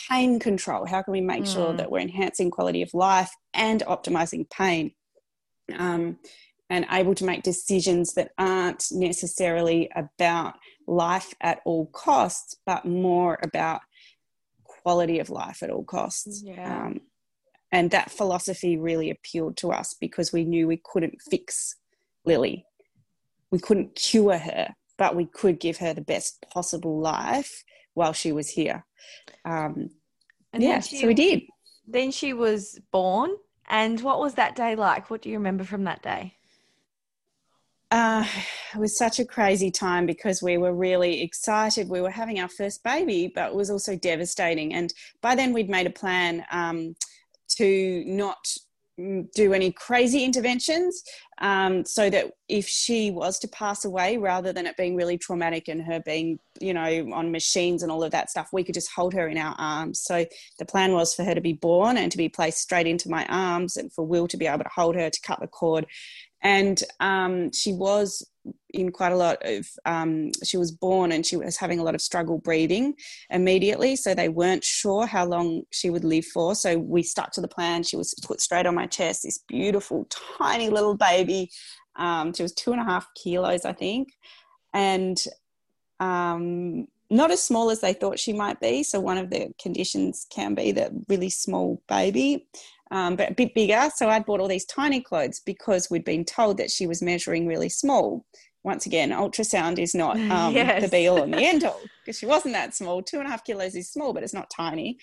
pain 0.10 0.40
control. 0.40 0.86
How 0.86 1.02
can 1.02 1.14
we 1.14 1.22
make 1.22 1.44
mm. 1.44 1.54
sure 1.54 1.74
that 1.74 1.90
we're 1.90 2.00
enhancing 2.00 2.52
quality 2.52 2.82
of 2.82 2.94
life 2.94 3.32
and 3.54 3.82
optimizing 3.88 4.50
pain? 4.50 4.92
Um, 5.78 6.20
and 6.70 6.86
able 6.92 7.14
to 7.16 7.26
make 7.26 7.44
decisions 7.44 8.14
that 8.16 8.32
aren't 8.38 8.86
necessarily 8.92 9.90
about 9.96 10.56
life 10.88 11.34
at 11.42 11.62
all 11.66 11.88
costs, 11.88 12.56
but 12.66 12.86
more 12.86 13.40
about 13.42 13.82
quality 14.64 15.20
of 15.20 15.30
life 15.30 15.64
at 15.64 15.70
all 15.70 15.84
costs. 15.84 16.42
Yeah. 16.44 16.86
Um, 16.86 17.02
and 17.72 17.92
that 17.92 18.12
philosophy 18.12 18.78
really 18.78 19.10
appealed 19.10 19.58
to 19.58 19.72
us 19.72 19.96
because 20.00 20.32
we 20.32 20.46
knew 20.46 20.68
we 20.68 20.82
couldn't 20.84 21.22
fix 21.22 21.76
Lily. 22.24 22.66
We 23.52 23.60
couldn't 23.60 23.96
cure 23.96 24.38
her, 24.38 24.76
but 24.98 25.16
we 25.16 25.26
could 25.26 25.60
give 25.60 25.78
her 25.78 25.94
the 25.94 26.02
best 26.02 26.46
possible 26.54 27.00
life 27.00 27.64
while 27.94 28.14
she 28.14 28.32
was 28.32 28.50
here. 28.50 28.86
Um, 29.44 29.90
and 30.54 30.64
yeah, 30.64 30.80
she, 30.80 30.98
so 30.98 31.08
we 31.08 31.14
did. 31.14 31.44
Then 31.88 32.12
she 32.12 32.34
was 32.34 32.80
born. 32.92 33.32
And 33.68 34.00
what 34.02 34.20
was 34.20 34.36
that 34.36 34.56
day 34.56 34.76
like? 34.76 35.10
What 35.10 35.22
do 35.22 35.30
you 35.30 35.38
remember 35.38 35.64
from 35.64 35.86
that 35.86 36.02
day? 36.02 36.36
Uh, 37.92 38.26
it 38.74 38.80
was 38.80 38.98
such 38.98 39.20
a 39.20 39.26
crazy 39.26 39.70
time 39.70 40.06
because 40.06 40.42
we 40.42 40.58
were 40.58 40.74
really 40.74 41.22
excited. 41.22 41.88
We 41.88 42.02
were 42.02 42.10
having 42.10 42.40
our 42.40 42.50
first 42.50 42.84
baby, 42.84 43.32
but 43.34 43.52
it 43.52 43.56
was 43.56 43.70
also 43.70 43.96
devastating. 43.96 44.74
And 44.74 44.94
by 45.22 45.36
then, 45.36 45.54
we'd 45.54 45.70
made 45.70 45.88
a 45.88 45.92
plan 45.92 46.44
um, 46.52 46.96
to 47.58 48.04
not 48.06 48.38
do 48.98 49.54
any 49.54 49.74
crazy 49.74 50.24
interventions 50.24 51.04
um, 51.40 51.84
so 51.84 52.10
that 52.10 52.32
if 52.48 52.66
she 52.66 53.12
was 53.12 53.38
to 53.40 53.48
pass 53.50 53.84
away 53.84 54.16
rather 54.16 54.54
than 54.54 54.66
it 54.66 54.78
being 54.78 54.96
really 54.96 55.18
traumatic 55.18 55.68
and 55.68 55.82
her 55.82 56.00
being 56.00 56.40
you 56.62 56.74
know 56.74 57.10
on 57.14 57.30
machines 57.30 57.84
and 57.84 57.92
all 57.92 58.04
of 58.04 58.12
that 58.12 58.30
stuff 58.30 58.48
we 58.54 58.64
could 58.64 58.74
just 58.74 58.90
hold 58.96 59.14
her 59.14 59.28
in 59.28 59.38
our 59.38 59.54
arms 59.58 60.00
so 60.00 60.26
the 60.60 60.66
plan 60.66 60.94
was 60.94 61.14
for 61.14 61.26
her 61.26 61.36
to 61.36 61.42
be 61.42 61.52
born 61.52 61.98
and 61.98 62.10
to 62.10 62.18
be 62.18 62.30
placed 62.30 62.60
straight 62.60 62.88
into 62.88 63.10
my 63.10 63.26
arms 63.26 63.76
and 63.76 63.92
for 63.92 64.06
Will 64.06 64.30
to 64.30 64.38
be 64.38 64.48
able 64.48 64.64
to 64.64 64.70
hold 64.74 64.96
her 64.96 65.10
to 65.10 65.22
cut 65.22 65.42
the 65.42 65.48
cord 65.48 65.86
and 66.46 66.84
um, 67.00 67.52
she 67.54 67.74
was 67.74 68.24
in 68.70 68.92
quite 68.92 69.12
a 69.12 69.16
lot 69.16 69.38
of 69.44 69.68
um, 69.86 70.30
she 70.44 70.58
was 70.58 70.72
born 70.72 71.12
and 71.12 71.26
she 71.26 71.36
was 71.36 71.58
having 71.58 71.80
a 71.80 71.84
lot 71.84 71.96
of 71.96 72.02
struggle 72.02 72.38
breathing 72.38 72.94
immediately. 73.32 73.96
So 73.96 74.14
they 74.14 74.30
weren't 74.30 74.64
sure 74.64 75.08
how 75.08 75.26
long 75.26 75.64
she 75.72 75.90
would 75.90 76.04
live 76.04 76.26
for. 76.26 76.54
So 76.54 76.78
we 76.78 77.02
stuck 77.02 77.32
to 77.32 77.42
the 77.42 77.48
plan. 77.48 77.82
She 77.82 77.98
was 77.98 78.14
put 78.24 78.42
straight 78.42 78.68
on 78.68 78.76
my 78.76 78.86
chest 78.86 79.24
this 79.24 79.40
beautiful 79.48 80.08
tiny 80.38 80.70
little 80.70 80.96
baby. 80.96 81.50
Um, 81.96 82.32
she 82.32 82.44
was 82.44 82.54
two 82.54 82.74
and 82.74 82.82
a 82.82 82.86
half 82.86 83.08
kilos 83.16 83.66
i 83.66 83.74
think. 83.74 84.10
And 84.72 85.18
um, 86.00 86.86
not 87.10 87.32
as 87.32 87.42
small 87.42 87.72
as 87.72 87.82
they 87.82 87.94
thought 87.94 88.20
she 88.20 88.34
might 88.34 88.60
be. 88.60 88.84
So 88.84 89.00
one 89.00 89.18
of 89.18 89.32
the 89.32 89.52
conditions 89.60 90.28
can 90.30 90.54
be 90.54 90.72
that 90.74 90.92
really 91.10 91.32
small 91.32 91.82
baby 91.88 92.46
um, 92.96 93.18
but 93.18 93.32
a 93.32 93.34
bit 93.34 93.54
bigger. 93.54 93.90
So 93.94 94.08
I'd 94.08 94.26
bought 94.26 94.40
all 94.40 94.48
these 94.48 94.64
tiny 94.64 95.02
clothes 95.02 95.42
because 95.46 95.90
we'd 95.90 96.06
been 96.06 96.24
told 96.24 96.58
that 96.58 96.72
she 96.72 96.88
was 96.88 97.02
measuring 97.02 97.46
really 97.46 97.68
small. 97.68 98.26
Once 98.64 98.86
again, 98.86 99.10
ultrasound 99.10 99.80
is 99.80 99.94
not 99.94 100.18
um, 100.32 100.56
yes. 100.56 100.82
the 100.82 100.88
be 100.88 101.06
all 101.08 101.22
and 101.22 101.34
the 101.34 101.46
end 101.46 101.66
all 101.66 101.82
because 102.00 102.18
she 102.18 102.26
wasn't 102.26 102.54
that 102.54 102.74
small. 102.74 103.04
Two 103.04 103.18
and 103.18 103.28
a 103.28 103.30
half 103.30 103.44
kilos 103.44 103.76
is 103.76 103.92
small, 103.92 104.14
but 104.14 104.24
it's 104.24 104.34
not 104.34 104.50
tiny. 104.50 104.98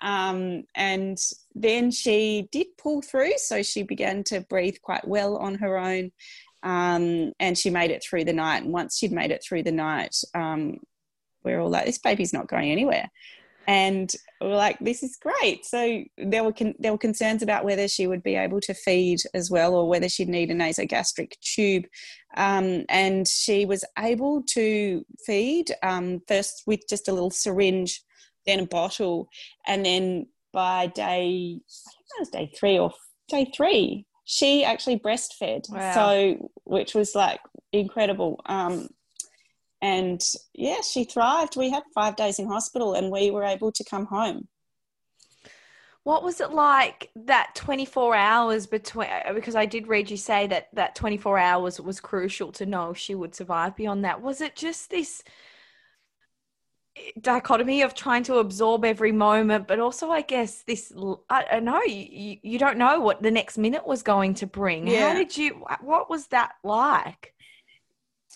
Um, 0.00 0.64
and 0.74 1.18
then 1.54 1.90
she 1.90 2.48
did 2.50 2.68
pull 2.78 3.02
through, 3.02 3.36
so 3.36 3.62
she 3.62 3.82
began 3.82 4.24
to 4.24 4.40
breathe 4.40 4.76
quite 4.82 5.06
well 5.06 5.36
on 5.36 5.56
her 5.56 5.76
own. 5.76 6.12
Um, 6.62 7.32
and 7.38 7.58
she 7.58 7.68
made 7.68 7.90
it 7.90 8.02
through 8.02 8.24
the 8.24 8.32
night. 8.32 8.62
And 8.62 8.72
once 8.72 8.96
she'd 8.96 9.12
made 9.12 9.30
it 9.30 9.44
through 9.46 9.64
the 9.64 9.72
night, 9.72 10.16
um, 10.34 10.78
we 11.44 11.52
are 11.52 11.60
all 11.60 11.68
like, 11.68 11.84
this 11.84 11.98
baby's 11.98 12.32
not 12.32 12.48
going 12.48 12.70
anywhere 12.70 13.10
and 13.66 14.12
we 14.40 14.48
are 14.48 14.56
like, 14.56 14.78
"This 14.80 15.02
is 15.02 15.16
great." 15.16 15.64
So 15.64 16.02
there 16.18 16.44
were 16.44 16.52
con- 16.52 16.74
there 16.78 16.92
were 16.92 16.98
concerns 16.98 17.42
about 17.42 17.64
whether 17.64 17.88
she 17.88 18.06
would 18.06 18.22
be 18.22 18.36
able 18.36 18.60
to 18.62 18.74
feed 18.74 19.20
as 19.34 19.50
well, 19.50 19.74
or 19.74 19.88
whether 19.88 20.08
she'd 20.08 20.28
need 20.28 20.50
a 20.50 20.54
nasogastric 20.54 21.32
tube. 21.40 21.84
Um, 22.36 22.84
and 22.88 23.28
she 23.28 23.64
was 23.64 23.84
able 23.98 24.42
to 24.54 25.04
feed 25.24 25.74
um, 25.82 26.20
first 26.26 26.62
with 26.66 26.80
just 26.88 27.08
a 27.08 27.12
little 27.12 27.30
syringe, 27.30 28.02
then 28.46 28.60
a 28.60 28.66
bottle, 28.66 29.28
and 29.66 29.84
then 29.84 30.26
by 30.52 30.86
day 30.86 31.60
I 31.60 31.90
think 31.90 32.08
it 32.16 32.20
was 32.20 32.28
day 32.30 32.52
three 32.56 32.78
or 32.78 32.92
day 33.28 33.50
three, 33.54 34.06
she 34.24 34.64
actually 34.64 34.98
breastfed. 34.98 35.70
Wow. 35.70 35.94
So 35.94 36.50
which 36.64 36.94
was 36.94 37.14
like 37.14 37.40
incredible. 37.72 38.40
Um, 38.46 38.88
and 39.84 40.22
yeah, 40.54 40.80
she 40.80 41.04
thrived. 41.04 41.58
We 41.58 41.68
had 41.68 41.82
five 41.94 42.16
days 42.16 42.38
in 42.38 42.46
hospital 42.46 42.94
and 42.94 43.10
we 43.10 43.30
were 43.30 43.44
able 43.44 43.70
to 43.72 43.84
come 43.84 44.06
home. 44.06 44.48
What 46.04 46.24
was 46.24 46.40
it 46.40 46.52
like 46.52 47.10
that 47.14 47.50
24 47.54 48.14
hours 48.14 48.66
between? 48.66 49.08
Because 49.34 49.54
I 49.54 49.66
did 49.66 49.86
read 49.86 50.10
you 50.10 50.16
say 50.16 50.46
that 50.46 50.68
that 50.72 50.94
24 50.94 51.36
hours 51.36 51.80
was 51.82 52.00
crucial 52.00 52.50
to 52.52 52.64
know 52.64 52.92
if 52.92 52.96
she 52.96 53.14
would 53.14 53.34
survive 53.34 53.76
beyond 53.76 54.06
that. 54.06 54.22
Was 54.22 54.40
it 54.40 54.56
just 54.56 54.88
this 54.88 55.22
dichotomy 57.20 57.82
of 57.82 57.94
trying 57.94 58.22
to 58.22 58.36
absorb 58.36 58.86
every 58.86 59.12
moment, 59.12 59.68
but 59.68 59.80
also, 59.80 60.10
I 60.10 60.22
guess, 60.22 60.62
this 60.62 60.94
I 61.28 61.44
don't 61.50 61.64
know, 61.64 61.82
you, 61.82 62.38
you 62.42 62.58
don't 62.58 62.78
know 62.78 63.00
what 63.00 63.22
the 63.22 63.30
next 63.30 63.58
minute 63.58 63.86
was 63.86 64.02
going 64.02 64.32
to 64.34 64.46
bring. 64.46 64.86
Yeah. 64.86 65.08
How 65.08 65.14
did 65.14 65.36
you, 65.36 65.66
what 65.82 66.08
was 66.08 66.28
that 66.28 66.52
like? 66.62 67.34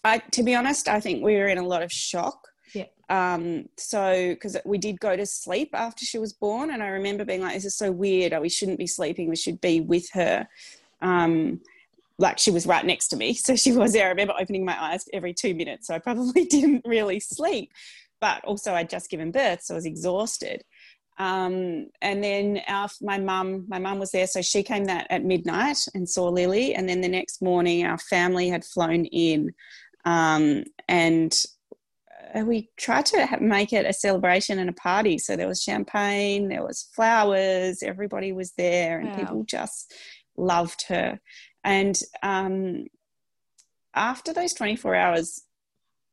I, 0.04 0.18
to 0.18 0.42
be 0.42 0.54
honest, 0.54 0.88
I 0.88 1.00
think 1.00 1.22
we 1.22 1.34
were 1.36 1.48
in 1.48 1.58
a 1.58 1.66
lot 1.66 1.82
of 1.82 1.92
shock. 1.92 2.48
Yeah. 2.74 2.84
Um, 3.08 3.68
so 3.76 4.30
because 4.30 4.56
we 4.64 4.78
did 4.78 5.00
go 5.00 5.16
to 5.16 5.26
sleep 5.26 5.70
after 5.72 6.04
she 6.04 6.18
was 6.18 6.32
born, 6.32 6.70
and 6.70 6.82
I 6.82 6.88
remember 6.88 7.24
being 7.24 7.40
like, 7.40 7.54
"This 7.54 7.64
is 7.64 7.76
so 7.76 7.90
weird. 7.90 8.38
We 8.40 8.48
shouldn't 8.48 8.78
be 8.78 8.86
sleeping. 8.86 9.28
We 9.28 9.36
should 9.36 9.60
be 9.60 9.80
with 9.80 10.08
her." 10.12 10.46
Um, 11.00 11.60
like 12.18 12.38
she 12.38 12.50
was 12.50 12.66
right 12.66 12.84
next 12.84 13.08
to 13.08 13.16
me, 13.16 13.34
so 13.34 13.56
she 13.56 13.72
was 13.72 13.92
there. 13.92 14.06
I 14.06 14.10
remember 14.10 14.34
opening 14.38 14.64
my 14.64 14.80
eyes 14.80 15.04
every 15.12 15.34
two 15.34 15.54
minutes, 15.54 15.86
so 15.86 15.94
I 15.94 15.98
probably 15.98 16.44
didn't 16.56 16.82
really 16.84 17.20
sleep. 17.20 17.72
But 18.20 18.44
also, 18.44 18.74
I'd 18.74 18.90
just 18.90 19.10
given 19.10 19.30
birth, 19.30 19.62
so 19.62 19.74
I 19.74 19.76
was 19.76 19.86
exhausted. 19.86 20.64
Um, 21.18 21.88
and 22.00 22.22
then 22.22 22.60
our, 22.68 22.88
my 23.00 23.18
mum, 23.18 23.64
my 23.68 23.78
mum 23.78 23.98
was 23.98 24.12
there, 24.12 24.26
so 24.26 24.40
she 24.40 24.62
came 24.62 24.84
that 24.84 25.06
at 25.10 25.24
midnight 25.24 25.78
and 25.94 26.08
saw 26.08 26.28
Lily. 26.28 26.74
And 26.74 26.88
then 26.88 27.00
the 27.00 27.08
next 27.08 27.42
morning, 27.42 27.84
our 27.84 27.98
family 27.98 28.48
had 28.48 28.64
flown 28.64 29.04
in 29.06 29.52
um, 30.08 30.64
and 30.88 31.34
uh, 32.34 32.40
we 32.40 32.70
tried 32.78 33.04
to 33.06 33.38
make 33.40 33.74
it 33.74 33.84
a 33.84 33.92
celebration 33.92 34.58
and 34.58 34.70
a 34.70 34.72
party. 34.72 35.18
So 35.18 35.36
there 35.36 35.46
was 35.46 35.62
champagne, 35.62 36.48
there 36.48 36.62
was 36.62 36.88
flowers, 36.94 37.82
everybody 37.82 38.32
was 38.32 38.52
there, 38.56 38.98
and 38.98 39.10
wow. 39.10 39.16
people 39.16 39.44
just 39.44 39.92
loved 40.38 40.86
her. 40.88 41.20
And 41.62 42.00
um, 42.22 42.86
after 43.94 44.32
those 44.32 44.54
24 44.54 44.94
hours, 44.94 45.42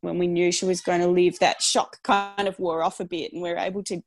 when 0.02 0.20
we 0.20 0.28
knew 0.28 0.52
she 0.52 0.66
was 0.66 0.82
going 0.82 1.00
to 1.00 1.08
live, 1.08 1.40
that 1.40 1.62
shock 1.62 2.04
kind 2.04 2.50
of 2.50 2.60
wore 2.60 2.84
off 2.84 3.00
a 3.00 3.06
bit, 3.06 3.32
and 3.32 3.42
we 3.42 3.50
were 3.50 3.58
able 3.58 3.84
to 3.84 4.02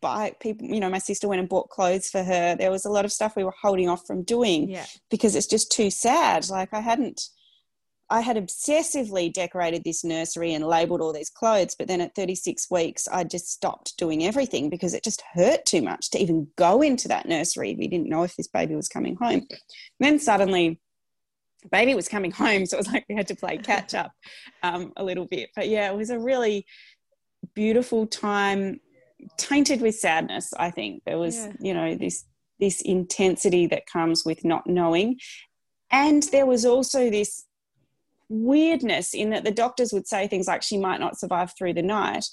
buy 0.00 0.34
people. 0.40 0.68
You 0.68 0.78
know, 0.78 0.88
my 0.88 0.98
sister 0.98 1.26
went 1.26 1.40
and 1.40 1.48
bought 1.48 1.68
clothes 1.68 2.08
for 2.08 2.22
her. 2.22 2.54
There 2.54 2.70
was 2.70 2.84
a 2.84 2.90
lot 2.90 3.04
of 3.04 3.12
stuff 3.12 3.34
we 3.34 3.44
were 3.44 3.54
holding 3.60 3.88
off 3.88 4.06
from 4.06 4.22
doing 4.22 4.70
yeah. 4.70 4.86
because 5.10 5.34
it's 5.34 5.46
just 5.48 5.72
too 5.72 5.90
sad. 5.90 6.48
Like 6.48 6.72
I 6.72 6.80
hadn't 6.80 7.20
I 8.12 8.20
had 8.20 8.36
obsessively 8.36 9.32
decorated 9.32 9.84
this 9.84 10.04
nursery 10.04 10.52
and 10.52 10.62
labeled 10.66 11.00
all 11.00 11.14
these 11.14 11.30
clothes, 11.30 11.74
but 11.74 11.88
then 11.88 12.02
at 12.02 12.14
36 12.14 12.70
weeks, 12.70 13.08
I 13.08 13.24
just 13.24 13.50
stopped 13.50 13.96
doing 13.96 14.22
everything 14.22 14.68
because 14.68 14.92
it 14.92 15.02
just 15.02 15.22
hurt 15.32 15.64
too 15.64 15.80
much 15.80 16.10
to 16.10 16.18
even 16.18 16.48
go 16.56 16.82
into 16.82 17.08
that 17.08 17.26
nursery. 17.26 17.74
We 17.74 17.88
didn't 17.88 18.10
know 18.10 18.22
if 18.22 18.36
this 18.36 18.48
baby 18.48 18.74
was 18.74 18.86
coming 18.86 19.16
home. 19.16 19.46
And 19.48 19.58
then 19.98 20.18
suddenly, 20.18 20.78
the 21.62 21.70
baby 21.70 21.94
was 21.94 22.06
coming 22.06 22.30
home, 22.44 22.66
so 22.66 22.76
it 22.76 22.80
was 22.80 22.92
like 22.92 23.06
we 23.08 23.14
had 23.14 23.28
to 23.28 23.34
play 23.34 23.56
catch 23.56 23.94
up 23.94 24.12
um, 24.62 24.92
a 24.98 25.02
little 25.02 25.26
bit. 25.26 25.48
But 25.56 25.68
yeah, 25.68 25.90
it 25.90 25.96
was 25.96 26.10
a 26.10 26.18
really 26.18 26.66
beautiful 27.54 28.06
time, 28.06 28.78
tainted 29.38 29.80
with 29.80 29.94
sadness. 29.94 30.52
I 30.58 30.70
think 30.70 31.02
there 31.06 31.18
was, 31.18 31.36
yeah. 31.36 31.52
you 31.60 31.72
know, 31.72 31.94
this 31.94 32.26
this 32.60 32.82
intensity 32.82 33.68
that 33.68 33.86
comes 33.86 34.22
with 34.26 34.44
not 34.44 34.66
knowing, 34.66 35.18
and 35.90 36.24
there 36.24 36.44
was 36.44 36.66
also 36.66 37.08
this 37.08 37.46
weirdness 38.32 39.14
in 39.14 39.30
that 39.30 39.44
the 39.44 39.50
doctors 39.50 39.92
would 39.92 40.06
say 40.06 40.26
things 40.26 40.46
like 40.46 40.62
she 40.62 40.78
might 40.78 41.00
not 41.00 41.18
survive 41.18 41.52
through 41.56 41.74
the 41.74 41.82
night. 41.82 42.24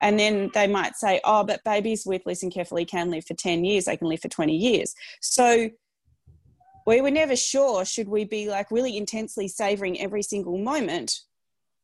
And 0.00 0.18
then 0.18 0.50
they 0.54 0.66
might 0.66 0.96
say 0.96 1.20
oh 1.24 1.44
but 1.44 1.64
babies 1.64 2.04
with 2.04 2.24
lissencephaly 2.24 2.86
can 2.86 3.10
live 3.10 3.24
for 3.24 3.34
10 3.34 3.64
years. 3.64 3.84
They 3.84 3.96
can 3.96 4.08
live 4.08 4.20
for 4.20 4.28
20 4.28 4.54
years. 4.54 4.94
So 5.20 5.70
we 6.86 7.00
were 7.00 7.10
never 7.10 7.36
sure 7.36 7.84
should 7.84 8.08
we 8.08 8.24
be 8.24 8.48
like 8.48 8.70
really 8.70 8.96
intensely 8.96 9.46
savoring 9.46 10.00
every 10.00 10.22
single 10.22 10.58
moment 10.58 11.20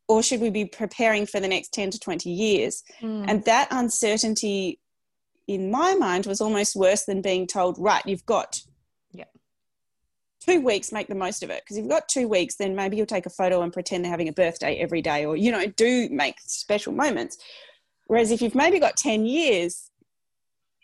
or 0.09 0.23
should 0.23 0.41
we 0.41 0.51
be 0.51 0.67
preparing 0.67 1.25
for 1.25 1.41
the 1.41 1.49
next 1.49 1.73
10 1.73 1.91
to 1.91 1.99
20 1.99 2.31
years? 2.31 2.83
Mm. 3.01 3.25
and 3.29 3.45
that 3.45 3.69
uncertainty 3.71 4.81
in 5.47 5.71
my 5.71 5.95
mind 5.95 6.27
was 6.27 6.41
almost 6.41 6.75
worse 6.75 7.05
than 7.05 7.21
being 7.21 7.47
told 7.47 7.77
right 7.79 8.03
you've 8.07 8.27
got 8.27 8.63
two 10.45 10.61
weeks, 10.61 10.93
make 10.93 11.09
the 11.09 11.15
most 11.15 11.43
of 11.43 11.51
it. 11.51 11.63
Because 11.65 11.77
if 11.77 11.83
you've 11.83 11.91
got 11.91 12.09
two 12.09 12.29
weeks, 12.29 12.57
then 12.57 12.75
maybe 12.75 12.97
you'll 12.97 13.07
take 13.07 13.27
a 13.27 13.31
photo 13.31 13.63
and 13.63 13.73
pretend 13.73 14.05
they're 14.05 14.11
having 14.11 14.29
a 14.29 14.33
birthday 14.33 14.77
every 14.77 15.03
day, 15.03 15.25
or, 15.25 15.37
you 15.37 15.51
know, 15.51 15.67
do 15.67 16.09
make 16.11 16.37
special 16.41 16.93
moments. 16.93 17.39
Whereas 18.07 18.31
if 18.31 18.43
you've 18.43 18.55
maybe 18.55 18.79
got 18.79 18.97
10 18.97 19.25
years, 19.25 19.91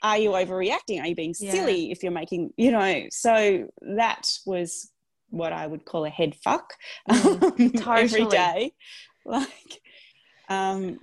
are 0.02 0.18
you 0.18 0.30
overreacting? 0.30 1.00
Are 1.00 1.06
you 1.06 1.14
being 1.14 1.34
silly 1.34 1.86
yeah. 1.86 1.92
if 1.92 2.02
you're 2.02 2.12
making, 2.12 2.52
you 2.56 2.70
know? 2.70 3.04
So 3.10 3.68
that 3.82 4.28
was 4.46 4.90
what 5.28 5.52
I 5.52 5.66
would 5.66 5.84
call 5.84 6.04
a 6.04 6.10
head 6.10 6.34
fuck 6.42 6.72
mm, 7.08 7.78
totally. 7.78 8.02
every 8.02 8.26
day. 8.26 8.72
Like, 9.26 9.82
um, 10.48 10.98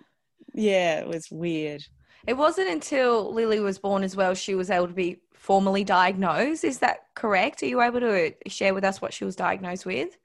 yeah, 0.56 1.02
it 1.02 1.08
was 1.08 1.30
weird. 1.30 1.84
It 2.26 2.34
wasn't 2.36 2.70
until 2.70 3.32
Lily 3.32 3.60
was 3.60 3.78
born 3.78 4.04
as 4.04 4.16
well 4.16 4.34
she 4.34 4.56
was 4.56 4.72
able 4.72 4.88
to 4.88 4.94
be 4.94 5.22
formally 5.38 5.84
diagnosed. 5.84 6.64
Is 6.64 6.80
that 6.80 7.00
correct? 7.16 7.64
Are 7.64 7.68
you 7.68 7.82
able 7.82 8.02
to 8.02 8.34
share 8.48 8.74
with 8.74 8.84
us 8.84 9.02
what 9.02 9.14
she 9.14 9.26
was 9.26 9.36
diagnosed 9.36 9.86
with? 9.86 10.18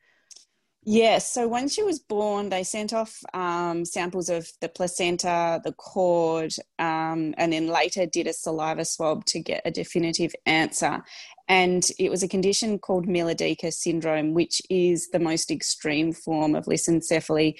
Yes. 0.85 1.31
So 1.33 1.47
when 1.47 1.69
she 1.69 1.85
was 1.85 2.01
born, 2.01 2.49
they 2.49 2.65
sent 2.65 2.93
off 2.93 3.17
um, 3.35 3.85
samples 3.85 4.29
of 4.29 4.49
the 4.61 4.69
placenta, 4.69 5.61
the 5.63 5.73
cord, 5.73 6.53
um, 6.81 7.35
and 7.39 7.53
then 7.53 7.69
later 7.69 8.05
did 8.05 8.27
a 8.27 8.33
saliva 8.33 8.85
swab 8.85 9.25
to 9.27 9.39
get 9.39 9.63
a 9.65 9.71
definitive 9.71 10.35
answer. 10.45 11.05
And 11.47 11.85
it 12.01 12.11
was 12.11 12.25
a 12.25 12.29
condition 12.29 12.81
called 12.81 13.07
Miller-Dieker 13.07 13.73
syndrome, 13.73 14.35
which 14.35 14.61
is 14.71 15.11
the 15.11 15.21
most 15.21 15.53
extreme 15.53 16.13
form 16.13 16.57
of 16.57 16.65
lissencephaly. 16.65 17.55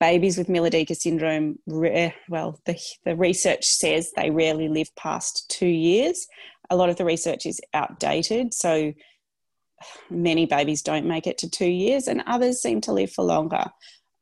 Babies 0.00 0.38
with 0.38 0.48
Miller-Dieker 0.48 0.96
syndrome, 0.96 1.58
well, 1.66 2.60
the, 2.64 2.78
the 3.04 3.14
research 3.14 3.66
says 3.66 4.12
they 4.16 4.30
rarely 4.30 4.68
live 4.68 4.94
past 4.96 5.50
two 5.50 5.66
years. 5.66 6.26
A 6.70 6.76
lot 6.76 6.88
of 6.88 6.96
the 6.96 7.04
research 7.04 7.46
is 7.46 7.60
outdated. 7.72 8.54
So 8.54 8.92
many 10.10 10.46
babies 10.46 10.82
don't 10.82 11.06
make 11.06 11.26
it 11.26 11.38
to 11.38 11.50
two 11.50 11.68
years, 11.68 12.08
and 12.08 12.22
others 12.26 12.62
seem 12.62 12.80
to 12.82 12.92
live 12.92 13.12
for 13.12 13.24
longer. 13.24 13.64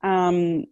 Um, 0.02 0.64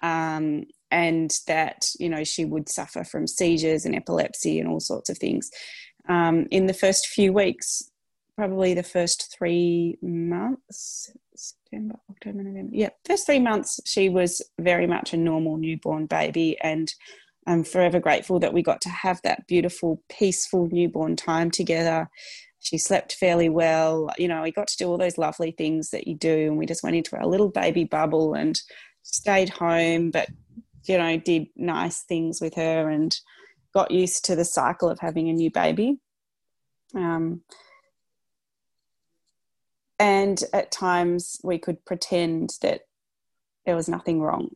Um, 0.04 0.66
and 0.92 1.34
that 1.48 1.90
you 2.00 2.10
know 2.10 2.24
she 2.24 2.46
would 2.46 2.70
suffer 2.70 3.04
from 3.04 3.28
seizures 3.28 3.86
and 3.86 3.96
epilepsy 3.96 4.60
and 4.60 4.70
all 4.70 4.80
sorts 4.80 5.10
of 5.10 5.18
things 5.18 5.50
um, 6.08 6.48
in 6.52 6.66
the 6.66 6.74
first 6.74 7.08
few 7.08 7.34
weeks, 7.34 7.90
probably 8.36 8.74
the 8.74 8.84
first 8.84 9.36
three 9.38 9.98
months, 10.02 11.12
September, 11.36 11.96
October, 12.10 12.44
November. 12.44 12.76
Yeah, 12.76 12.90
first 13.06 13.26
three 13.26 13.40
months, 13.40 13.80
she 13.86 14.10
was 14.10 14.42
very 14.60 14.88
much 14.88 15.14
a 15.14 15.18
normal 15.18 15.58
newborn 15.58 16.06
baby. 16.06 16.58
And 16.62 16.94
I'm 17.48 17.64
forever 17.64 18.00
grateful 18.00 18.40
that 18.40 18.54
we 18.54 18.62
got 18.62 18.82
to 18.82 18.90
have 18.90 19.22
that 19.24 19.48
beautiful, 19.48 20.02
peaceful 20.10 20.70
newborn 20.72 21.16
time 21.16 21.52
together. 21.52 22.10
She 22.60 22.78
slept 22.78 23.14
fairly 23.14 23.50
well. 23.50 24.12
You 24.18 24.28
know, 24.28 24.44
we 24.44 24.52
got 24.52 24.68
to 24.68 24.78
do 24.78 24.88
all 24.88 24.98
those 24.98 25.18
lovely 25.18 25.52
things 25.52 25.90
that 25.90 26.08
you 26.08 26.16
do. 26.16 26.48
And 26.48 26.58
we 26.58 26.66
just 26.66 26.84
went 26.84 26.96
into 26.96 27.16
our 27.16 27.26
little 27.26 27.50
baby 27.50 27.86
bubble 27.86 28.34
and 28.34 28.60
stayed 29.04 29.50
home, 29.50 30.12
but, 30.12 30.30
you 30.86 30.98
know, 30.98 31.18
did 31.18 31.48
nice 31.56 32.02
things 32.04 32.42
with 32.42 32.56
her 32.56 32.90
and 32.90 33.16
got 33.74 33.92
used 33.92 34.26
to 34.26 34.36
the 34.36 34.46
cycle 34.46 34.90
of 34.90 35.00
having 35.00 35.30
a 35.30 35.34
new 35.34 35.50
baby. 35.52 36.00
Um, 36.96 37.42
and 40.00 40.44
at 40.52 40.72
times 40.72 41.40
we 41.44 41.58
could 41.58 41.86
pretend 41.86 42.54
that 42.62 42.82
there 43.66 43.76
was 43.76 43.88
nothing 43.88 44.20
wrong, 44.20 44.50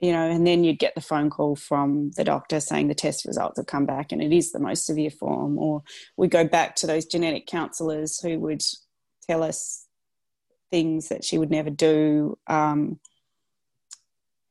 you 0.00 0.12
know, 0.12 0.28
and 0.28 0.46
then 0.46 0.62
you'd 0.62 0.78
get 0.78 0.94
the 0.94 1.00
phone 1.00 1.30
call 1.30 1.56
from 1.56 2.10
the 2.16 2.24
doctor 2.24 2.60
saying 2.60 2.88
the 2.88 2.94
test 2.94 3.24
results 3.24 3.58
have 3.58 3.66
come 3.66 3.86
back 3.86 4.12
and 4.12 4.22
it 4.22 4.32
is 4.32 4.52
the 4.52 4.60
most 4.60 4.86
severe 4.86 5.10
form. 5.10 5.58
Or 5.58 5.82
we'd 6.16 6.30
go 6.30 6.46
back 6.46 6.76
to 6.76 6.86
those 6.86 7.06
genetic 7.06 7.46
counselors 7.46 8.20
who 8.20 8.38
would 8.40 8.62
tell 9.26 9.42
us 9.42 9.86
things 10.70 11.08
that 11.08 11.24
she 11.24 11.38
would 11.38 11.50
never 11.50 11.70
do. 11.70 12.38
Um, 12.46 13.00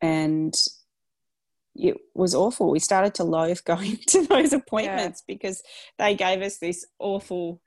and 0.02 0.56
it 1.76 1.98
was 2.14 2.36
awful. 2.36 2.70
We 2.70 2.80
started 2.80 3.16
to 3.16 3.24
loathe 3.24 3.60
going 3.66 3.98
to 4.08 4.26
those 4.26 4.54
appointments 4.54 5.24
yeah. 5.28 5.36
because 5.36 5.64
they 5.98 6.16
gave 6.16 6.42
us 6.42 6.58
this 6.58 6.86
awful 7.00 7.62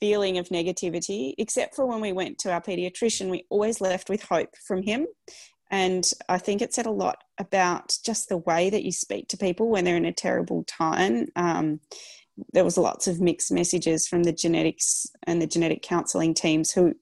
feeling 0.00 0.38
of 0.38 0.48
negativity, 0.48 1.34
except 1.38 1.74
for 1.74 1.86
when 1.86 2.00
we 2.00 2.12
went 2.12 2.38
to 2.38 2.52
our 2.52 2.60
pediatrician, 2.60 3.30
we 3.30 3.46
always 3.48 3.80
left 3.80 4.08
with 4.08 4.22
hope 4.22 4.54
from 4.66 4.82
him. 4.82 5.06
And 5.70 6.08
I 6.28 6.38
think 6.38 6.60
it 6.62 6.74
said 6.74 6.86
a 6.86 6.90
lot 6.90 7.18
about 7.38 7.96
just 8.04 8.28
the 8.28 8.36
way 8.36 8.70
that 8.70 8.84
you 8.84 8.92
speak 8.92 9.28
to 9.28 9.36
people 9.36 9.70
when 9.70 9.84
they're 9.84 9.96
in 9.96 10.04
a 10.04 10.12
terrible 10.12 10.64
time. 10.64 11.28
Um, 11.36 11.80
there 12.52 12.64
was 12.64 12.76
lots 12.76 13.06
of 13.06 13.20
mixed 13.20 13.50
messages 13.50 14.06
from 14.06 14.24
the 14.24 14.32
genetics 14.32 15.06
and 15.24 15.40
the 15.40 15.46
genetic 15.46 15.82
counselling 15.82 16.34
teams 16.34 16.70
who 16.70 16.94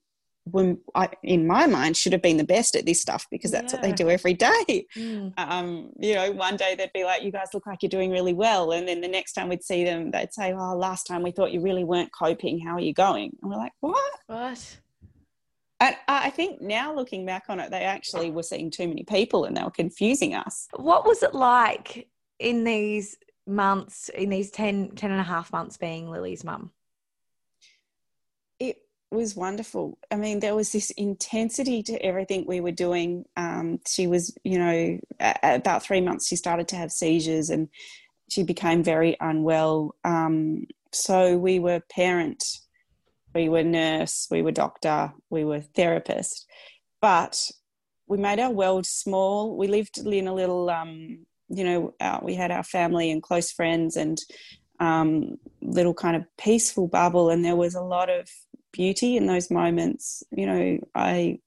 when 0.44 0.78
I, 0.94 1.08
in 1.22 1.46
my 1.46 1.66
mind, 1.66 1.96
should 1.96 2.12
have 2.12 2.22
been 2.22 2.36
the 2.36 2.44
best 2.44 2.74
at 2.74 2.84
this 2.84 3.00
stuff 3.00 3.26
because 3.30 3.50
that's 3.50 3.72
yeah. 3.72 3.78
what 3.78 3.86
they 3.86 3.92
do 3.92 4.10
every 4.10 4.34
day. 4.34 4.86
Mm. 4.96 5.32
Um, 5.36 5.90
you 5.98 6.14
know, 6.14 6.32
one 6.32 6.56
day 6.56 6.74
they'd 6.74 6.92
be 6.92 7.04
like, 7.04 7.22
"You 7.22 7.30
guys 7.30 7.48
look 7.54 7.66
like 7.66 7.82
you're 7.82 7.90
doing 7.90 8.10
really 8.10 8.32
well," 8.32 8.72
and 8.72 8.86
then 8.86 9.00
the 9.00 9.08
next 9.08 9.34
time 9.34 9.48
we'd 9.48 9.62
see 9.62 9.84
them, 9.84 10.10
they'd 10.10 10.32
say, 10.32 10.52
"Oh, 10.52 10.76
last 10.76 11.06
time 11.06 11.22
we 11.22 11.30
thought 11.30 11.52
you 11.52 11.60
really 11.60 11.84
weren't 11.84 12.10
coping. 12.12 12.58
How 12.58 12.74
are 12.74 12.80
you 12.80 12.92
going?" 12.92 13.36
And 13.42 13.50
we're 13.50 13.56
like, 13.56 13.72
"What?" 13.80 14.12
What? 14.26 14.78
And 15.82 15.96
I 16.06 16.30
think 16.30 16.60
now 16.60 16.94
looking 16.94 17.26
back 17.26 17.44
on 17.48 17.58
it, 17.58 17.72
they 17.72 17.82
actually 17.82 18.30
were 18.30 18.44
seeing 18.44 18.70
too 18.70 18.86
many 18.86 19.02
people 19.02 19.46
and 19.46 19.56
they 19.56 19.64
were 19.64 19.70
confusing 19.70 20.32
us. 20.32 20.68
What 20.76 21.04
was 21.04 21.24
it 21.24 21.34
like 21.34 22.06
in 22.38 22.62
these 22.62 23.16
months, 23.48 24.08
in 24.10 24.28
these 24.28 24.52
10, 24.52 24.92
10 24.94 25.10
and 25.10 25.20
a 25.20 25.24
half 25.24 25.52
months 25.52 25.76
being 25.76 26.08
Lily's 26.08 26.44
mum? 26.44 26.70
Was 29.12 29.36
wonderful. 29.36 29.98
I 30.10 30.16
mean, 30.16 30.40
there 30.40 30.54
was 30.54 30.72
this 30.72 30.90
intensity 30.90 31.82
to 31.84 32.02
everything 32.02 32.44
we 32.46 32.60
were 32.60 32.72
doing. 32.72 33.24
Um, 33.36 33.80
she 33.86 34.06
was, 34.06 34.34
you 34.44 34.58
know, 34.58 34.98
about 35.42 35.82
three 35.82 36.00
months, 36.00 36.28
she 36.28 36.36
started 36.36 36.68
to 36.68 36.76
have 36.76 36.90
seizures 36.90 37.50
and 37.50 37.68
she 38.28 38.42
became 38.42 38.82
very 38.82 39.16
unwell. 39.20 39.94
Um, 40.04 40.66
so 40.92 41.36
we 41.36 41.58
were 41.58 41.80
parent, 41.90 42.42
we 43.34 43.48
were 43.48 43.62
nurse, 43.62 44.28
we 44.30 44.42
were 44.42 44.52
doctor, 44.52 45.12
we 45.30 45.44
were 45.44 45.60
therapist, 45.60 46.46
but 47.00 47.50
we 48.06 48.18
made 48.18 48.40
our 48.40 48.50
world 48.50 48.86
small. 48.86 49.56
We 49.56 49.68
lived 49.68 49.98
in 49.98 50.26
a 50.26 50.34
little, 50.34 50.68
um, 50.70 51.26
you 51.48 51.64
know, 51.64 51.94
uh, 52.00 52.20
we 52.22 52.34
had 52.34 52.50
our 52.50 52.62
family 52.62 53.10
and 53.10 53.22
close 53.22 53.50
friends 53.50 53.96
and 53.96 54.18
um, 54.80 55.38
little 55.60 55.94
kind 55.94 56.16
of 56.16 56.24
peaceful 56.36 56.88
bubble, 56.88 57.30
and 57.30 57.44
there 57.44 57.56
was 57.56 57.74
a 57.74 57.80
lot 57.80 58.10
of 58.10 58.28
beauty 58.72 59.16
in 59.16 59.26
those 59.26 59.50
moments. 59.50 60.22
You 60.30 60.46
know, 60.46 60.78
I 60.94 61.38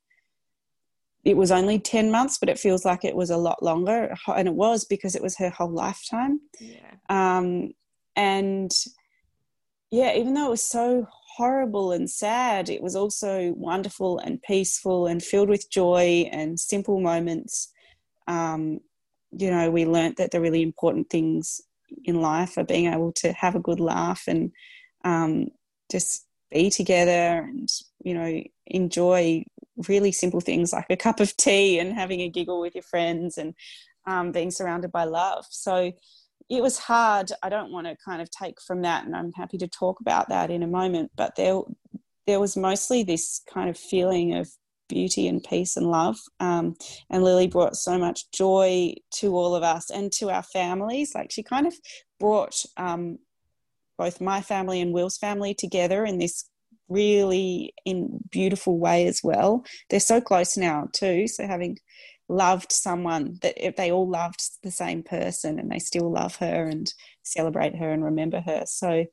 it 1.24 1.36
was 1.36 1.52
only 1.52 1.80
10 1.80 2.12
months, 2.12 2.38
but 2.38 2.50
it 2.50 2.60
feels 2.60 2.86
like 2.86 3.04
it 3.04 3.16
was 3.16 3.32
a 3.32 3.38
lot 3.38 3.64
longer. 3.64 4.16
And 4.28 4.48
it 4.48 4.54
was 4.54 4.86
because 4.86 5.16
it 5.16 5.24
was 5.24 5.36
her 5.38 5.50
whole 5.50 5.72
lifetime. 5.72 6.40
Yeah. 6.62 6.92
Um, 7.10 7.74
and 8.16 8.72
yeah, 9.92 10.16
even 10.16 10.36
though 10.36 10.48
it 10.48 10.52
was 10.52 10.64
so 10.64 11.08
horrible 11.36 11.92
and 11.92 12.10
sad, 12.10 12.70
it 12.70 12.82
was 12.82 12.96
also 12.96 13.54
wonderful 13.58 14.20
and 14.20 14.42
peaceful 14.44 15.08
and 15.08 15.22
filled 15.22 15.50
with 15.50 15.70
joy 15.72 16.30
and 16.32 16.60
simple 16.60 17.02
moments. 17.02 17.72
Um, 18.28 18.80
you 19.32 19.50
know, 19.50 19.72
we 19.72 19.86
learnt 19.86 20.18
that 20.18 20.32
the 20.32 20.40
really 20.40 20.62
important 20.62 21.10
things 21.10 21.60
in 22.04 22.22
life 22.22 22.58
are 22.58 22.64
being 22.64 22.92
able 22.92 23.12
to 23.14 23.34
have 23.34 23.56
a 23.56 23.60
good 23.60 23.80
laugh 23.80 24.24
and 24.28 24.52
um, 25.04 25.48
just 25.92 26.25
be 26.56 26.70
together 26.70 27.46
and 27.50 27.70
you 28.04 28.14
know 28.14 28.42
enjoy 28.68 29.44
really 29.90 30.12
simple 30.12 30.40
things 30.40 30.72
like 30.72 30.86
a 30.90 30.96
cup 30.96 31.20
of 31.20 31.36
tea 31.36 31.80
and 31.80 31.94
having 31.94 32.22
a 32.22 32.30
giggle 32.30 32.62
with 32.62 32.74
your 32.74 32.82
friends 32.82 33.38
and 33.38 33.54
um, 34.08 34.32
being 34.32 34.50
surrounded 34.50 34.90
by 34.90 35.04
love. 35.04 35.46
So 35.50 35.92
it 36.50 36.62
was 36.64 36.78
hard. 36.78 37.30
I 37.44 37.50
don't 37.50 37.74
want 37.74 37.88
to 37.88 37.98
kind 38.06 38.22
of 38.22 38.30
take 38.32 38.62
from 38.62 38.84
that 38.84 39.06
and 39.06 39.16
i'm 39.16 39.34
happy 39.34 39.58
to 39.58 39.68
talk 39.68 40.00
about 40.00 40.30
that 40.30 40.50
in 40.50 40.64
a 40.64 40.68
moment 40.68 41.12
but 41.16 41.36
there 41.36 41.60
there 42.28 42.40
was 42.40 42.56
mostly 42.56 43.04
this 43.04 43.42
kind 43.54 43.70
of 43.70 43.78
feeling 43.78 44.36
of 44.36 44.48
beauty 44.88 45.28
and 45.28 45.44
peace 45.44 45.76
and 45.78 45.88
love 45.88 46.18
um, 46.40 46.76
and 47.10 47.24
Lily 47.24 47.48
brought 47.48 47.76
so 47.76 47.98
much 47.98 48.30
joy 48.32 48.94
to 49.16 49.36
all 49.36 49.56
of 49.56 49.64
us 49.64 49.90
and 49.90 50.12
to 50.14 50.30
our 50.30 50.44
families. 50.44 51.14
Like 51.16 51.32
she 51.32 51.44
kind 51.44 51.66
of 51.66 51.74
brought 52.20 52.56
um, 52.78 53.18
both 53.98 54.22
my 54.22 54.42
family 54.42 54.82
and 54.82 54.94
Will's 54.94 55.18
family 55.18 55.54
together 55.54 56.06
in 56.06 56.20
this 56.20 56.50
really 56.88 57.74
in 57.86 58.20
beautiful 58.30 58.78
way 58.78 59.08
as 59.08 59.22
well. 59.24 59.66
They're 59.90 60.00
so 60.00 60.22
close 60.22 60.58
now 60.58 60.88
too. 60.94 61.28
So 61.28 61.48
having 61.48 61.78
loved 62.28 62.72
someone 62.72 63.38
that 63.42 63.76
they 63.78 63.92
all 63.92 64.10
loved 64.10 64.42
the 64.64 64.72
same 64.72 65.04
person 65.04 65.60
and 65.60 65.72
they 65.72 65.80
still 65.80 66.12
love 66.12 66.38
her 66.38 66.66
and 66.66 66.92
celebrate 67.24 67.76
her 67.76 67.92
and 67.92 68.04
remember 68.04 68.42
her. 68.42 68.64
So 68.66 69.06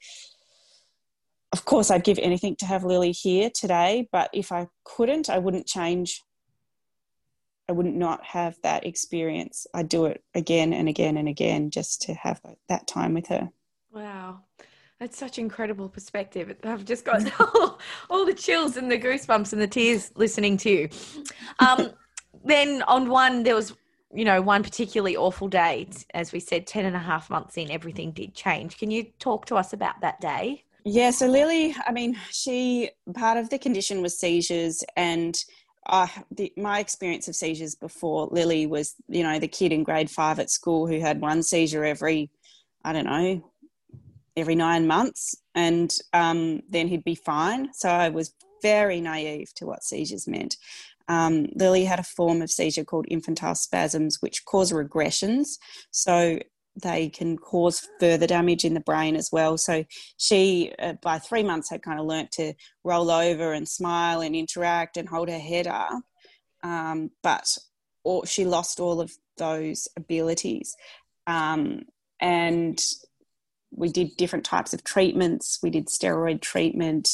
of 1.52 1.64
course 1.64 1.90
I'd 1.90 2.04
give 2.04 2.18
anything 2.18 2.56
to 2.56 2.66
have 2.66 2.84
Lily 2.84 3.12
here 3.12 3.50
today, 3.54 4.08
but 4.12 4.30
if 4.32 4.52
I 4.52 4.68
couldn't, 4.84 5.28
I 5.28 5.38
wouldn't 5.38 5.66
change 5.66 6.22
I 7.68 7.72
wouldn't 7.72 7.96
not 7.96 8.24
have 8.24 8.56
that 8.64 8.84
experience. 8.84 9.66
I'd 9.72 9.88
do 9.88 10.06
it 10.06 10.22
again 10.34 10.72
and 10.72 10.88
again 10.88 11.16
and 11.16 11.28
again 11.28 11.70
just 11.70 12.02
to 12.02 12.14
have 12.14 12.40
that 12.68 12.86
time 12.86 13.14
with 13.14 13.28
her. 13.28 13.50
Wow. 13.90 14.40
That's 15.02 15.18
such 15.18 15.40
incredible 15.40 15.88
perspective. 15.88 16.54
I've 16.62 16.84
just 16.84 17.04
got 17.04 17.28
all, 17.56 17.80
all, 18.08 18.24
the 18.24 18.32
chills 18.32 18.76
and 18.76 18.88
the 18.88 18.96
goosebumps 18.96 19.52
and 19.52 19.60
the 19.60 19.66
tears 19.66 20.12
listening 20.14 20.56
to 20.58 20.70
you. 20.70 20.88
Um, 21.58 21.90
then 22.44 22.82
on 22.82 23.08
one, 23.08 23.42
there 23.42 23.56
was, 23.56 23.74
you 24.14 24.24
know, 24.24 24.40
one 24.40 24.62
particularly 24.62 25.16
awful 25.16 25.48
day. 25.48 25.88
As 26.14 26.30
we 26.30 26.38
said, 26.38 26.68
10 26.68 26.84
and 26.84 26.94
a 26.94 27.00
half 27.00 27.30
months 27.30 27.56
in, 27.56 27.68
everything 27.72 28.12
did 28.12 28.32
change. 28.32 28.78
Can 28.78 28.92
you 28.92 29.06
talk 29.18 29.44
to 29.46 29.56
us 29.56 29.72
about 29.72 30.00
that 30.02 30.20
day? 30.20 30.62
Yeah, 30.84 31.10
so 31.10 31.26
Lily, 31.26 31.74
I 31.84 31.90
mean, 31.90 32.16
she, 32.30 32.90
part 33.12 33.38
of 33.38 33.50
the 33.50 33.58
condition 33.58 34.02
was 34.02 34.20
seizures 34.20 34.84
and 34.96 35.36
uh, 35.88 36.06
the, 36.30 36.52
my 36.56 36.78
experience 36.78 37.26
of 37.26 37.34
seizures 37.34 37.74
before 37.74 38.28
Lily 38.30 38.66
was, 38.66 38.94
you 39.08 39.24
know, 39.24 39.40
the 39.40 39.48
kid 39.48 39.72
in 39.72 39.82
grade 39.82 40.10
five 40.12 40.38
at 40.38 40.48
school 40.48 40.86
who 40.86 41.00
had 41.00 41.20
one 41.20 41.42
seizure 41.42 41.84
every, 41.84 42.30
I 42.84 42.92
don't 42.92 43.06
know, 43.06 43.51
every 44.36 44.54
nine 44.54 44.86
months, 44.86 45.34
and 45.54 45.92
um, 46.12 46.62
then 46.68 46.88
he'd 46.88 47.04
be 47.04 47.14
fine. 47.14 47.72
So 47.74 47.88
I 47.88 48.08
was 48.08 48.34
very 48.62 49.00
naive 49.00 49.52
to 49.56 49.66
what 49.66 49.84
seizures 49.84 50.26
meant. 50.26 50.56
Um, 51.08 51.48
Lily 51.54 51.84
had 51.84 51.98
a 51.98 52.04
form 52.04 52.42
of 52.42 52.50
seizure 52.50 52.84
called 52.84 53.06
infantile 53.08 53.54
spasms, 53.54 54.18
which 54.20 54.44
cause 54.44 54.72
regressions. 54.72 55.58
So 55.90 56.38
they 56.80 57.10
can 57.10 57.36
cause 57.36 57.86
further 58.00 58.26
damage 58.26 58.64
in 58.64 58.74
the 58.74 58.80
brain 58.80 59.14
as 59.16 59.28
well. 59.30 59.58
So 59.58 59.84
she, 60.16 60.72
uh, 60.78 60.94
by 61.02 61.18
three 61.18 61.42
months, 61.42 61.68
had 61.68 61.82
kind 61.82 62.00
of 62.00 62.06
learnt 62.06 62.32
to 62.32 62.54
roll 62.82 63.10
over 63.10 63.52
and 63.52 63.68
smile 63.68 64.20
and 64.22 64.34
interact 64.34 64.96
and 64.96 65.08
hold 65.08 65.28
her 65.28 65.38
head 65.38 65.66
up. 65.66 66.02
Um, 66.62 67.10
but 67.22 67.58
all, 68.04 68.24
she 68.24 68.44
lost 68.44 68.80
all 68.80 69.00
of 69.00 69.12
those 69.36 69.88
abilities. 69.96 70.74
Um, 71.26 71.82
and 72.20 72.80
we 73.74 73.88
did 73.88 74.16
different 74.16 74.44
types 74.44 74.72
of 74.72 74.84
treatments. 74.84 75.58
We 75.62 75.70
did 75.70 75.86
steroid 75.86 76.40
treatment. 76.40 77.08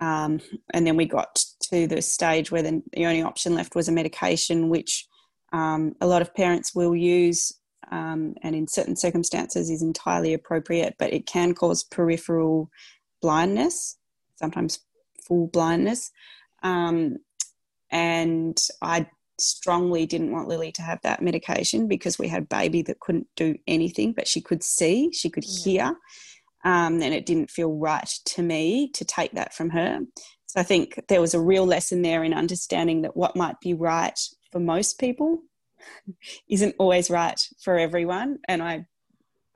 Um, 0.00 0.40
and 0.72 0.86
then 0.86 0.96
we 0.96 1.06
got 1.06 1.44
to 1.70 1.86
the 1.86 2.00
stage 2.02 2.50
where 2.50 2.62
the, 2.62 2.82
the 2.92 3.06
only 3.06 3.22
option 3.22 3.54
left 3.54 3.74
was 3.74 3.88
a 3.88 3.92
medication, 3.92 4.68
which 4.68 5.06
um, 5.52 5.94
a 6.00 6.06
lot 6.06 6.22
of 6.22 6.34
parents 6.34 6.74
will 6.74 6.94
use 6.94 7.52
um, 7.90 8.34
and 8.42 8.54
in 8.54 8.68
certain 8.68 8.96
circumstances 8.96 9.70
is 9.70 9.82
entirely 9.82 10.34
appropriate, 10.34 10.94
but 10.98 11.12
it 11.12 11.26
can 11.26 11.54
cause 11.54 11.84
peripheral 11.84 12.70
blindness, 13.22 13.96
sometimes 14.36 14.80
full 15.26 15.48
blindness. 15.48 16.10
Um, 16.62 17.16
and 17.90 18.58
I 18.82 19.08
strongly 19.40 20.06
didn't 20.06 20.32
want 20.32 20.48
Lily 20.48 20.72
to 20.72 20.82
have 20.82 21.00
that 21.02 21.22
medication 21.22 21.88
because 21.88 22.18
we 22.18 22.28
had 22.28 22.42
a 22.42 22.46
baby 22.46 22.82
that 22.82 23.00
couldn't 23.00 23.26
do 23.36 23.56
anything, 23.66 24.12
but 24.12 24.28
she 24.28 24.40
could 24.40 24.62
see, 24.62 25.10
she 25.12 25.30
could 25.30 25.44
yeah. 25.44 25.64
hear. 25.64 25.96
Um, 26.64 27.00
and 27.02 27.14
it 27.14 27.24
didn't 27.24 27.50
feel 27.50 27.72
right 27.72 28.08
to 28.26 28.42
me 28.42 28.90
to 28.94 29.04
take 29.04 29.32
that 29.32 29.54
from 29.54 29.70
her. 29.70 30.00
So 30.46 30.60
I 30.60 30.62
think 30.62 31.00
there 31.08 31.20
was 31.20 31.34
a 31.34 31.40
real 31.40 31.66
lesson 31.66 32.02
there 32.02 32.24
in 32.24 32.32
understanding 32.32 33.02
that 33.02 33.16
what 33.16 33.36
might 33.36 33.60
be 33.60 33.74
right 33.74 34.18
for 34.50 34.60
most 34.60 34.98
people 34.98 35.42
isn't 36.50 36.74
always 36.78 37.10
right 37.10 37.40
for 37.62 37.78
everyone. 37.78 38.38
And 38.48 38.62
I, 38.62 38.86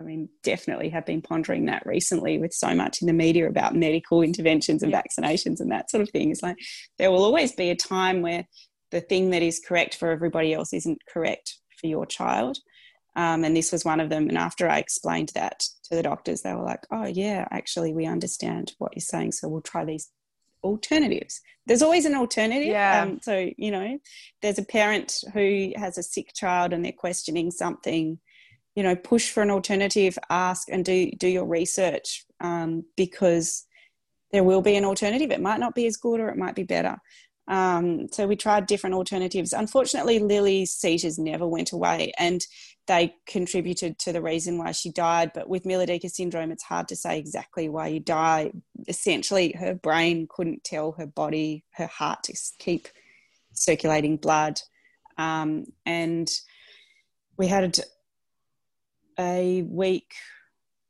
I 0.01 0.05
mean, 0.05 0.29
definitely 0.43 0.91
have 0.91 1.07
been 1.07 1.23
pondering 1.23 1.67
that 1.67 1.87
recently 1.87 2.39
with 2.39 2.53
so 2.53 2.75
much 2.75 3.01
in 3.01 3.07
the 3.07 3.13
media 3.13 3.49
about 3.49 3.75
medical 3.75 4.23
interventions 4.23 4.83
and 4.83 4.93
yeah. 4.93 5.03
vaccinations 5.03 5.61
and 5.61 5.73
that 5.73 5.91
sort 5.91 6.03
of 6.03 6.11
thing. 6.11 6.31
It's 6.31 6.43
like 6.43 6.57
there 6.99 7.11
will 7.11 7.25
always 7.25 7.53
be 7.53 7.71
a 7.71 7.77
time 7.77 8.21
where 8.21 8.47
the 8.93 9.01
thing 9.01 9.31
that 9.31 9.43
is 9.43 9.61
correct 9.67 9.97
for 9.97 10.11
everybody 10.11 10.55
else 10.55 10.73
isn't 10.73 11.03
correct 11.13 11.59
for 11.81 11.89
your 11.89 12.07
child. 12.07 12.59
Um, 13.17 13.45
and 13.45 13.57
this 13.57 13.73
was 13.73 13.85
one 13.85 14.01
of 14.01 14.09
them. 14.09 14.29
And 14.29 14.39
after 14.39 14.69
I 14.69 14.79
explained 14.79 15.33
that 15.35 15.65
to 15.85 15.97
the 15.97 16.03
doctors, 16.03 16.43
they 16.43 16.55
were 16.55 16.63
like, 16.63 16.87
oh, 16.91 17.07
yeah, 17.07 17.47
actually, 17.51 17.93
we 17.93 18.07
understand 18.07 18.73
what 18.79 18.93
you're 18.95 19.01
saying. 19.01 19.33
So 19.33 19.49
we'll 19.49 19.61
try 19.61 19.85
these 19.85 20.11
alternatives. 20.63 21.41
There's 21.67 21.83
always 21.83 22.07
an 22.07 22.15
alternative. 22.15 22.69
Yeah. 22.69 23.03
Um, 23.03 23.19
so, 23.21 23.51
you 23.57 23.71
know, 23.71 23.99
there's 24.41 24.59
a 24.59 24.65
parent 24.65 25.25
who 25.35 25.73
has 25.77 25.99
a 25.99 26.03
sick 26.03 26.33
child 26.35 26.73
and 26.73 26.85
they're 26.85 26.93
questioning 26.93 27.51
something, 27.51 28.19
you 28.75 28.83
know, 28.83 28.97
push 28.97 29.31
for 29.31 29.43
an 29.43 29.51
alternative, 29.51 30.19
ask 30.31 30.69
and 30.71 30.85
do, 30.85 31.11
do 31.19 31.29
your 31.29 31.47
research 31.47 32.25
um, 32.41 32.85
because 32.97 33.67
there 34.31 34.45
will 34.45 34.63
be 34.63 34.77
an 34.77 34.85
alternative. 34.85 35.31
It 35.31 35.43
might 35.43 35.61
not 35.61 35.75
be 35.75 35.87
as 35.87 35.99
good 35.99 36.21
or 36.21 36.29
it 36.29 36.39
might 36.39 36.55
be 36.55 36.63
better. 36.63 36.97
Um, 37.49 38.07
so 38.13 38.27
we 38.27 38.37
tried 38.37 38.67
different 38.67 38.95
alternatives. 38.95 39.53
Unfortunately, 39.53 40.19
Lily's 40.19 40.73
seizures 40.73 41.19
never 41.19 41.47
went 41.47 41.73
away. 41.73 42.13
And 42.19 42.41
they 42.87 43.15
contributed 43.27 43.99
to 44.01 44.13
the 44.13 44.23
reason 44.23 44.59
why 44.59 44.73
she 44.73 44.91
died. 44.91 45.33
But 45.35 45.49
with 45.49 45.67
Miller-Dieker 45.67 46.11
syndrome, 46.11 46.53
it's 46.53 46.63
hard 46.63 46.89
to 46.89 46.97
say 46.97 47.19
exactly 47.19 47.69
why 47.69 47.89
you 47.89 48.01
die. 48.01 48.53
Essentially, 48.89 49.53
her 49.59 49.75
brain 49.75 50.27
couldn't 50.29 50.65
tell 50.65 50.93
her 50.93 51.07
body, 51.07 51.65
her 51.75 51.87
heart 51.87 52.23
to 52.25 52.37
keep 52.59 52.89
circulating 53.53 54.17
blood. 54.17 54.61
Um, 55.19 55.67
and 55.85 56.31
we 57.37 57.47
had 57.49 57.81
a 59.19 59.63
week 59.63 60.15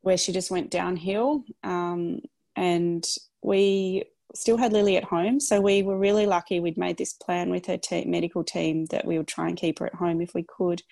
where 0.02 0.18
she 0.18 0.32
just 0.32 0.50
went 0.50 0.70
downhill. 0.70 1.44
Um, 1.64 2.20
and 2.56 3.04
we 3.42 4.04
still 4.34 4.56
had 4.56 4.72
Lily 4.72 4.96
at 4.96 5.04
home. 5.04 5.40
So 5.40 5.60
we 5.60 5.82
were 5.82 5.98
really 5.98 6.26
lucky. 6.26 6.60
We'd 6.60 6.78
made 6.78 6.96
this 6.96 7.12
plan 7.12 7.50
with 7.50 7.66
her 7.66 7.76
te- 7.76 8.04
medical 8.04 8.44
team 8.44 8.86
that 8.86 9.06
we 9.06 9.18
would 9.18 9.28
try 9.28 9.48
and 9.48 9.56
keep 9.56 9.78
her 9.78 9.86
at 9.86 9.94
home 9.94 10.20
if 10.20 10.34
we 10.34 10.44
could. 10.44 10.82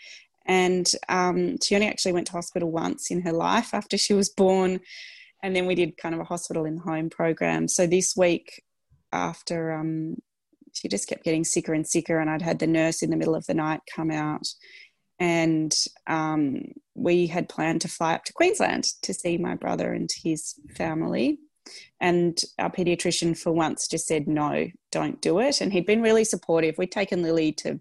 And 0.46 0.86
um, 1.08 1.56
she 1.62 1.74
only 1.74 1.86
actually 1.86 2.12
went 2.12 2.26
to 2.28 2.32
hospital 2.32 2.70
once 2.70 3.10
in 3.10 3.22
her 3.22 3.32
life 3.32 3.72
after 3.72 3.96
she 3.96 4.14
was 4.14 4.28
born. 4.28 4.80
And 5.42 5.54
then 5.54 5.66
we 5.66 5.74
did 5.74 5.96
kind 5.96 6.14
of 6.14 6.20
a 6.20 6.24
hospital 6.24 6.64
in 6.64 6.78
home 6.78 7.08
program. 7.08 7.68
So 7.68 7.86
this 7.86 8.14
week, 8.16 8.62
after 9.12 9.72
um, 9.72 10.16
she 10.72 10.88
just 10.88 11.08
kept 11.08 11.24
getting 11.24 11.44
sicker 11.44 11.72
and 11.72 11.86
sicker, 11.86 12.18
and 12.18 12.30
I'd 12.30 12.42
had 12.42 12.58
the 12.58 12.66
nurse 12.66 13.02
in 13.02 13.10
the 13.10 13.16
middle 13.16 13.34
of 13.34 13.46
the 13.46 13.54
night 13.54 13.80
come 13.94 14.10
out. 14.10 14.46
And 15.18 15.74
um, 16.06 16.62
we 16.94 17.26
had 17.26 17.48
planned 17.48 17.82
to 17.82 17.88
fly 17.88 18.14
up 18.14 18.24
to 18.24 18.32
Queensland 18.32 18.84
to 19.02 19.12
see 19.12 19.36
my 19.36 19.54
brother 19.54 19.92
and 19.92 20.08
his 20.22 20.54
family. 20.76 21.38
And 22.00 22.40
our 22.58 22.70
pediatrician, 22.70 23.38
for 23.38 23.52
once, 23.52 23.88
just 23.88 24.06
said, 24.06 24.26
no, 24.26 24.68
don't 24.90 25.20
do 25.20 25.38
it. 25.40 25.60
And 25.60 25.72
he'd 25.72 25.86
been 25.86 26.02
really 26.02 26.24
supportive. 26.24 26.78
We'd 26.78 26.92
taken 26.92 27.22
Lily 27.22 27.52
to 27.52 27.80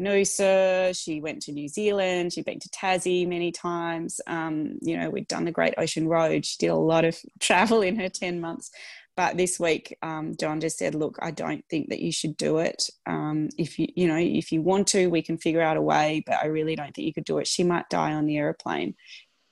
Noosa. 0.00 0.98
She 1.00 1.20
went 1.20 1.42
to 1.42 1.52
New 1.52 1.68
Zealand. 1.68 2.32
She'd 2.32 2.44
been 2.44 2.60
to 2.60 2.68
Tassie 2.70 3.28
many 3.28 3.52
times. 3.52 4.20
Um, 4.26 4.78
you 4.80 4.96
know, 4.96 5.10
we'd 5.10 5.28
done 5.28 5.44
the 5.44 5.52
Great 5.52 5.74
Ocean 5.78 6.08
Road. 6.08 6.44
She 6.44 6.56
did 6.58 6.68
a 6.68 6.76
lot 6.76 7.04
of 7.04 7.18
travel 7.40 7.82
in 7.82 7.96
her 7.96 8.08
10 8.08 8.40
months. 8.40 8.70
But 9.16 9.36
this 9.36 9.60
week, 9.60 9.96
um, 10.02 10.34
John 10.40 10.60
just 10.60 10.76
said, 10.76 10.96
look, 10.96 11.18
I 11.22 11.30
don't 11.30 11.64
think 11.70 11.90
that 11.90 12.00
you 12.00 12.10
should 12.10 12.36
do 12.36 12.58
it. 12.58 12.90
Um, 13.06 13.48
if 13.56 13.78
you, 13.78 13.86
you 13.94 14.08
know, 14.08 14.16
if 14.16 14.50
you 14.50 14.60
want 14.60 14.88
to, 14.88 15.06
we 15.06 15.22
can 15.22 15.38
figure 15.38 15.60
out 15.60 15.76
a 15.76 15.82
way, 15.82 16.24
but 16.26 16.36
I 16.42 16.46
really 16.46 16.74
don't 16.74 16.92
think 16.92 17.06
you 17.06 17.14
could 17.14 17.24
do 17.24 17.38
it. 17.38 17.46
She 17.46 17.62
might 17.62 17.88
die 17.88 18.12
on 18.12 18.26
the 18.26 18.38
aeroplane. 18.38 18.96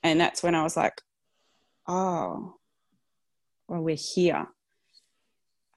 And 0.02 0.20
that's 0.20 0.42
when 0.42 0.56
I 0.56 0.64
was 0.64 0.76
like, 0.76 1.00
oh, 1.86 2.56
well, 3.68 3.80
we're 3.80 3.96
here. 3.96 4.46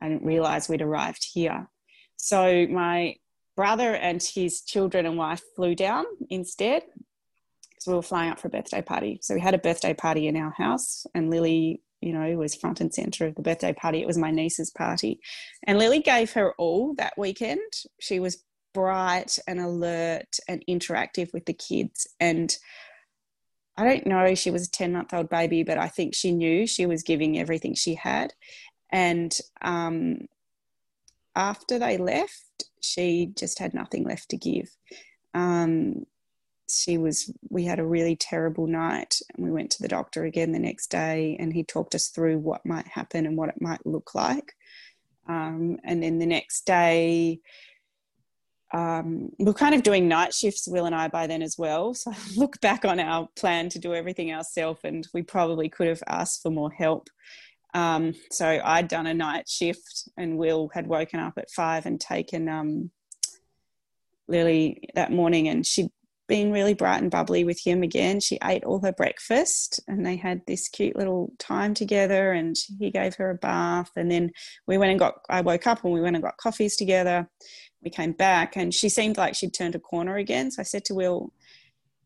I 0.02 0.10
didn't 0.10 0.26
realize 0.26 0.68
we'd 0.68 0.82
arrived 0.82 1.28
here. 1.34 1.68
So 2.18 2.68
my 2.68 3.16
brother 3.56 3.96
and 3.96 4.22
his 4.22 4.62
children 4.62 5.06
and 5.06 5.18
wife 5.18 5.42
flew 5.56 5.76
down 5.76 6.06
instead 6.30 6.84
because 7.70 7.88
we 7.88 7.94
were 7.94 8.02
flying 8.02 8.32
up 8.32 8.40
for 8.40 8.48
a 8.48 8.52
birthday 8.52 8.82
party. 8.82 9.20
So 9.22 9.34
we 9.34 9.42
had 9.42 9.54
a 9.54 9.60
birthday 9.60 9.94
party 9.94 10.28
in 10.28 10.36
our 10.36 10.52
house, 10.52 11.06
and 11.14 11.30
Lily, 11.30 11.82
you 12.02 12.14
know, 12.14 12.38
was 12.38 12.56
front 12.56 12.82
and 12.82 12.94
center 12.94 13.28
of 13.28 13.36
the 13.36 13.42
birthday 13.42 13.74
party. 13.74 14.02
It 14.02 14.08
was 14.08 14.18
my 14.18 14.32
niece's 14.32 14.72
party, 14.72 15.20
and 15.64 15.80
Lily 15.80 16.00
gave 16.00 16.34
her 16.34 16.54
all 16.58 16.94
that 16.96 17.14
weekend. 17.18 17.62
She 18.00 18.20
was 18.20 18.44
bright 18.74 19.40
and 19.48 19.60
alert 19.60 20.38
and 20.50 20.64
interactive 20.70 21.32
with 21.34 21.46
the 21.46 21.54
kids 21.54 22.08
and 22.20 22.56
I 23.78 23.84
don't 23.84 24.08
know, 24.08 24.36
she 24.36 24.52
was 24.52 24.68
a 24.68 24.72
10 24.72 24.94
month 24.94 25.14
old 25.14 25.30
baby, 25.30 25.64
but 25.64 25.78
I 25.78 25.88
think 25.88 26.16
she 26.16 26.32
knew 26.32 26.66
she 26.66 26.86
was 26.86 27.04
giving 27.04 27.38
everything 27.38 27.74
she 27.74 27.96
had. 27.96 28.34
And 28.92 29.38
um, 29.62 30.28
after 31.36 31.78
they 31.78 31.98
left, 31.98 32.64
she 32.80 33.32
just 33.36 33.60
had 33.60 33.74
nothing 33.74 34.06
left 34.06 34.30
to 34.30 34.38
give. 34.38 34.70
Um, 35.34 36.06
she 36.70 36.98
was, 36.98 37.32
we 37.50 37.66
had 37.66 37.80
a 37.80 37.86
really 37.86 38.16
terrible 38.16 38.68
night 38.68 39.20
and 39.36 39.46
we 39.46 39.52
went 39.52 39.72
to 39.72 39.82
the 39.82 39.88
doctor 39.88 40.24
again 40.24 40.52
the 40.52 40.60
next 40.60 40.88
day 40.88 41.36
and 41.40 41.54
he 41.54 41.64
talked 41.64 41.94
us 41.94 42.08
through 42.08 42.40
what 42.40 42.66
might 42.66 42.88
happen 42.88 43.26
and 43.26 43.38
what 43.38 43.50
it 43.50 43.62
might 43.62 43.86
look 43.86 44.16
like. 44.16 44.54
Um, 45.28 45.80
and 45.84 46.02
then 46.02 46.20
the 46.20 46.26
next 46.26 46.66
day, 46.66 47.40
um, 48.76 49.30
we're 49.40 49.54
kind 49.54 49.74
of 49.74 49.84
doing 49.84 50.10
night 50.10 50.34
shifts, 50.34 50.68
Will 50.68 50.86
and 50.86 50.94
I, 50.94 51.08
by 51.08 51.28
then 51.28 51.42
as 51.42 51.56
well. 51.58 51.94
So 51.94 52.12
I 52.12 52.18
look 52.36 52.60
back 52.60 52.84
on 52.84 53.00
our 53.00 53.30
plan 53.38 53.70
to 53.70 53.80
do 53.80 53.94
everything 53.94 54.34
ourselves, 54.34 54.82
and 54.84 55.08
we 55.14 55.24
probably 55.24 55.70
could 55.70 55.88
have 55.88 56.04
asked 56.08 56.42
for 56.44 56.52
more 56.52 56.72
help. 56.72 57.08
Um, 57.74 58.14
so 58.32 58.60
I'd 58.64 58.90
done 58.90 59.08
a 59.08 59.14
night 59.14 59.48
shift, 59.48 60.10
and 60.18 60.38
Will 60.38 60.70
had 60.74 60.88
woken 60.88 61.22
up 61.22 61.34
at 61.38 61.50
five 61.52 61.86
and 61.86 62.02
taken 62.02 62.50
um, 62.50 62.92
Lily 64.28 64.90
that 64.94 65.12
morning, 65.12 65.48
and 65.48 65.66
she'd 65.66 65.90
been 66.28 66.52
really 66.52 66.74
bright 66.74 67.02
and 67.02 67.12
bubbly 67.12 67.44
with 67.44 67.60
him 67.64 67.84
again. 67.84 68.20
She 68.20 68.38
ate 68.44 68.64
all 68.64 68.82
her 68.82 68.92
breakfast 68.92 69.80
and 69.88 70.06
they 70.06 70.16
had 70.16 70.42
this 70.48 70.68
cute 70.68 70.96
little 70.96 71.32
time 71.38 71.74
together 71.74 72.32
and 72.32 72.56
he 72.80 72.90
gave 72.90 73.16
her 73.16 73.30
a 73.30 73.36
bath. 73.36 73.92
And 73.96 74.10
then 74.10 74.32
we 74.68 74.78
went 74.78 74.92
and 74.92 75.00
got, 75.00 75.20
I 75.30 75.42
woke 75.42 75.68
up 75.68 75.84
and 75.84 75.94
we 75.94 76.02
went 76.02 76.16
and 76.16 76.24
got 76.24 76.38
coffees 76.38 76.76
together. 76.76 77.30
We 77.84 77.90
came 77.90 78.14
back 78.14 78.56
and 78.56 78.74
she 78.74 78.90
seemed 78.90 79.18
like 79.18 79.36
she'd 79.36 79.54
turned 79.54 79.76
a 79.76 79.80
corner 79.80 80.18
again. 80.18 80.52
So 80.52 80.62
I 80.62 80.64
said 80.64 80.86
to 80.86 80.96
Will, 80.96 81.32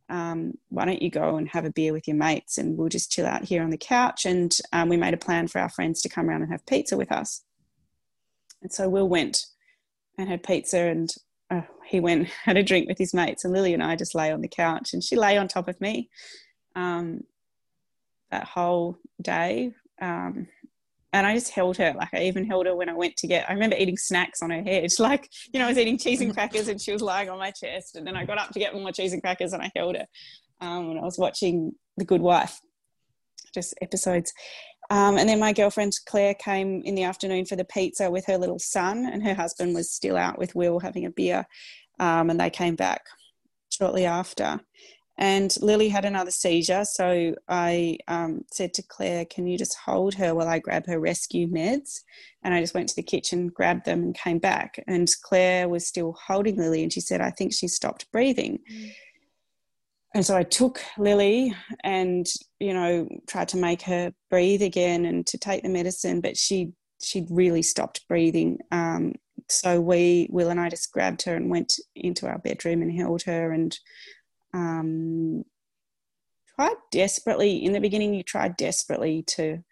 um, 0.10 0.58
why 0.70 0.86
don't 0.86 1.02
you 1.02 1.10
go 1.10 1.38
and 1.38 1.48
have 1.50 1.66
a 1.66 1.72
beer 1.72 1.94
with 1.94 2.08
your 2.08 2.18
mates 2.18 2.58
and 2.58 2.78
we'll 2.78 2.90
just 2.90 3.12
chill 3.12 3.26
out 3.26 3.46
here 3.46 3.64
on 3.64 3.70
the 3.70 3.78
couch. 3.78 4.26
And 4.26 4.56
um, 4.74 4.90
we 4.90 4.98
made 4.98 5.14
a 5.14 5.18
plan 5.18 5.48
for 5.48 5.60
our 5.60 5.70
friends 5.70 6.02
to 6.02 6.10
come 6.10 6.28
around 6.28 6.42
and 6.42 6.52
have 6.52 6.66
pizza 6.66 6.98
with 6.98 7.12
us. 7.12 7.44
And 8.62 8.74
so 8.74 8.90
Will 8.90 9.08
went 9.08 9.46
and 10.18 10.28
had 10.28 10.44
pizza 10.44 10.80
and 10.80 11.14
uh, 11.50 11.62
he 11.86 12.00
went 12.00 12.28
had 12.44 12.58
a 12.58 12.64
drink 12.64 12.88
with 12.88 12.98
his 12.98 13.14
mates 13.14 13.46
and 13.46 13.54
Lily 13.54 13.74
and 13.74 13.84
I 13.84 13.96
just 13.96 14.16
lay 14.16 14.32
on 14.32 14.42
the 14.42 14.48
couch 14.48 14.94
and 14.94 15.04
she 15.04 15.16
lay 15.16 15.38
on 15.38 15.48
top 15.48 15.68
of 15.68 15.80
me 15.80 16.10
um, 16.76 17.24
that 18.32 18.46
whole 18.46 18.98
day. 19.22 19.74
Um, 20.02 20.48
and 21.12 21.26
I 21.26 21.34
just 21.34 21.52
held 21.52 21.78
her. 21.78 21.94
Like 21.96 22.14
I 22.14 22.24
even 22.24 22.46
held 22.46 22.66
her 22.66 22.76
when 22.76 22.90
I 22.90 22.94
went 22.94 23.16
to 23.18 23.28
get. 23.28 23.50
I 23.50 23.54
remember 23.54 23.76
eating 23.78 23.98
snacks 23.98 24.42
on 24.42 24.52
her 24.52 24.62
head. 24.62 24.90
Like 25.00 25.30
you 25.54 25.60
know, 25.60 25.66
I 25.66 25.70
was 25.70 25.78
eating 25.78 25.98
cheese 25.98 26.22
and 26.22 26.34
crackers, 26.34 26.68
and 26.68 26.80
she 26.80 26.92
was 26.92 27.02
lying 27.02 27.30
on 27.30 27.40
my 27.40 27.52
chest. 27.52 27.96
And 27.96 28.06
then 28.06 28.16
I 28.16 28.26
got 28.26 28.38
up 28.38 28.52
to 28.52 28.60
get 28.60 28.74
more 28.74 28.92
cheese 28.92 29.14
and 29.14 29.22
crackers, 29.22 29.54
and 29.54 29.64
I 29.64 29.72
held 29.76 29.96
her. 29.96 30.06
Um, 30.62 30.92
and 30.92 31.00
I 31.00 31.04
was 31.04 31.18
watching 31.18 31.74
The 31.98 32.06
Good 32.06 32.22
Wife, 32.22 32.60
just 33.54 33.74
episodes. 33.82 34.34
Um, 34.92 35.18
and 35.18 35.30
then 35.30 35.40
my 35.40 35.54
girlfriend 35.54 35.94
Claire 36.08 36.34
came 36.34 36.82
in 36.84 36.96
the 36.96 37.04
afternoon 37.04 37.46
for 37.46 37.56
the 37.56 37.66
pizza 37.66 38.10
with 38.10 38.26
her 38.26 38.38
little 38.38 38.60
son, 38.60 39.10
and 39.12 39.24
her 39.24 39.34
husband 39.34 39.74
was 39.74 39.92
still 39.92 40.18
out 40.18 40.38
with 40.38 40.56
Will 40.56 40.80
having 40.80 41.06
a 41.06 41.12
beer. 41.12 41.46
Um, 42.00 42.30
and 42.30 42.40
they 42.40 42.50
came 42.50 42.76
back 42.76 43.02
shortly 43.70 44.06
after 44.06 44.60
and 45.20 45.54
Lily 45.62 45.90
had 45.90 46.06
another 46.06 46.32
seizure. 46.32 46.86
So 46.86 47.36
I 47.50 47.98
um, 48.08 48.46
said 48.54 48.74
to 48.76 48.82
Claire, 48.82 49.26
Can 49.26 49.48
you 49.48 49.58
just 49.58 49.78
hold 49.78 50.14
her 50.14 50.34
while 50.34 50.48
I 50.48 50.60
grab 50.60 50.88
her 50.88 50.98
rescue 50.98 51.46
meds? 51.46 52.00
And 52.42 52.54
I 52.54 52.62
just 52.62 52.74
went 52.74 52.88
to 52.90 52.96
the 52.96 53.04
kitchen, 53.04 53.50
grabbed 53.50 53.84
them, 53.84 54.02
and 54.02 54.16
came 54.16 54.40
back. 54.40 54.82
And 54.88 55.10
Claire 55.24 55.68
was 55.68 55.86
still 55.86 56.16
holding 56.26 56.58
Lily, 56.58 56.84
and 56.84 56.94
she 56.94 57.02
said, 57.02 57.20
I 57.20 57.32
think 57.32 57.54
she 57.54 57.68
stopped 57.68 58.10
breathing. 58.14 58.60
Mm. 58.72 58.94
And 60.16 60.26
so 60.26 60.38
I 60.38 60.44
took 60.44 60.82
Lily 60.98 61.54
and, 61.84 62.26
you 62.60 62.74
know, 62.74 63.08
tried 63.28 63.50
to 63.50 63.58
make 63.58 63.82
her 63.84 64.14
breathe 64.30 64.62
again 64.62 65.06
and 65.06 65.28
to 65.28 65.38
take 65.38 65.64
the 65.64 65.70
medicine, 65.70 66.22
but 66.22 66.38
she 66.38 66.72
she'd 67.02 67.28
really 67.30 67.62
stopped 67.62 68.08
breathing. 68.08 68.58
Um, 68.72 69.14
so 69.50 69.82
we, 69.82 70.28
Will 70.32 70.50
and 70.50 70.60
I 70.60 70.70
just 70.70 70.92
grabbed 70.92 71.24
her 71.24 71.36
and 71.36 71.50
went 71.50 71.74
into 71.96 72.28
our 72.28 72.40
bedroom 72.40 72.82
and 72.82 72.92
held 72.92 73.24
her 73.24 73.52
and 73.52 73.78
um, 74.54 75.44
tried 76.56 76.76
desperately 76.92 77.64
in 77.64 77.74
the 77.74 77.80
beginning 77.80 78.14
you 78.14 78.24
tried 78.24 78.58
desperately 78.58 79.24
to 79.24 79.64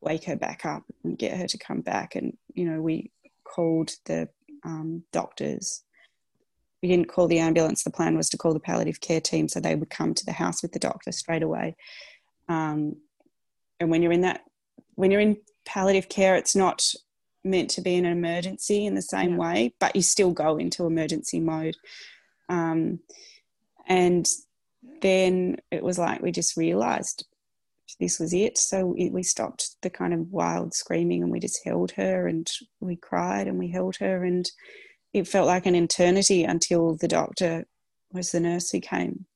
wake 0.00 0.24
her 0.24 0.36
back 0.36 0.64
up 0.64 0.84
and 1.04 1.18
get 1.18 1.36
her 1.36 1.46
to 1.46 1.58
come 1.58 1.80
back. 1.80 2.14
And 2.16 2.36
you 2.54 2.64
know 2.64 2.80
we 2.80 3.10
called 3.44 3.92
the 4.04 4.28
um, 4.64 5.04
doctors. 5.12 5.82
We 6.82 6.88
didn't 6.88 7.08
call 7.08 7.26
the 7.26 7.38
ambulance. 7.38 7.82
The 7.82 7.90
plan 7.90 8.16
was 8.16 8.28
to 8.30 8.36
call 8.36 8.52
the 8.52 8.60
palliative 8.60 9.00
care 9.00 9.20
team 9.20 9.48
so 9.48 9.60
they 9.60 9.74
would 9.74 9.90
come 9.90 10.14
to 10.14 10.24
the 10.24 10.32
house 10.32 10.62
with 10.62 10.72
the 10.72 10.78
doctor 10.78 11.10
straight 11.10 11.42
away. 11.42 11.76
Um, 12.48 12.96
and 13.80 13.90
when 13.90 14.02
you're 14.02 14.12
in 14.12 14.22
that 14.22 14.42
when 14.94 15.10
you're 15.10 15.20
in 15.20 15.36
palliative 15.64 16.08
care 16.08 16.36
it's 16.36 16.56
not 16.56 16.82
meant 17.44 17.70
to 17.70 17.80
be 17.80 17.96
an 17.96 18.06
emergency 18.06 18.86
in 18.86 18.94
the 18.94 19.02
same 19.02 19.32
yeah. 19.32 19.36
way 19.36 19.74
but 19.78 19.94
you 19.94 20.02
still 20.02 20.32
go 20.32 20.56
into 20.56 20.86
emergency 20.86 21.40
mode. 21.40 21.76
Um, 22.48 23.00
and 23.86 24.26
then 25.02 25.56
it 25.70 25.82
was 25.82 25.98
like 25.98 26.22
we 26.22 26.32
just 26.32 26.56
realized 26.56 27.24
this 28.00 28.18
was 28.18 28.34
it. 28.34 28.58
So 28.58 28.86
we 28.86 29.22
stopped 29.22 29.76
the 29.82 29.90
kind 29.90 30.12
of 30.12 30.32
wild 30.32 30.74
screaming 30.74 31.22
and 31.22 31.30
we 31.30 31.40
just 31.40 31.64
held 31.64 31.92
her 31.92 32.26
and 32.26 32.50
we 32.80 32.96
cried 32.96 33.46
and 33.46 33.58
we 33.58 33.68
held 33.68 33.96
her. 33.96 34.24
And 34.24 34.50
it 35.12 35.28
felt 35.28 35.46
like 35.46 35.66
an 35.66 35.74
eternity 35.74 36.44
until 36.44 36.96
the 36.96 37.08
doctor 37.08 37.66
was 38.12 38.32
the 38.32 38.40
nurse 38.40 38.70
who 38.70 38.80
came 38.80 39.26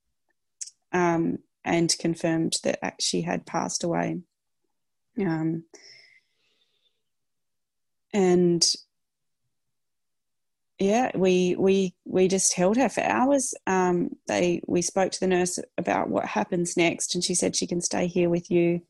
um, 0.92 1.38
and 1.64 1.94
confirmed 1.98 2.54
that 2.64 2.96
she 3.00 3.22
had 3.22 3.46
passed 3.46 3.84
away. 3.84 4.20
Um, 5.18 5.64
and 8.12 8.66
yeah, 10.80 11.10
we 11.14 11.56
we 11.58 11.94
we 12.06 12.26
just 12.26 12.54
held 12.54 12.78
her 12.78 12.88
for 12.88 13.02
hours. 13.02 13.52
Um, 13.66 14.16
they 14.26 14.62
we 14.66 14.80
spoke 14.80 15.12
to 15.12 15.20
the 15.20 15.26
nurse 15.26 15.58
about 15.76 16.08
what 16.08 16.24
happens 16.24 16.74
next, 16.74 17.14
and 17.14 17.22
she 17.22 17.34
said 17.34 17.54
she 17.54 17.66
can 17.66 17.82
stay 17.82 18.06
here 18.06 18.30
with 18.30 18.50
you. 18.50 18.80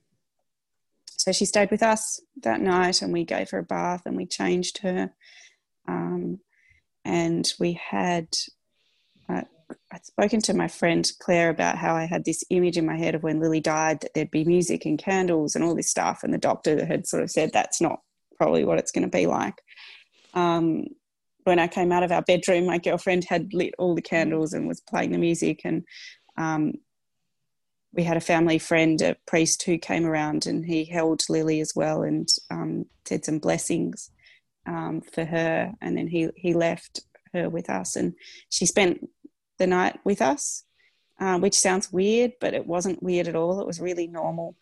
So 1.07 1.32
she 1.32 1.45
stayed 1.45 1.72
with 1.72 1.82
us 1.82 2.20
that 2.43 2.61
night, 2.61 3.03
and 3.03 3.12
we 3.12 3.24
gave 3.24 3.51
her 3.51 3.59
a 3.59 3.64
bath, 3.64 4.03
and 4.07 4.16
we 4.16 4.24
changed 4.24 4.78
her, 4.78 5.12
um, 5.88 6.38
and 7.05 7.53
we 7.59 7.72
had. 7.72 8.28
Uh, 9.28 9.43
I'd 9.93 10.07
spoken 10.07 10.41
to 10.43 10.55
my 10.55 10.68
friend 10.68 11.11
Claire 11.20 11.51
about 11.51 11.76
how 11.76 11.95
I 11.97 12.05
had 12.05 12.24
this 12.24 12.45
image 12.51 12.76
in 12.76 12.86
my 12.86 12.97
head 12.97 13.16
of 13.16 13.24
when 13.24 13.41
Lily 13.41 13.61
died 13.61 14.01
that 14.01 14.14
there'd 14.14 14.30
be 14.30 14.45
music 14.45 14.84
and 14.84 14.99
candles 14.99 15.57
and 15.57 15.64
all 15.64 15.74
this 15.74 15.91
stuff, 15.91 16.22
and 16.22 16.32
the 16.32 16.38
doctor 16.38 16.84
had 16.86 17.09
sort 17.09 17.24
of 17.24 17.32
said 17.32 17.51
that's 17.53 17.80
not 17.80 18.01
probably 18.36 18.64
what 18.64 18.78
it's 18.78 18.93
going 18.93 19.03
to 19.03 19.09
be 19.09 19.26
like. 19.26 19.61
Um, 20.34 20.86
when 21.51 21.59
I 21.59 21.66
came 21.66 21.90
out 21.90 22.05
of 22.05 22.12
our 22.12 22.22
bedroom, 22.22 22.66
my 22.66 22.78
girlfriend 22.78 23.24
had 23.24 23.53
lit 23.53 23.74
all 23.76 23.96
the 23.96 24.01
candles 24.01 24.53
and 24.53 24.68
was 24.68 24.80
playing 24.80 25.11
the 25.11 25.18
music. 25.18 25.62
And 25.64 25.82
um, 26.36 26.74
we 27.92 28.05
had 28.05 28.16
a 28.16 28.20
family 28.20 28.61
friend, 28.61 29.03
a 29.03 29.16
priest, 29.26 29.64
who 29.64 29.76
came 29.76 30.07
around 30.07 30.46
and 30.46 30.64
he 30.64 30.84
held 30.84 31.22
Lily 31.28 31.61
as 31.61 31.72
well 31.74 32.03
and 32.03 32.28
um, 32.53 32.86
said 33.05 33.24
some 33.24 33.40
blessings 33.40 34.12
um, 34.64 35.01
for 35.01 35.24
her. 35.24 35.72
And 35.80 35.98
then 35.98 36.07
he, 36.07 36.28
he 36.36 36.55
left 36.55 37.01
her 37.34 37.51
with 37.51 37.68
us. 37.68 37.96
And 37.96 38.14
she 38.48 38.64
spent 38.64 39.11
the 39.59 39.66
night 39.66 39.98
with 40.05 40.22
us, 40.22 40.62
uh, 41.18 41.40
which 41.40 41.55
sounds 41.55 41.92
weird, 41.92 42.34
but 42.40 42.55
it 42.55 42.64
wasn't 42.64 43.03
weird 43.03 43.26
at 43.26 43.34
all. 43.34 43.61
It 43.61 43.66
was 43.66 43.80
really 43.80 44.07
normal. 44.07 44.55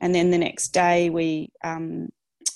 And 0.00 0.12
then 0.12 0.32
the 0.32 0.38
next 0.38 0.70
day, 0.70 1.08
we 1.08 1.52
um, 1.62 2.08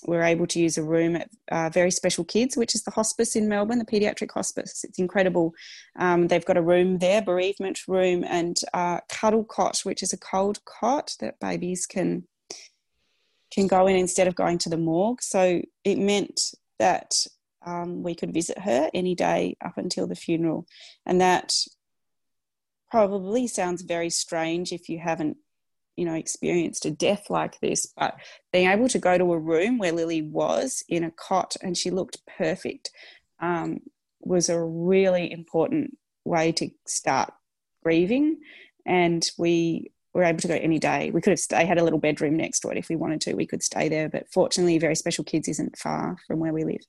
we're 0.07 0.23
able 0.23 0.47
to 0.47 0.61
use 0.61 0.79
a 0.79 0.83
room 0.83 1.17
at 1.17 1.29
uh, 1.51 1.69
Very 1.71 1.91
Special 1.91 2.25
Kids, 2.25 2.57
which 2.57 2.75
is 2.75 2.83
the 2.83 2.91
hospice 2.91 3.37
in 3.37 3.49
Melbourne, 3.49 3.79
the 3.79 3.85
paediatric 3.85 4.31
hospice. 4.33 4.85
It's 4.85 4.99
incredible. 4.99 5.53
Um, 5.99 6.29
they've 6.29 6.45
got 6.45 6.57
a 6.57 6.63
room 6.63 6.99
there, 6.99 7.23
bereavement 7.23 7.81
room, 7.89 8.25
and 8.25 8.57
uh, 8.73 9.01
cuddle 9.09 9.45
cot, 9.45 9.81
which 9.81 10.03
is 10.03 10.13
a 10.13 10.19
cold 10.19 10.65
cot 10.65 11.15
that 11.21 11.41
babies 11.41 11.87
can 11.87 12.27
can 13.53 13.67
go 13.69 13.87
in 13.87 13.97
instead 13.97 14.27
of 14.27 14.35
going 14.35 14.59
to 14.59 14.69
the 14.69 14.77
morgue. 14.77 15.23
So 15.23 15.63
it 15.85 15.99
meant 15.99 16.41
that 16.79 17.15
um, 17.65 18.03
we 18.03 18.15
could 18.15 18.35
visit 18.35 18.59
her 18.59 18.91
any 18.93 19.15
day 19.15 19.57
up 19.65 19.79
until 19.79 20.07
the 20.07 20.15
funeral, 20.15 20.67
and 21.05 21.21
that 21.21 21.53
probably 22.91 23.47
sounds 23.47 23.83
very 23.83 24.11
strange 24.11 24.73
if 24.73 24.89
you 24.89 24.99
haven't 24.99 25.37
you 25.97 26.05
know 26.05 26.15
experienced 26.15 26.85
a 26.85 26.91
death 26.91 27.31
like 27.31 27.59
this 27.61 27.87
but 27.97 28.17
being 28.53 28.69
able 28.69 28.89
to 28.89 28.99
go 28.99 29.17
to 29.17 29.33
a 29.33 29.39
room 29.39 29.79
where 29.79 29.93
lily 29.93 30.23
was 30.23 30.85
in 30.89 31.03
a 31.03 31.11
cot 31.11 31.57
and 31.63 31.77
she 31.77 31.91
looked 31.91 32.19
perfect 32.39 32.91
um, 33.41 33.81
was 34.21 34.49
a 34.49 34.63
really 34.63 35.31
important 35.31 35.97
way 36.25 36.53
to 36.53 36.71
start 36.87 37.33
grieving. 37.83 38.39
And 38.85 39.29
we 39.39 39.93
were 40.13 40.25
able 40.25 40.41
to 40.41 40.49
go 40.49 40.55
any 40.55 40.79
day. 40.79 41.11
We 41.11 41.21
could 41.21 41.31
have 41.31 41.41
stayed 41.41 41.67
had 41.67 41.79
a 41.79 41.85
little 41.85 41.99
bedroom 41.99 42.37
next 42.37 42.61
to 42.61 42.69
it 42.71 42.79
if 42.79 42.89
we 42.89 42.97
wanted 42.97 43.21
to. 43.23 43.35
We 43.35 43.47
could 43.47 43.63
stay 43.63 43.89
there 43.89 44.09
but 44.09 44.31
fortunately 44.33 44.79
very 44.79 44.97
special 44.97 45.25
kids 45.25 45.49
isn't 45.49 45.79
far 45.79 46.17
from 46.27 46.39
where 46.41 46.53
we 46.53 46.65
live. 46.65 46.85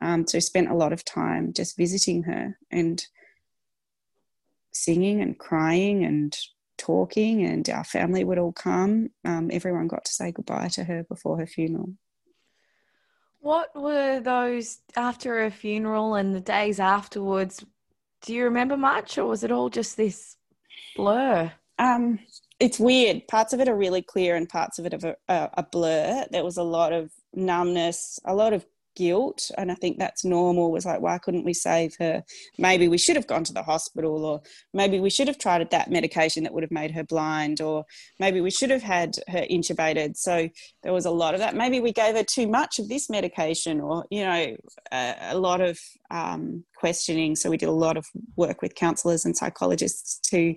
Um, 0.00 0.26
so 0.26 0.40
spent 0.40 0.70
a 0.70 0.74
lot 0.74 0.92
of 0.92 1.04
time 1.04 1.52
just 1.52 1.76
visiting 1.76 2.24
her 2.24 2.58
and 2.70 3.06
singing 4.72 5.20
and 5.20 5.38
crying 5.38 6.04
and 6.04 6.36
talking, 6.82 7.44
and 7.44 7.68
our 7.70 7.84
family 7.84 8.24
would 8.24 8.38
all 8.38 8.52
come. 8.52 9.10
Um, 9.24 9.50
everyone 9.52 9.86
got 9.88 10.04
to 10.04 10.12
say 10.12 10.32
goodbye 10.32 10.68
to 10.72 10.84
her 10.84 11.04
before 11.04 11.38
her 11.38 11.46
funeral. 11.46 11.90
What 13.40 13.70
were 13.74 14.20
those 14.20 14.78
after 14.96 15.42
her 15.42 15.50
funeral 15.50 16.14
and 16.14 16.34
the 16.34 16.40
days 16.40 16.80
afterwards? 16.80 17.64
Do 18.22 18.34
you 18.34 18.44
remember 18.44 18.76
much, 18.76 19.18
or 19.18 19.26
was 19.26 19.44
it 19.44 19.52
all 19.52 19.68
just 19.68 19.96
this 19.96 20.36
blur? 20.96 21.52
Um, 21.78 22.18
it's 22.60 22.78
weird. 22.78 23.26
Parts 23.28 23.52
of 23.52 23.60
it 23.60 23.68
are 23.68 23.76
really 23.76 24.02
clear, 24.02 24.36
and 24.36 24.48
parts 24.48 24.78
of 24.78 24.86
it 24.86 24.94
are 24.94 25.16
a, 25.28 25.50
a 25.54 25.62
blur. 25.62 26.26
There 26.30 26.44
was 26.44 26.56
a 26.56 26.62
lot 26.62 26.92
of 26.92 27.10
numbness, 27.34 28.20
a 28.24 28.34
lot 28.34 28.52
of 28.52 28.64
guilt 28.94 29.50
and 29.56 29.70
i 29.70 29.74
think 29.74 29.98
that's 29.98 30.24
normal 30.24 30.70
was 30.70 30.84
like 30.84 31.00
why 31.00 31.18
couldn't 31.18 31.44
we 31.44 31.54
save 31.54 31.96
her? 31.98 32.22
Maybe 32.58 32.88
we 32.88 32.98
should 32.98 33.16
have 33.16 33.26
gone 33.26 33.44
to 33.44 33.52
the 33.52 33.62
hospital 33.62 34.24
or 34.24 34.42
maybe 34.72 35.00
we 35.00 35.10
should 35.10 35.28
have 35.28 35.38
tried 35.38 35.70
that 35.70 35.90
medication 35.90 36.42
that 36.42 36.52
would 36.52 36.62
have 36.62 36.70
made 36.70 36.90
her 36.92 37.04
blind 37.04 37.60
or 37.60 37.84
maybe 38.18 38.40
we 38.40 38.50
should 38.50 38.70
have 38.70 38.82
had 38.82 39.16
her 39.28 39.44
intubated. 39.50 40.16
So 40.16 40.48
there 40.82 40.92
was 40.92 41.06
a 41.06 41.10
lot 41.10 41.34
of 41.34 41.40
that. 41.40 41.54
Maybe 41.54 41.80
we 41.80 41.92
gave 41.92 42.16
her 42.16 42.24
too 42.24 42.48
much 42.48 42.78
of 42.78 42.88
this 42.88 43.08
medication 43.08 43.80
or 43.80 44.04
you 44.10 44.24
know 44.24 44.56
a, 44.92 45.16
a 45.30 45.38
lot 45.38 45.60
of 45.60 45.78
um, 46.10 46.64
questioning. 46.76 47.36
So 47.36 47.50
we 47.50 47.56
did 47.56 47.68
a 47.68 47.72
lot 47.86 47.96
of 47.96 48.06
work 48.36 48.62
with 48.62 48.74
counselors 48.74 49.24
and 49.24 49.36
psychologists 49.36 50.18
to 50.30 50.54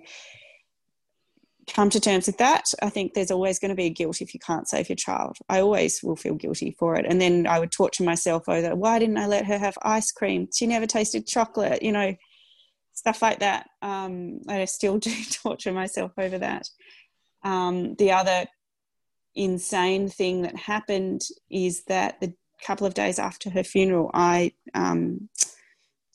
come 1.72 1.90
to 1.90 2.00
terms 2.00 2.26
with 2.26 2.38
that. 2.38 2.64
I 2.82 2.90
think 2.90 3.14
there's 3.14 3.30
always 3.30 3.58
going 3.58 3.70
to 3.70 3.74
be 3.74 3.86
a 3.86 3.90
guilt 3.90 4.20
if 4.20 4.32
you 4.32 4.40
can't 4.40 4.68
save 4.68 4.88
your 4.88 4.96
child. 4.96 5.36
I 5.48 5.60
always 5.60 6.02
will 6.02 6.16
feel 6.16 6.34
guilty 6.34 6.76
for 6.78 6.96
it. 6.96 7.06
And 7.08 7.20
then 7.20 7.46
I 7.46 7.58
would 7.58 7.72
torture 7.72 8.04
myself 8.04 8.48
over 8.48 8.74
why 8.74 8.98
didn't 8.98 9.18
I 9.18 9.26
let 9.26 9.46
her 9.46 9.58
have 9.58 9.76
ice 9.82 10.12
cream? 10.12 10.48
She 10.54 10.66
never 10.66 10.86
tasted 10.86 11.26
chocolate, 11.26 11.82
you 11.82 11.92
know, 11.92 12.14
stuff 12.92 13.20
like 13.20 13.40
that. 13.40 13.68
Um, 13.82 14.40
I 14.48 14.64
still 14.66 14.98
do 14.98 15.12
torture 15.30 15.72
myself 15.72 16.12
over 16.18 16.38
that. 16.38 16.68
Um, 17.42 17.94
the 17.96 18.12
other 18.12 18.46
insane 19.34 20.08
thing 20.08 20.42
that 20.42 20.56
happened 20.56 21.22
is 21.50 21.84
that 21.84 22.20
the 22.20 22.32
couple 22.64 22.86
of 22.86 22.94
days 22.94 23.18
after 23.18 23.50
her 23.50 23.62
funeral, 23.62 24.10
I 24.14 24.52
um, 24.74 25.28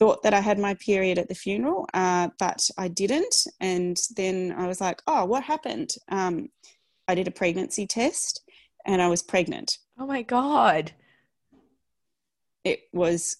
thought 0.02 0.24
that 0.24 0.34
I 0.34 0.40
had 0.40 0.58
my 0.58 0.74
period 0.74 1.16
at 1.16 1.28
the 1.28 1.34
funeral, 1.36 1.86
uh, 1.94 2.28
but 2.40 2.68
I 2.76 2.88
didn't. 2.88 3.46
And 3.60 3.96
then 4.16 4.52
I 4.58 4.66
was 4.66 4.80
like, 4.80 5.00
oh, 5.06 5.24
what 5.26 5.44
happened? 5.44 5.94
Um, 6.08 6.48
I 7.06 7.14
did 7.14 7.28
a 7.28 7.30
pregnancy 7.30 7.86
test 7.86 8.42
and 8.84 9.00
I 9.00 9.06
was 9.06 9.22
pregnant. 9.22 9.78
Oh 9.96 10.06
my 10.06 10.22
God. 10.22 10.90
It 12.64 12.80
was 12.92 13.36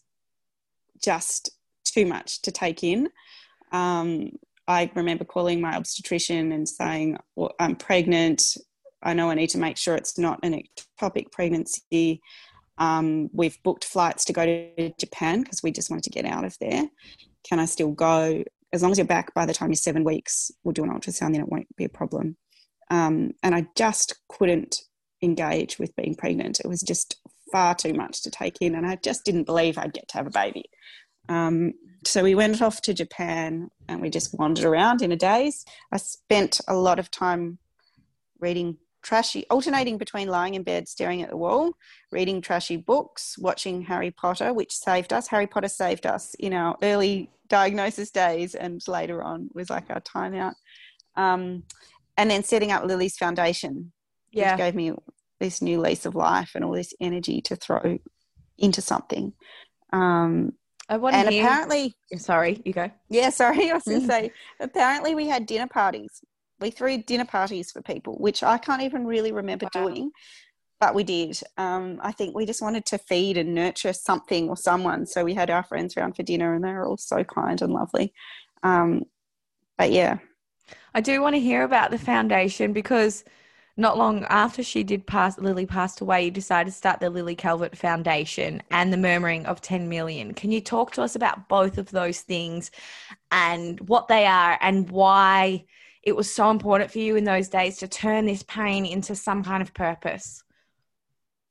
just 1.03 1.51
too 1.85 2.07
much 2.07 2.43
to 2.43 2.53
take 2.53 2.85
in. 2.85 3.09
Um, 3.73 4.31
I 4.69 4.89
remember 4.95 5.25
calling 5.25 5.61
my 5.61 5.75
obstetrician 5.75 6.53
and 6.53 6.69
saying, 6.69 7.19
well, 7.35 7.57
I'm 7.59 7.75
pregnant. 7.75 8.57
I 9.03 9.15
know 9.15 9.31
I 9.31 9.35
need 9.35 9.51
to 9.51 9.59
make 9.59 9.77
sure 9.77 9.97
it's 9.97 10.17
not 10.17 10.39
an 10.45 10.55
ectopic 10.55 11.33
pregnancy. 11.33 12.23
Um, 12.79 13.29
we've 13.33 13.63
booked 13.63 13.85
flights 13.85 14.25
to 14.27 14.33
go 14.33 14.45
to 14.45 14.93
Japan 14.99 15.43
because 15.43 15.63
we 15.63 15.73
just 15.73 15.91
wanted 15.91 16.05
to 16.05 16.11
get 16.11 16.25
out 16.25 16.45
of 16.45 16.57
there. 16.61 16.89
Can 17.49 17.59
I 17.59 17.67
still 17.67 17.93
go? 17.93 18.45
As 18.73 18.83
long 18.83 18.91
as 18.91 18.99
you're 18.99 19.07
back 19.07 19.35
by 19.35 19.45
the 19.45 19.53
time 19.53 19.71
you're 19.71 19.77
seven 19.77 20.05
weeks, 20.05 20.51
we'll 20.65 20.73
do 20.73 20.85
an 20.85 20.91
ultrasound, 20.91 21.33
then 21.33 21.43
it 21.43 21.49
won't 21.49 21.75
be 21.77 21.85
a 21.85 21.91
problem. 21.91 22.37
Um, 22.91 23.33
and 23.43 23.55
I 23.55 23.67
just 23.77 24.15
couldn't 24.29 24.81
engage 25.23 25.79
with 25.79 25.95
being 25.97 26.15
pregnant. 26.15 26.61
It 26.61 26.69
was 26.69 26.83
just 26.83 27.17
far 27.51 27.75
too 27.75 27.93
much 27.93 28.23
to 28.23 28.31
take 28.31 28.59
in, 28.61 28.75
and 28.75 28.87
I 28.87 28.97
just 28.97 29.25
didn't 29.25 29.45
believe 29.45 29.77
I'd 29.77 29.93
get 29.93 30.09
to 30.09 30.17
have 30.17 30.27
a 30.27 30.31
baby. 30.31 30.65
Um, 31.29 31.75
so 32.05 32.23
we 32.23 32.35
went 32.35 32.61
off 32.61 32.83
to 32.83 32.95
Japan 32.95 33.71
and 33.89 34.01
we 34.01 34.11
just 34.11 34.37
wandered 34.39 34.65
around 34.65 35.03
in 35.03 35.13
a 35.13 35.17
daze. 35.17 35.65
I 35.93 35.99
spent 35.99 36.61
a 36.67 36.75
lot 36.75 36.99
of 36.99 37.11
time 37.11 37.59
reading 38.41 38.79
trashy, 39.03 39.45
alternating 39.51 39.99
between 39.99 40.29
lying 40.29 40.55
in 40.55 40.63
bed, 40.63 40.89
staring 40.89 41.23
at 41.23 41.31
the 41.31 41.37
wall, 41.37 41.73
reading 42.11 42.41
trashy 42.41 42.77
books, 42.77 43.37
watching 43.39 43.83
Harry 43.83 44.11
Potter, 44.11 44.53
which 44.53 44.75
saved 44.75 45.13
us. 45.13 45.29
Harry 45.29 45.47
Potter 45.47 45.69
saved 45.69 46.07
us 46.07 46.35
in 46.39 46.53
our 46.53 46.77
early 46.83 47.31
diagnosis 47.49 48.11
days 48.11 48.55
and 48.55 48.81
later 48.89 49.23
on 49.23 49.49
was 49.55 49.71
like 49.71 49.91
our 49.91 50.01
timeout. 50.01 50.55
Um, 51.17 51.65
and 52.17 52.31
then 52.31 52.45
setting 52.45 52.73
up 52.73 52.85
Lily's 52.85 53.17
foundation, 53.17 53.93
yeah. 54.31 54.53
which 54.53 54.59
gave 54.59 54.75
me 54.75 54.93
this 55.41 55.61
new 55.61 55.81
lease 55.81 56.07
of 56.07 56.15
life 56.15 56.53
and 56.55 56.65
all 56.65 56.73
this 56.73 56.95
energy 57.01 57.41
to 57.43 57.57
throw 57.57 57.99
into 58.59 58.81
something. 58.81 59.33
Um, 59.93 60.53
I 60.89 60.97
want 60.99 61.17
and 61.17 61.29
apparently, 61.29 61.95
sorry, 62.17 62.61
you 62.65 62.73
go. 62.73 62.91
Yeah, 63.09 63.31
sorry, 63.31 63.71
I 63.71 63.75
was 63.75 63.85
going 63.85 64.03
to 64.03 64.07
say. 64.07 64.33
Apparently, 64.61 65.15
we 65.15 65.27
had 65.27 65.47
dinner 65.47 65.67
parties 65.67 66.23
we 66.63 66.71
threw 66.71 67.03
dinner 67.03 67.25
parties 67.25 67.71
for 67.71 67.83
people, 67.83 68.15
which 68.15 68.43
I 68.43 68.59
can't 68.59 68.83
even 68.83 69.07
really 69.07 69.33
remember 69.33 69.69
wow. 69.75 69.89
doing, 69.89 70.11
but 70.81 70.95
we 70.95 71.05
did. 71.05 71.39
Um, 71.59 71.99
I 72.03 72.13
think 72.13 72.35
we 72.35 72.47
just 72.47 72.63
wanted 72.63 72.87
to 72.87 72.99
feed 72.99 73.37
and 73.37 73.55
nurture 73.55 73.93
something 73.93 74.49
or 74.49 74.57
someone. 74.57 75.07
So 75.07 75.25
we 75.25 75.35
had 75.35 75.51
our 75.51 75.63
friends 75.63 75.97
around 75.97 76.17
for 76.17 76.23
dinner, 76.23 76.55
and 76.55 76.65
they 76.65 76.73
were 76.73 76.87
all 76.87 76.97
so 76.97 77.23
kind 77.25 77.61
and 77.61 77.73
lovely. 77.73 78.15
Um, 78.63 79.05
but 79.77 79.93
yeah. 79.93 80.19
I 80.95 81.01
do 81.01 81.21
want 81.21 81.35
to 81.35 81.41
hear 81.41 81.65
about 81.65 81.91
the 81.91 81.99
foundation 81.99 82.73
because 82.73 83.25
not 83.77 83.97
long 83.97 84.25
after 84.25 84.63
she 84.63 84.85
did 84.85 85.07
pass, 85.07 85.39
Lily 85.39 85.65
passed 85.65 86.01
away, 86.01 86.27
you 86.27 86.31
decided 86.31 86.71
to 86.71 86.77
start 86.77 87.01
the 87.01 87.09
Lily 87.09 87.35
Calvert 87.35 87.77
Foundation 87.77 88.63
and 88.71 88.93
the 88.93 88.99
Murmuring 88.99 89.47
of 89.47 89.63
10 89.63 89.89
Million. 89.89 90.35
Can 90.35 90.53
you 90.53 90.61
talk 90.61 90.93
to 90.93 91.03
us 91.03 91.17
about 91.17 91.49
both 91.49 91.79
of 91.79 91.91
those 91.91 92.21
things 92.21 92.71
and 93.31 93.81
what 93.89 94.09
they 94.09 94.27
are 94.27 94.59
and 94.61 94.91
why 94.91 95.65
it 96.03 96.17
was 96.17 96.33
so 96.33 96.51
important 96.51 96.91
for 96.91 96.99
you 96.99 97.17
in 97.17 97.25
those 97.25 97.49
days 97.49 97.79
to 97.79 97.89
turn 97.89 98.27
this 98.27 98.43
pain 98.43 98.85
into 98.85 99.15
some 99.15 99.43
kind 99.43 99.63
of 99.63 99.73
purpose? 99.75 100.43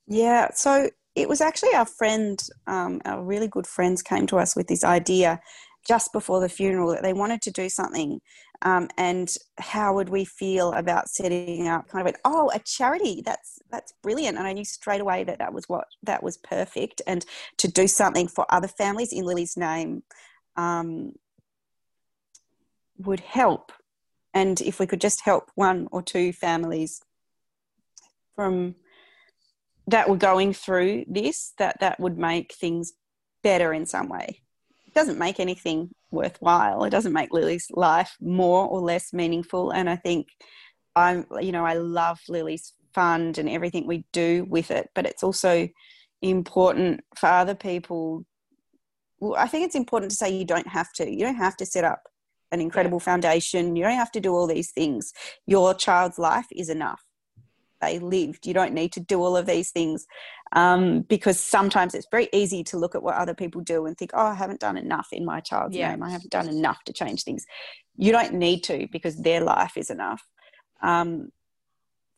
Yeah, 0.08 0.50
so 0.54 0.90
it 1.16 1.30
was 1.30 1.42
actually 1.42 1.74
our 1.74 1.86
friend, 1.86 2.42
um, 2.68 3.02
our 3.06 3.24
really 3.24 3.48
good 3.48 3.68
friends 3.68 4.02
came 4.02 4.28
to 4.28 4.38
us 4.38 4.56
with 4.56 4.68
this 4.68 4.84
idea 4.84 5.40
just 5.88 6.14
before 6.14 6.40
the 6.40 6.50
funeral 6.50 6.90
that 6.92 7.02
they 7.02 7.14
wanted 7.14 7.42
to 7.44 7.52
do 7.52 7.70
something. 7.70 8.20
Um, 8.64 8.90
and 8.98 9.34
how 9.58 9.96
would 9.96 10.10
we 10.10 10.24
feel 10.26 10.74
about 10.74 11.10
setting 11.10 11.68
up 11.68 11.88
kind 11.88 12.08
of 12.08 12.14
an 12.14 12.20
oh 12.26 12.52
a 12.54 12.60
charity 12.60 13.24
that's 13.26 13.58
that's 13.72 13.92
brilliant 14.04 14.38
and 14.38 14.46
i 14.46 14.54
knew 14.54 14.64
straight 14.64 15.02
away 15.02 15.24
that 15.24 15.40
that 15.40 15.52
was 15.52 15.68
what 15.68 15.86
that 16.04 16.22
was 16.22 16.38
perfect 16.38 17.02
and 17.08 17.26
to 17.58 17.68
do 17.68 17.88
something 17.88 18.28
for 18.28 18.46
other 18.54 18.68
families 18.68 19.12
in 19.12 19.26
lily's 19.26 19.58
name 19.58 20.04
um, 20.58 21.14
would 23.00 23.22
help 23.22 23.72
and 24.34 24.62
if 24.62 24.80
we 24.80 24.88
could 24.88 25.02
just 25.02 25.22
help 25.22 25.52
one 25.56 25.88
or 25.92 26.02
two 26.02 26.32
families 26.34 27.02
from 28.36 28.76
that 29.88 30.10
were 30.10 30.18
going 30.18 30.54
through 30.54 31.06
this 31.08 31.54
that 31.58 31.80
that 31.80 32.00
would 32.00 32.18
make 32.18 32.54
things 32.54 32.94
better 33.44 33.74
in 33.74 33.86
some 33.86 34.08
way. 34.08 34.42
It 34.88 34.94
doesn't 34.94 35.18
make 35.18 35.40
anything 35.40 35.92
worthwhile. 36.12 36.84
It 36.84 36.92
doesn't 36.92 37.14
make 37.14 37.34
lily's 37.34 37.68
life 37.72 38.16
more 38.22 38.68
or 38.68 38.80
less 38.80 39.14
meaningful. 39.14 39.72
And 39.72 39.90
i 39.90 39.96
think 39.96 40.28
i'm 40.96 41.26
you 41.40 41.52
know 41.54 41.66
i 41.66 41.74
love 41.74 42.20
lily's 42.28 42.74
fund 42.94 43.38
and 43.38 43.48
everything 43.48 43.88
we 43.88 44.04
do 44.12 44.46
with 44.50 44.70
it 44.70 44.90
but 44.94 45.06
it's 45.06 45.24
also 45.24 45.70
important 46.22 47.00
for 47.16 47.28
other 47.28 47.56
people. 47.56 48.26
Well, 49.20 49.36
i 49.38 49.48
think 49.48 49.66
it's 49.66 49.76
important 49.76 50.12
to 50.12 50.18
say 50.18 50.30
you 50.30 50.46
don't 50.46 50.68
have 50.68 50.92
to. 50.94 51.10
You 51.10 51.26
don't 51.26 51.36
have 51.36 51.58
to 51.58 51.66
set 51.66 51.84
up 51.84 52.04
an 52.52 52.62
incredible 52.62 53.00
yeah. 53.00 53.06
foundation. 53.06 53.76
You 53.76 53.84
don't 53.84 53.96
have 53.96 54.12
to 54.14 54.20
do 54.20 54.34
all 54.34 54.48
these 54.48 54.72
things. 54.72 55.14
Your 55.46 55.74
child's 55.74 56.20
life 56.20 56.48
is 56.52 56.70
enough. 56.70 57.04
They 57.82 58.00
lived. 58.00 58.46
You 58.46 58.54
don't 58.54 58.74
need 58.74 58.92
to 58.94 59.00
do 59.00 59.22
all 59.22 59.36
of 59.36 59.48
these 59.48 59.72
things 59.72 60.06
um, 60.54 61.02
because 61.02 61.40
sometimes 61.40 61.96
it's 61.96 62.08
very 62.12 62.30
easy 62.32 62.64
to 62.66 62.78
look 62.78 62.94
at 62.94 63.04
what 63.04 63.16
other 63.16 63.34
people 63.34 63.62
do 63.62 63.86
and 63.86 63.98
think, 63.98 64.12
oh, 64.14 64.28
I 64.28 64.34
haven't 64.36 64.60
done 64.60 64.78
enough 64.78 65.08
in 65.12 65.26
my 65.26 65.40
child's 65.40 65.76
yeah. 65.76 65.90
name. 65.90 66.04
I 66.04 66.12
haven't 66.12 66.32
done 66.32 66.48
enough 66.48 66.84
to 66.86 66.94
change 66.94 67.24
things. 67.24 67.46
You 67.98 68.12
don't 68.12 68.34
need 68.34 68.64
to 68.66 68.88
because 68.92 69.18
their 69.18 69.42
life 69.42 69.78
is 69.78 69.90
enough. 69.90 70.22
Um, 70.82 71.30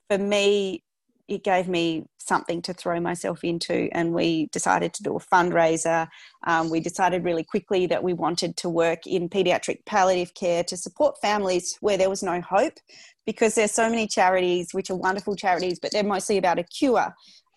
for 0.10 0.18
me, 0.18 0.84
it 1.28 1.44
gave 1.44 1.68
me 1.68 2.06
something 2.18 2.62
to 2.62 2.74
throw 2.74 3.00
myself 3.00 3.44
into 3.44 3.90
and 3.92 4.14
we 4.14 4.48
decided 4.52 4.94
to 4.94 5.04
do 5.04 5.16
a 5.16 5.20
fundraiser 5.20 6.08
um, 6.46 6.70
we 6.70 6.80
decided 6.80 7.24
really 7.24 7.44
quickly 7.44 7.86
that 7.86 8.04
we 8.04 8.14
wanted 8.14 8.56
to 8.58 8.70
work 8.70 9.06
in 9.06 9.30
pediatric 9.30 9.86
palliative 9.86 10.34
care 10.34 10.64
to 10.64 10.78
support 10.78 11.20
families 11.22 11.78
where 11.82 11.98
there 11.98 12.10
was 12.10 12.24
no 12.24 12.42
hope 12.42 12.78
because 13.26 13.56
there's 13.56 13.72
so 13.72 13.90
many 13.90 14.08
charities 14.08 14.74
which 14.74 14.90
are 14.90 14.96
wonderful 14.96 15.36
charities 15.36 15.80
but 15.80 15.92
they're 15.92 16.04
mostly 16.04 16.38
about 16.38 16.60
a 16.60 16.64
cure 16.64 17.14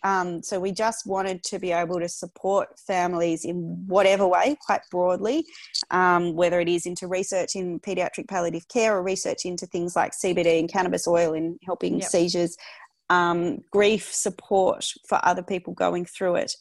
um, 0.06 0.40
so 0.40 0.60
we 0.60 0.70
just 0.70 1.04
wanted 1.04 1.42
to 1.44 1.58
be 1.58 1.72
able 1.72 1.98
to 1.98 2.08
support 2.08 2.78
families 2.78 3.44
in 3.44 3.84
whatever 3.88 4.24
way, 4.24 4.56
quite 4.64 4.82
broadly, 4.88 5.44
um, 5.90 6.34
whether 6.34 6.60
it 6.60 6.68
is 6.68 6.86
into 6.86 7.08
research 7.08 7.56
in 7.56 7.80
pediatric 7.80 8.28
palliative 8.28 8.68
care 8.68 8.96
or 8.96 9.02
research 9.02 9.44
into 9.44 9.66
things 9.66 9.96
like 9.96 10.12
CBD 10.12 10.60
and 10.60 10.70
cannabis 10.70 11.08
oil 11.08 11.32
in 11.32 11.58
helping 11.64 11.98
yep. 11.98 12.08
seizures, 12.08 12.56
um, 13.10 13.58
grief 13.70 14.12
support 14.12 14.86
for 15.08 15.18
other 15.22 15.42
people 15.42 15.72
going 15.72 16.04
through 16.04 16.36
it, 16.36 16.52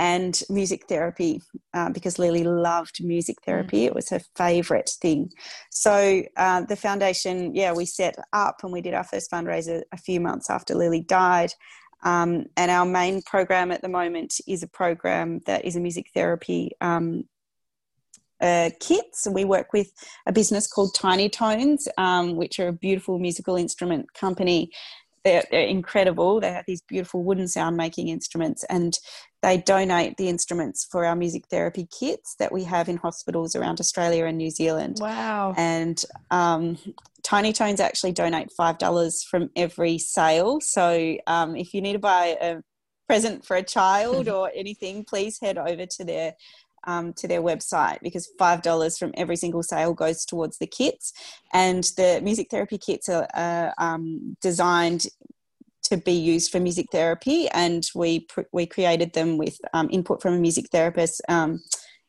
and 0.00 0.42
music 0.48 0.88
therapy 0.88 1.42
uh, 1.74 1.90
because 1.90 2.18
Lily 2.18 2.42
loved 2.42 3.04
music 3.04 3.36
therapy. 3.44 3.82
Mm. 3.82 3.86
It 3.88 3.94
was 3.94 4.08
her 4.08 4.20
favorite 4.34 4.90
thing. 5.02 5.30
So 5.70 6.22
uh, 6.38 6.62
the 6.62 6.74
foundation, 6.74 7.54
yeah, 7.54 7.74
we 7.74 7.84
set 7.84 8.16
up 8.32 8.60
and 8.62 8.72
we 8.72 8.80
did 8.80 8.94
our 8.94 9.04
first 9.04 9.30
fundraiser 9.30 9.82
a 9.92 9.98
few 9.98 10.18
months 10.18 10.48
after 10.48 10.74
Lily 10.74 11.02
died. 11.02 11.52
Um, 12.02 12.46
and 12.56 12.70
our 12.70 12.86
main 12.86 13.20
program 13.20 13.70
at 13.70 13.82
the 13.82 13.90
moment 13.90 14.40
is 14.48 14.62
a 14.62 14.68
program 14.68 15.40
that 15.44 15.66
is 15.66 15.76
a 15.76 15.80
music 15.80 16.06
therapy 16.14 16.70
um, 16.80 17.24
uh, 18.40 18.70
kits. 18.80 19.28
We 19.30 19.44
work 19.44 19.74
with 19.74 19.92
a 20.26 20.32
business 20.32 20.66
called 20.66 20.94
Tiny 20.94 21.28
Tones, 21.28 21.88
um, 21.98 22.36
which 22.36 22.58
are 22.58 22.68
a 22.68 22.72
beautiful 22.72 23.18
musical 23.18 23.56
instrument 23.56 24.14
company 24.14 24.70
they're, 25.24 25.44
they're, 25.50 25.66
incredible. 25.66 26.40
They 26.40 26.52
have 26.52 26.64
these 26.66 26.82
beautiful 26.82 27.22
wooden 27.22 27.48
sound 27.48 27.76
making 27.76 28.08
instruments, 28.08 28.64
and 28.70 28.98
they 29.42 29.58
donate 29.58 30.16
the 30.16 30.28
instruments 30.28 30.86
for 30.90 31.04
our 31.04 31.16
music 31.16 31.44
therapy 31.50 31.86
kits 31.98 32.36
that 32.38 32.52
we 32.52 32.64
have 32.64 32.88
in 32.88 32.96
hospitals 32.96 33.56
around 33.56 33.80
Australia 33.80 34.26
and 34.26 34.38
New 34.38 34.50
Zealand. 34.50 34.98
Wow. 35.00 35.54
And 35.56 36.02
um, 36.30 36.78
Tiny 37.22 37.52
Tones 37.52 37.80
actually 37.80 38.12
donate 38.12 38.48
$5 38.58 39.24
from 39.24 39.50
every 39.56 39.98
sale. 39.98 40.60
So 40.60 41.16
um, 41.26 41.56
if 41.56 41.74
you 41.74 41.80
need 41.80 41.94
to 41.94 41.98
buy 41.98 42.36
a 42.40 42.62
present 43.06 43.44
for 43.44 43.56
a 43.56 43.62
child 43.62 44.28
or 44.36 44.50
anything, 44.54 45.04
please 45.04 45.38
head 45.40 45.58
over 45.58 45.86
to 45.86 46.04
their 46.04 46.34
um, 46.86 47.12
to 47.14 47.28
their 47.28 47.42
website 47.42 47.98
because 48.02 48.28
five 48.38 48.62
dollars 48.62 48.98
from 48.98 49.12
every 49.16 49.36
single 49.36 49.62
sale 49.62 49.94
goes 49.94 50.24
towards 50.24 50.58
the 50.58 50.66
kits, 50.66 51.12
and 51.52 51.84
the 51.96 52.20
music 52.22 52.48
therapy 52.50 52.78
kits 52.78 53.08
are, 53.08 53.28
are 53.34 53.74
um, 53.78 54.36
designed 54.40 55.06
to 55.82 55.96
be 55.96 56.12
used 56.12 56.52
for 56.52 56.60
music 56.60 56.86
therapy, 56.92 57.48
and 57.48 57.88
we 57.94 58.26
we 58.52 58.66
created 58.66 59.12
them 59.12 59.38
with 59.38 59.58
um, 59.74 59.88
input 59.90 60.22
from 60.22 60.34
a 60.34 60.38
music 60.38 60.66
therapist. 60.70 61.20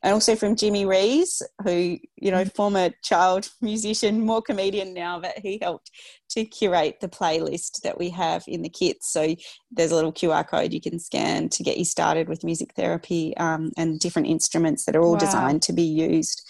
And 0.04 0.14
also 0.14 0.36
from 0.36 0.56
Jimmy 0.56 0.86
Rees, 0.86 1.42
who, 1.64 1.98
you 2.16 2.32
know, 2.32 2.44
former 2.46 2.90
child 3.04 3.50
musician, 3.62 4.26
more 4.26 4.42
comedian 4.42 4.94
now, 4.94 5.20
but 5.20 5.38
he 5.40 5.60
helped 5.62 5.92
to 6.30 6.46
curate 6.46 7.00
the 7.02 7.10
playlist 7.10 7.82
that 7.82 8.00
we 8.00 8.10
have 8.10 8.44
in 8.48 8.62
the 8.62 8.70
kits. 8.70 9.12
So 9.12 9.36
there's 9.70 9.92
a 9.92 9.96
little 9.96 10.14
QR 10.14 10.48
code 10.48 10.74
you 10.74 10.82
can 10.82 11.00
scan 11.00 11.50
to 11.50 11.64
get 11.64 11.78
you 11.78 11.86
started 11.86 12.30
with 12.30 12.44
music 12.44 12.74
therapy 12.76 13.36
um, 13.38 13.72
and 13.78 14.00
different 14.00 14.28
instruments 14.28 14.86
that 14.86 14.96
are 14.96 15.04
all 15.04 15.14
wow. 15.14 15.20
designed 15.20 15.62
to 15.64 15.74
be 15.74 15.84
used. 15.84 16.42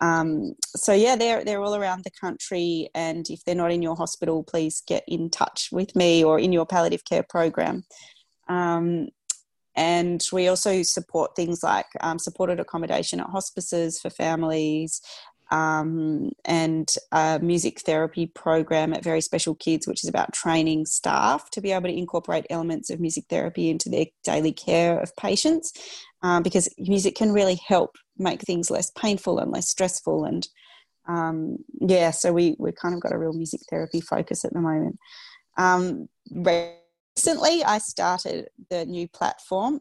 Um, 0.00 0.54
so 0.64 0.92
yeah, 0.92 1.14
they're 1.14 1.44
they're 1.44 1.60
all 1.60 1.76
around 1.76 2.04
the 2.04 2.10
country, 2.10 2.88
and 2.94 3.28
if 3.28 3.44
they're 3.44 3.54
not 3.54 3.70
in 3.70 3.82
your 3.82 3.96
hospital, 3.96 4.42
please 4.42 4.82
get 4.86 5.04
in 5.06 5.28
touch 5.28 5.68
with 5.70 5.94
me 5.94 6.24
or 6.24 6.38
in 6.38 6.52
your 6.52 6.64
palliative 6.64 7.04
care 7.04 7.22
program. 7.22 7.84
Um, 8.48 9.08
and 9.76 10.22
we 10.32 10.48
also 10.48 10.82
support 10.82 11.36
things 11.36 11.62
like 11.62 11.86
um, 12.00 12.18
supported 12.18 12.60
accommodation 12.60 13.20
at 13.20 13.26
hospices 13.26 14.00
for 14.00 14.10
families 14.10 15.00
um, 15.50 16.30
and 16.44 16.94
a 17.12 17.40
music 17.40 17.80
therapy 17.80 18.26
program 18.26 18.92
at 18.92 19.02
Very 19.02 19.20
Special 19.20 19.54
Kids, 19.54 19.86
which 19.86 20.04
is 20.04 20.08
about 20.08 20.32
training 20.32 20.86
staff 20.86 21.50
to 21.50 21.60
be 21.60 21.72
able 21.72 21.88
to 21.88 21.96
incorporate 21.96 22.46
elements 22.50 22.90
of 22.90 23.00
music 23.00 23.24
therapy 23.28 23.68
into 23.68 23.88
their 23.88 24.06
daily 24.22 24.52
care 24.52 24.98
of 25.00 25.14
patients 25.16 25.72
um, 26.22 26.42
because 26.42 26.68
music 26.78 27.16
can 27.16 27.32
really 27.32 27.60
help 27.66 27.96
make 28.16 28.42
things 28.42 28.70
less 28.70 28.90
painful 28.90 29.38
and 29.38 29.50
less 29.50 29.68
stressful. 29.68 30.24
And 30.24 30.46
um, 31.08 31.58
yeah, 31.80 32.12
so 32.12 32.32
we, 32.32 32.54
we've 32.58 32.76
kind 32.76 32.94
of 32.94 33.00
got 33.00 33.12
a 33.12 33.18
real 33.18 33.32
music 33.32 33.60
therapy 33.68 34.00
focus 34.00 34.44
at 34.44 34.52
the 34.52 34.60
moment. 34.60 34.98
Um, 35.56 36.08
recently, 37.16 37.64
I 37.64 37.78
started 37.78 38.48
the 38.70 38.86
new 38.86 39.08
platform, 39.08 39.80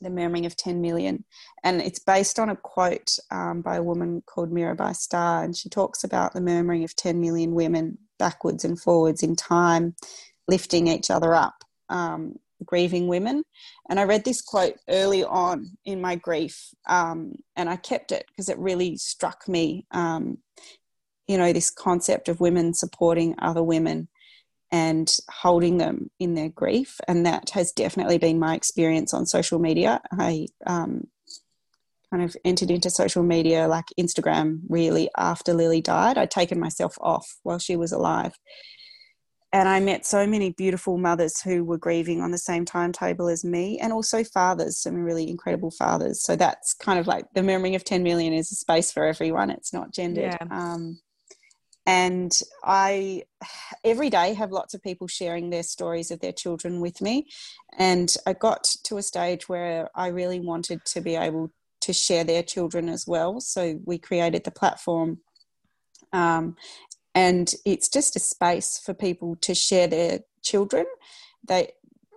The 0.00 0.10
Murmuring 0.10 0.46
of 0.46 0.56
10 0.56 0.80
Million, 0.80 1.24
and 1.62 1.80
it's 1.80 1.98
based 1.98 2.38
on 2.38 2.50
a 2.50 2.56
quote 2.56 3.16
um, 3.30 3.62
by 3.62 3.76
a 3.76 3.82
woman 3.82 4.22
called 4.26 4.50
Mirabai 4.50 4.94
Starr, 4.94 5.44
and 5.44 5.56
she 5.56 5.68
talks 5.68 6.04
about 6.04 6.32
the 6.32 6.40
murmuring 6.40 6.84
of 6.84 6.96
10 6.96 7.20
million 7.20 7.54
women 7.54 7.98
backwards 8.18 8.64
and 8.64 8.80
forwards 8.80 9.22
in 9.22 9.36
time, 9.36 9.94
lifting 10.48 10.86
each 10.86 11.10
other 11.10 11.34
up. 11.34 11.64
Um, 11.88 12.36
grieving 12.64 13.08
women. 13.08 13.42
And 13.88 13.98
I 13.98 14.04
read 14.04 14.24
this 14.24 14.42
quote 14.42 14.74
early 14.88 15.24
on 15.24 15.76
in 15.84 16.00
my 16.00 16.16
grief, 16.16 16.74
um, 16.88 17.36
and 17.56 17.68
I 17.68 17.76
kept 17.76 18.12
it 18.12 18.26
because 18.28 18.48
it 18.48 18.58
really 18.58 18.96
struck 18.96 19.48
me. 19.48 19.86
Um, 19.90 20.38
you 21.26 21.38
know, 21.38 21.52
this 21.52 21.70
concept 21.70 22.28
of 22.28 22.40
women 22.40 22.74
supporting 22.74 23.34
other 23.38 23.62
women 23.62 24.08
and 24.72 25.16
holding 25.28 25.78
them 25.78 26.10
in 26.18 26.34
their 26.34 26.48
grief. 26.48 27.00
And 27.08 27.26
that 27.26 27.50
has 27.50 27.72
definitely 27.72 28.18
been 28.18 28.38
my 28.38 28.54
experience 28.54 29.12
on 29.12 29.26
social 29.26 29.58
media. 29.58 30.00
I 30.12 30.46
um, 30.66 31.08
kind 32.10 32.22
of 32.22 32.36
entered 32.44 32.70
into 32.70 32.90
social 32.90 33.22
media 33.22 33.68
like 33.68 33.86
Instagram 33.98 34.60
really 34.68 35.08
after 35.16 35.54
Lily 35.54 35.80
died. 35.80 36.18
I'd 36.18 36.30
taken 36.30 36.58
myself 36.58 36.96
off 37.00 37.38
while 37.42 37.58
she 37.58 37.76
was 37.76 37.92
alive. 37.92 38.34
And 39.52 39.68
I 39.68 39.80
met 39.80 40.06
so 40.06 40.28
many 40.28 40.52
beautiful 40.52 40.96
mothers 40.96 41.40
who 41.40 41.64
were 41.64 41.78
grieving 41.78 42.20
on 42.20 42.30
the 42.30 42.38
same 42.38 42.64
timetable 42.64 43.28
as 43.28 43.44
me, 43.44 43.80
and 43.80 43.92
also 43.92 44.22
fathers, 44.22 44.78
some 44.78 44.94
really 44.94 45.28
incredible 45.28 45.72
fathers. 45.72 46.22
So 46.22 46.36
that's 46.36 46.72
kind 46.72 47.00
of 47.00 47.08
like 47.08 47.24
the 47.34 47.42
murmuring 47.42 47.74
of 47.74 47.82
10 47.82 48.04
million 48.04 48.32
is 48.32 48.52
a 48.52 48.54
space 48.54 48.92
for 48.92 49.04
everyone. 49.04 49.50
It's 49.50 49.72
not 49.72 49.92
gendered. 49.92 50.36
Yeah. 50.40 50.46
Um, 50.52 51.00
and 51.86 52.38
I 52.62 53.24
every 53.84 54.10
day 54.10 54.34
have 54.34 54.52
lots 54.52 54.74
of 54.74 54.82
people 54.82 55.06
sharing 55.06 55.50
their 55.50 55.62
stories 55.62 56.10
of 56.10 56.20
their 56.20 56.32
children 56.32 56.80
with 56.80 57.00
me. 57.00 57.28
And 57.78 58.14
I 58.26 58.34
got 58.34 58.64
to 58.84 58.98
a 58.98 59.02
stage 59.02 59.48
where 59.48 59.90
I 59.94 60.08
really 60.08 60.40
wanted 60.40 60.84
to 60.86 61.00
be 61.00 61.16
able 61.16 61.52
to 61.82 61.92
share 61.92 62.24
their 62.24 62.42
children 62.42 62.88
as 62.88 63.06
well. 63.06 63.40
So 63.40 63.80
we 63.84 63.98
created 63.98 64.44
the 64.44 64.50
platform. 64.50 65.18
Um, 66.12 66.56
and 67.14 67.52
it's 67.64 67.88
just 67.88 68.16
a 68.16 68.20
space 68.20 68.78
for 68.78 68.94
people 68.94 69.36
to 69.42 69.54
share 69.54 69.88
their 69.88 70.20
children. 70.42 70.86
They 71.46 71.72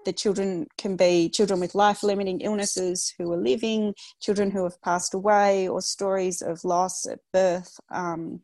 the 0.05 0.13
children 0.13 0.67
can 0.77 0.97
be 0.97 1.29
children 1.29 1.61
with 1.61 1.75
life 1.75 2.03
limiting 2.03 2.41
illnesses 2.41 3.13
who 3.17 3.31
are 3.31 3.37
living, 3.37 3.93
children 4.19 4.51
who 4.51 4.63
have 4.63 4.81
passed 4.81 5.13
away, 5.13 5.67
or 5.69 5.81
stories 5.81 6.41
of 6.41 6.65
loss 6.65 7.05
at 7.05 7.19
birth. 7.31 7.79
Um, 7.89 8.41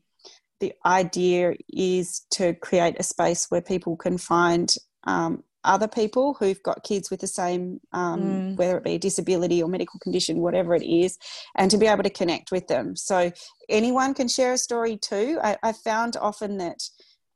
the 0.60 0.74
idea 0.86 1.56
is 1.70 2.26
to 2.32 2.54
create 2.54 2.96
a 3.00 3.04
space 3.04 3.48
where 3.50 3.62
people 3.62 3.96
can 3.96 4.18
find 4.18 4.74
um, 5.06 5.44
other 5.64 5.88
people 5.88 6.36
who've 6.40 6.62
got 6.64 6.84
kids 6.84 7.12
with 7.12 7.20
the 7.20 7.28
same, 7.28 7.80
um, 7.92 8.22
mm. 8.22 8.58
whether 8.58 8.78
it 8.78 8.84
be 8.84 8.96
a 8.96 9.00
disability 9.00 9.62
or 9.62 9.70
medical 9.70 10.00
condition, 10.00 10.40
whatever 10.40 10.74
it 10.74 10.86
is, 10.86 11.18
and 11.58 11.70
to 11.72 11.78
be 11.78 11.88
able 11.88 12.04
to 12.04 12.10
connect 12.10 12.52
with 12.52 12.68
them. 12.68 12.96
So 12.96 13.32
anyone 13.68 14.14
can 14.14 14.28
share 14.28 14.54
a 14.54 14.58
story 14.58 14.98
too. 14.98 15.40
I, 15.44 15.58
I 15.62 15.74
found 15.74 16.16
often 16.18 16.58
that 16.58 16.82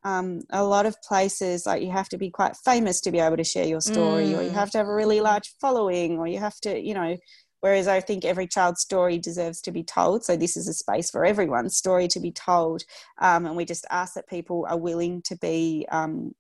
um, 0.06 0.42
a 0.52 0.64
lot 0.64 0.86
of 0.86 1.02
places, 1.02 1.66
like 1.66 1.82
you 1.82 1.92
have 1.92 2.10
to 2.10 2.18
be 2.18 2.30
quite 2.30 2.56
famous 2.58 3.02
to 3.02 3.12
be 3.12 3.20
able 3.20 3.38
to 3.38 3.44
share 3.44 3.66
your 3.66 3.82
story, 3.82 4.28
mm. 4.28 4.38
or 4.38 4.42
you 4.44 4.50
mm. 4.50 4.54
have 4.54 4.72
to 4.72 4.78
have 4.78 4.88
a 4.88 4.94
really 4.94 5.22
large 5.22 5.54
following, 5.62 6.18
or 6.18 6.28
you 6.28 6.40
have 6.40 6.60
to, 6.62 6.80
you 6.80 6.94
know, 6.94 7.18
Whereas 7.64 7.88
I 7.88 8.02
think 8.02 8.26
every 8.26 8.46
child's 8.46 8.82
story 8.82 9.18
deserves 9.18 9.62
to 9.62 9.72
be 9.72 9.84
told. 9.84 10.26
So 10.26 10.36
this 10.36 10.58
is 10.58 10.68
a 10.68 10.74
space 10.74 11.10
for 11.10 11.24
everyone's 11.24 11.78
story 11.78 12.10
to 12.10 12.20
be 12.20 12.30
told. 12.30 12.84
Um, 13.20 13.46
and 13.46 13.56
we 13.56 13.64
just 13.64 13.86
ask 13.90 14.16
that 14.16 14.28
people 14.28 14.68
are 14.70 14.78
willing 14.78 15.22
to 15.28 15.38
be 15.38 15.86
um, 15.90 16.36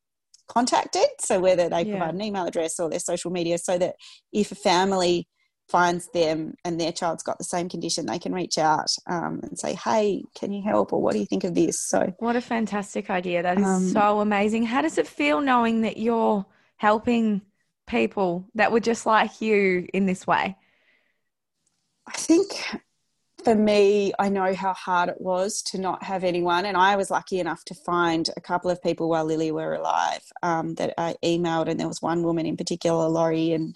contacted. 0.50 1.06
So 1.22 1.40
whether 1.40 1.70
they 1.70 1.84
yeah. 1.84 1.92
provide 1.92 2.16
an 2.16 2.22
email 2.22 2.46
address 2.46 2.78
or 2.78 2.90
their 2.90 3.00
social 3.00 3.32
media, 3.32 3.58
so 3.58 3.78
that 3.78 3.96
if 4.34 4.52
a 4.52 4.56
family 4.56 5.30
finds 5.70 6.10
them 6.10 6.56
and 6.66 6.78
their 6.78 6.92
child's 6.92 7.24
got 7.24 7.38
the 7.38 7.46
same 7.46 7.70
condition, 7.70 8.06
they 8.06 8.20
can 8.20 8.34
reach 8.34 8.58
out 8.58 8.94
um, 9.08 9.40
and 9.44 9.58
say, 9.58 9.76
"Hey, 9.76 10.26
can 10.38 10.52
you 10.52 10.62
help?" 10.62 10.92
or 10.92 11.02
"What 11.02 11.14
do 11.14 11.20
you 11.20 11.26
think 11.26 11.46
of 11.46 11.56
this?" 11.56 11.80
So, 11.80 12.14
what 12.20 12.36
a 12.36 12.42
fantastic 12.42 13.10
idea! 13.10 13.44
That 13.44 13.58
is 13.60 13.66
um, 13.66 13.88
so 13.88 14.20
amazing. 14.20 14.66
How 14.66 14.82
does 14.82 14.98
it 14.98 15.08
feel 15.08 15.40
knowing 15.40 15.84
that 15.84 15.96
you're 15.96 16.46
helping 16.76 17.44
people 17.88 18.46
that 18.56 18.74
were 18.74 18.82
just 18.82 19.06
like 19.06 19.40
you 19.40 19.88
in 19.94 20.06
this 20.06 20.28
way? 20.28 20.58
I 22.08 22.18
think 22.18 22.52
for 23.44 23.56
me, 23.56 24.14
I 24.20 24.30
know 24.30 24.54
how 24.54 24.74
hard 24.74 25.10
it 25.10 25.20
was 25.20 25.62
to 25.64 25.78
not 25.78 26.04
have 26.04 26.24
anyone. 26.24 26.66
And 26.66 26.78
I 26.78 26.96
was 26.96 27.12
lucky 27.12 27.40
enough 27.40 27.64
to 27.66 27.76
find 27.76 28.30
a 28.36 28.42
couple 28.42 28.72
of 28.72 28.82
people 28.82 29.10
while 29.10 29.26
Lily 29.26 29.52
were 29.52 29.74
alive 29.74 30.24
um, 30.42 30.76
that 30.76 30.94
I 30.98 31.16
emailed. 31.24 31.68
And 31.68 31.80
there 31.80 31.88
was 31.88 32.02
one 32.02 32.24
woman 32.24 32.46
in 32.46 32.58
particular, 32.58 33.08
Laurie 33.08 33.52
in 33.52 33.74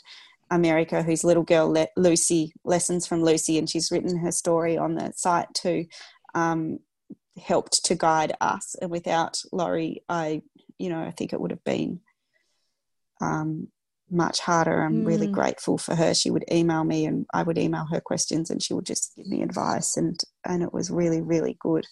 America, 0.49 1.03
whose 1.03 1.23
little 1.23 1.43
girl, 1.43 1.75
Lucy, 1.97 2.53
Lessons 2.63 3.05
from 3.05 3.23
Lucy, 3.23 3.57
and 3.57 3.69
she's 3.69 3.91
written 3.91 4.17
her 4.17 4.31
story 4.31 4.77
on 4.77 4.95
the 4.95 5.11
site 5.15 5.53
too, 5.53 5.85
um, 6.33 6.79
helped 7.37 7.83
to 7.85 7.95
guide 7.95 8.33
us. 8.39 8.75
And 8.81 8.89
without 8.89 9.41
Laurie, 9.51 10.03
I, 10.07 10.41
you 10.77 10.89
know, 10.89 11.03
I 11.03 11.11
think 11.11 11.33
it 11.33 11.41
would 11.41 11.51
have 11.51 11.63
been 11.63 11.99
um, 13.19 13.67
much 14.09 14.39
harder. 14.39 14.81
I'm 14.81 15.03
mm. 15.03 15.07
really 15.07 15.27
grateful 15.27 15.77
for 15.77 15.95
her. 15.95 16.13
She 16.13 16.29
would 16.29 16.45
email 16.51 16.83
me 16.83 17.05
and 17.05 17.25
I 17.33 17.43
would 17.43 17.57
email 17.57 17.85
her 17.91 17.99
questions 17.99 18.49
and 18.49 18.61
she 18.61 18.73
would 18.73 18.85
just 18.85 19.15
give 19.15 19.27
me 19.27 19.41
advice 19.41 19.97
and 19.97 20.19
and 20.45 20.63
it 20.63 20.73
was 20.73 20.89
really, 20.89 21.21
really 21.21 21.57
good. 21.59 21.85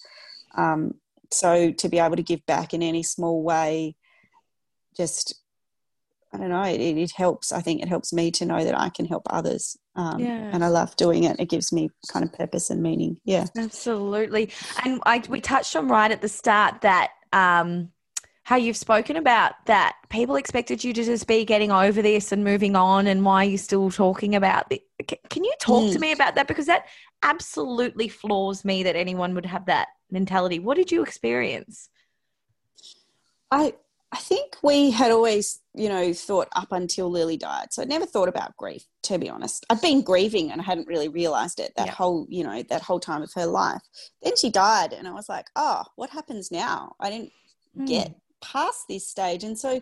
Um, 0.55 0.95
so 1.31 1.71
to 1.71 1.89
be 1.89 1.99
able 1.99 2.15
to 2.15 2.23
give 2.23 2.45
back 2.45 2.73
in 2.73 2.81
any 2.81 3.03
small 3.03 3.43
way, 3.43 3.95
just 4.95 5.35
I 6.33 6.37
don't 6.37 6.49
know, 6.49 6.63
it, 6.63 6.81
it 6.81 7.11
helps. 7.11 7.51
I 7.51 7.61
think 7.61 7.81
it 7.81 7.87
helps 7.87 8.11
me 8.11 8.29
to 8.31 8.45
know 8.45 8.63
that 8.63 8.77
I 8.77 8.89
can 8.89 9.05
help 9.05 9.23
others. 9.29 9.77
Um, 9.95 10.19
yeah. 10.19 10.49
And 10.51 10.65
I 10.65 10.67
love 10.67 10.95
doing 10.97 11.23
it. 11.23 11.39
It 11.39 11.49
gives 11.49 11.71
me 11.71 11.89
kind 12.11 12.25
of 12.25 12.33
purpose 12.33 12.69
and 12.69 12.83
meaning. 12.83 13.17
Yeah. 13.23 13.45
Absolutely. 13.57 14.51
And 14.83 15.01
I, 15.05 15.23
we 15.29 15.39
touched 15.39 15.75
on 15.77 15.87
right 15.87 16.11
at 16.11 16.21
the 16.21 16.27
start 16.27 16.81
that 16.81 17.11
um, 17.31 17.91
how 18.45 18.55
you've 18.55 18.77
spoken 18.77 19.17
about 19.17 19.53
that 19.65 19.95
people 20.09 20.35
expected 20.35 20.83
you 20.83 20.93
to 20.93 21.03
just 21.03 21.27
be 21.27 21.43
getting 21.43 21.71
over 21.71 22.01
this 22.01 22.31
and 22.31 22.43
moving 22.43 22.75
on 22.75 23.07
and 23.07 23.25
why 23.25 23.43
are 23.43 23.49
you're 23.49 23.57
still 23.57 23.91
talking 23.91 24.35
about 24.35 24.65
it 24.71 24.83
can 25.29 25.43
you 25.43 25.53
talk 25.59 25.83
mm. 25.83 25.93
to 25.93 25.99
me 25.99 26.11
about 26.11 26.35
that 26.35 26.47
because 26.47 26.67
that 26.67 26.85
absolutely 27.23 28.07
floors 28.07 28.63
me 28.63 28.83
that 28.83 28.95
anyone 28.95 29.33
would 29.33 29.45
have 29.45 29.65
that 29.65 29.89
mentality 30.11 30.59
what 30.59 30.77
did 30.77 30.91
you 30.91 31.01
experience 31.03 31.89
i 33.51 33.73
I 34.11 34.17
think 34.17 34.55
we 34.63 34.91
had 34.91 35.11
always, 35.11 35.59
you 35.73 35.89
know, 35.89 36.13
thought 36.13 36.47
up 36.55 36.71
until 36.71 37.09
Lily 37.09 37.35
died. 37.35 37.73
So 37.73 37.81
I 37.81 37.85
never 37.85 38.05
thought 38.05 38.29
about 38.29 38.55
grief, 38.55 38.85
to 39.03 39.17
be 39.17 39.29
honest. 39.29 39.65
I'd 39.69 39.81
been 39.81 40.03
grieving 40.03 40.51
and 40.51 40.61
I 40.61 40.63
hadn't 40.63 40.87
really 40.87 41.09
realized 41.09 41.59
it 41.59 41.73
that 41.75 41.87
yeah. 41.87 41.91
whole, 41.91 42.25
you 42.29 42.45
know, 42.45 42.63
that 42.69 42.81
whole 42.81 43.01
time 43.01 43.23
of 43.23 43.33
her 43.33 43.45
life. 43.45 43.81
Then 44.23 44.37
she 44.37 44.49
died 44.49 44.93
and 44.93 45.05
I 45.05 45.11
was 45.11 45.27
like, 45.27 45.47
oh, 45.57 45.83
what 45.97 46.11
happens 46.11 46.49
now? 46.49 46.95
I 46.97 47.09
didn't 47.09 47.33
mm. 47.77 47.87
get 47.87 48.15
past 48.51 48.85
this 48.87 49.07
stage. 49.07 49.43
And 49.43 49.57
so 49.57 49.81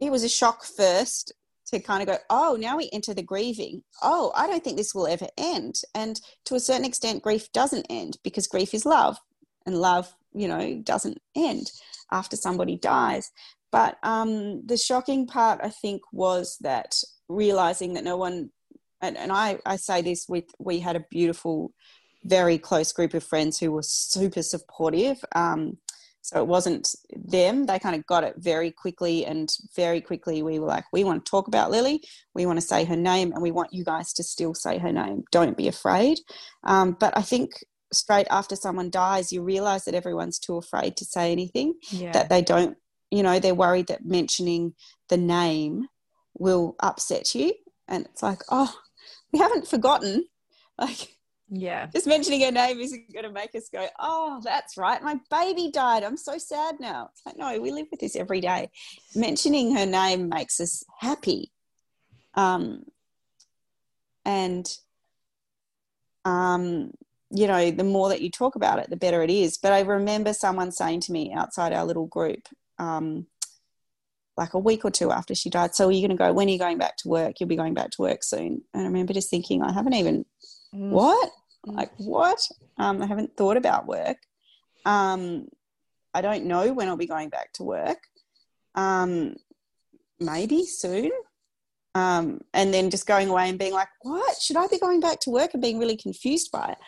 it 0.00 0.10
was 0.10 0.24
a 0.24 0.28
shock 0.28 0.64
first 0.64 1.32
to 1.66 1.80
kind 1.80 2.02
of 2.02 2.08
go, 2.08 2.18
oh, 2.30 2.56
now 2.58 2.76
we 2.76 2.88
enter 2.92 3.14
the 3.14 3.22
grieving. 3.22 3.82
Oh, 4.02 4.32
I 4.34 4.46
don't 4.46 4.64
think 4.64 4.76
this 4.76 4.94
will 4.94 5.06
ever 5.06 5.28
end. 5.36 5.80
And 5.94 6.20
to 6.46 6.54
a 6.54 6.60
certain 6.60 6.84
extent, 6.84 7.22
grief 7.22 7.52
doesn't 7.52 7.86
end 7.90 8.18
because 8.24 8.46
grief 8.46 8.72
is 8.74 8.86
love 8.86 9.18
and 9.66 9.76
love, 9.76 10.14
you 10.32 10.48
know, 10.48 10.80
doesn't 10.82 11.18
end 11.36 11.70
after 12.10 12.36
somebody 12.36 12.76
dies. 12.76 13.30
But 13.70 13.98
um, 14.02 14.66
the 14.66 14.78
shocking 14.78 15.26
part, 15.26 15.60
I 15.62 15.68
think, 15.68 16.00
was 16.10 16.56
that 16.62 16.96
realizing 17.28 17.94
that 17.94 18.04
no 18.04 18.16
one, 18.16 18.50
and, 19.02 19.18
and 19.18 19.30
I, 19.30 19.58
I 19.66 19.76
say 19.76 20.00
this 20.00 20.26
with, 20.26 20.46
we 20.58 20.78
had 20.78 20.96
a 20.96 21.04
beautiful, 21.10 21.74
very 22.24 22.56
close 22.56 22.92
group 22.92 23.12
of 23.12 23.22
friends 23.22 23.58
who 23.58 23.72
were 23.72 23.82
super 23.82 24.42
supportive. 24.42 25.22
Um, 25.34 25.76
so 26.22 26.40
it 26.40 26.46
wasn't 26.46 26.94
them. 27.10 27.66
They 27.66 27.78
kind 27.78 27.96
of 27.96 28.06
got 28.06 28.24
it 28.24 28.34
very 28.36 28.70
quickly, 28.70 29.24
and 29.24 29.50
very 29.74 30.00
quickly 30.00 30.42
we 30.42 30.58
were 30.58 30.66
like, 30.66 30.84
we 30.92 31.04
want 31.04 31.24
to 31.24 31.30
talk 31.30 31.48
about 31.48 31.70
Lily. 31.70 32.02
We 32.34 32.46
want 32.46 32.60
to 32.60 32.66
say 32.66 32.84
her 32.84 32.96
name, 32.96 33.32
and 33.32 33.42
we 33.42 33.50
want 33.50 33.72
you 33.72 33.84
guys 33.84 34.12
to 34.14 34.22
still 34.22 34.54
say 34.54 34.78
her 34.78 34.92
name. 34.92 35.24
Don't 35.32 35.56
be 35.56 35.68
afraid. 35.68 36.18
Um, 36.64 36.96
but 36.98 37.16
I 37.16 37.22
think 37.22 37.52
straight 37.92 38.26
after 38.30 38.56
someone 38.56 38.90
dies, 38.90 39.32
you 39.32 39.42
realize 39.42 39.84
that 39.84 39.94
everyone's 39.94 40.38
too 40.38 40.56
afraid 40.56 40.96
to 40.98 41.04
say 41.04 41.32
anything, 41.32 41.74
yeah. 41.90 42.12
that 42.12 42.28
they 42.28 42.42
don't, 42.42 42.76
you 43.10 43.22
know, 43.22 43.38
they're 43.38 43.54
worried 43.54 43.86
that 43.86 44.04
mentioning 44.04 44.74
the 45.08 45.16
name 45.16 45.86
will 46.34 46.76
upset 46.80 47.34
you. 47.34 47.54
And 47.86 48.04
it's 48.04 48.22
like, 48.22 48.42
oh, 48.50 48.74
we 49.32 49.38
haven't 49.38 49.66
forgotten. 49.66 50.24
Like, 50.78 51.17
yeah. 51.50 51.86
Just 51.86 52.06
mentioning 52.06 52.42
her 52.42 52.52
name 52.52 52.78
isn't 52.80 53.12
going 53.12 53.24
to 53.24 53.32
make 53.32 53.54
us 53.54 53.68
go, 53.72 53.86
oh, 53.98 54.40
that's 54.44 54.76
right. 54.76 55.02
My 55.02 55.18
baby 55.30 55.70
died. 55.72 56.02
I'm 56.02 56.16
so 56.16 56.38
sad 56.38 56.76
now. 56.80 57.10
It's 57.12 57.22
like, 57.24 57.36
no, 57.38 57.60
we 57.60 57.70
live 57.70 57.86
with 57.90 58.00
this 58.00 58.16
every 58.16 58.40
day. 58.40 58.70
Mentioning 59.14 59.74
her 59.74 59.86
name 59.86 60.28
makes 60.28 60.60
us 60.60 60.84
happy. 60.98 61.52
Um, 62.34 62.84
and 64.24 64.68
um, 66.24 66.92
you 67.30 67.46
know, 67.46 67.70
the 67.70 67.84
more 67.84 68.08
that 68.08 68.20
you 68.20 68.30
talk 68.30 68.54
about 68.54 68.78
it, 68.78 68.90
the 68.90 68.96
better 68.96 69.22
it 69.22 69.30
is. 69.30 69.58
But 69.58 69.72
I 69.72 69.80
remember 69.80 70.32
someone 70.32 70.72
saying 70.72 71.00
to 71.02 71.12
me 71.12 71.32
outside 71.32 71.72
our 71.72 71.84
little 71.84 72.06
group, 72.06 72.48
um, 72.78 73.26
like 74.36 74.54
a 74.54 74.58
week 74.58 74.84
or 74.84 74.90
two 74.90 75.10
after 75.10 75.34
she 75.34 75.50
died, 75.50 75.74
so 75.74 75.88
are 75.88 75.92
you 75.92 76.00
going 76.00 76.16
to 76.16 76.22
go, 76.22 76.32
when 76.32 76.48
are 76.48 76.50
you 76.50 76.58
going 76.58 76.78
back 76.78 76.96
to 76.98 77.08
work? 77.08 77.38
You'll 77.38 77.48
be 77.48 77.56
going 77.56 77.74
back 77.74 77.90
to 77.90 78.02
work 78.02 78.22
soon. 78.22 78.62
And 78.72 78.82
I 78.82 78.86
remember 78.86 79.12
just 79.12 79.30
thinking, 79.30 79.62
I 79.62 79.72
haven't 79.72 79.94
even, 79.94 80.24
mm. 80.74 80.90
what? 80.90 81.30
Mm. 81.66 81.76
Like, 81.76 81.92
what? 81.98 82.40
Um, 82.78 83.02
I 83.02 83.06
haven't 83.06 83.36
thought 83.36 83.56
about 83.56 83.86
work. 83.86 84.18
Um, 84.84 85.48
I 86.14 86.20
don't 86.20 86.44
know 86.44 86.72
when 86.72 86.88
I'll 86.88 86.96
be 86.96 87.06
going 87.06 87.28
back 87.28 87.52
to 87.54 87.64
work. 87.64 87.98
Um, 88.74 89.36
maybe 90.20 90.64
soon. 90.64 91.10
Um, 91.94 92.42
and 92.54 92.72
then 92.72 92.90
just 92.90 93.06
going 93.06 93.28
away 93.28 93.48
and 93.48 93.58
being 93.58 93.72
like, 93.72 93.88
what? 94.02 94.36
Should 94.40 94.56
I 94.56 94.66
be 94.68 94.78
going 94.78 95.00
back 95.00 95.20
to 95.20 95.30
work 95.30 95.52
and 95.52 95.62
being 95.62 95.78
really 95.78 95.96
confused 95.96 96.52
by 96.52 96.70
it? 96.72 96.78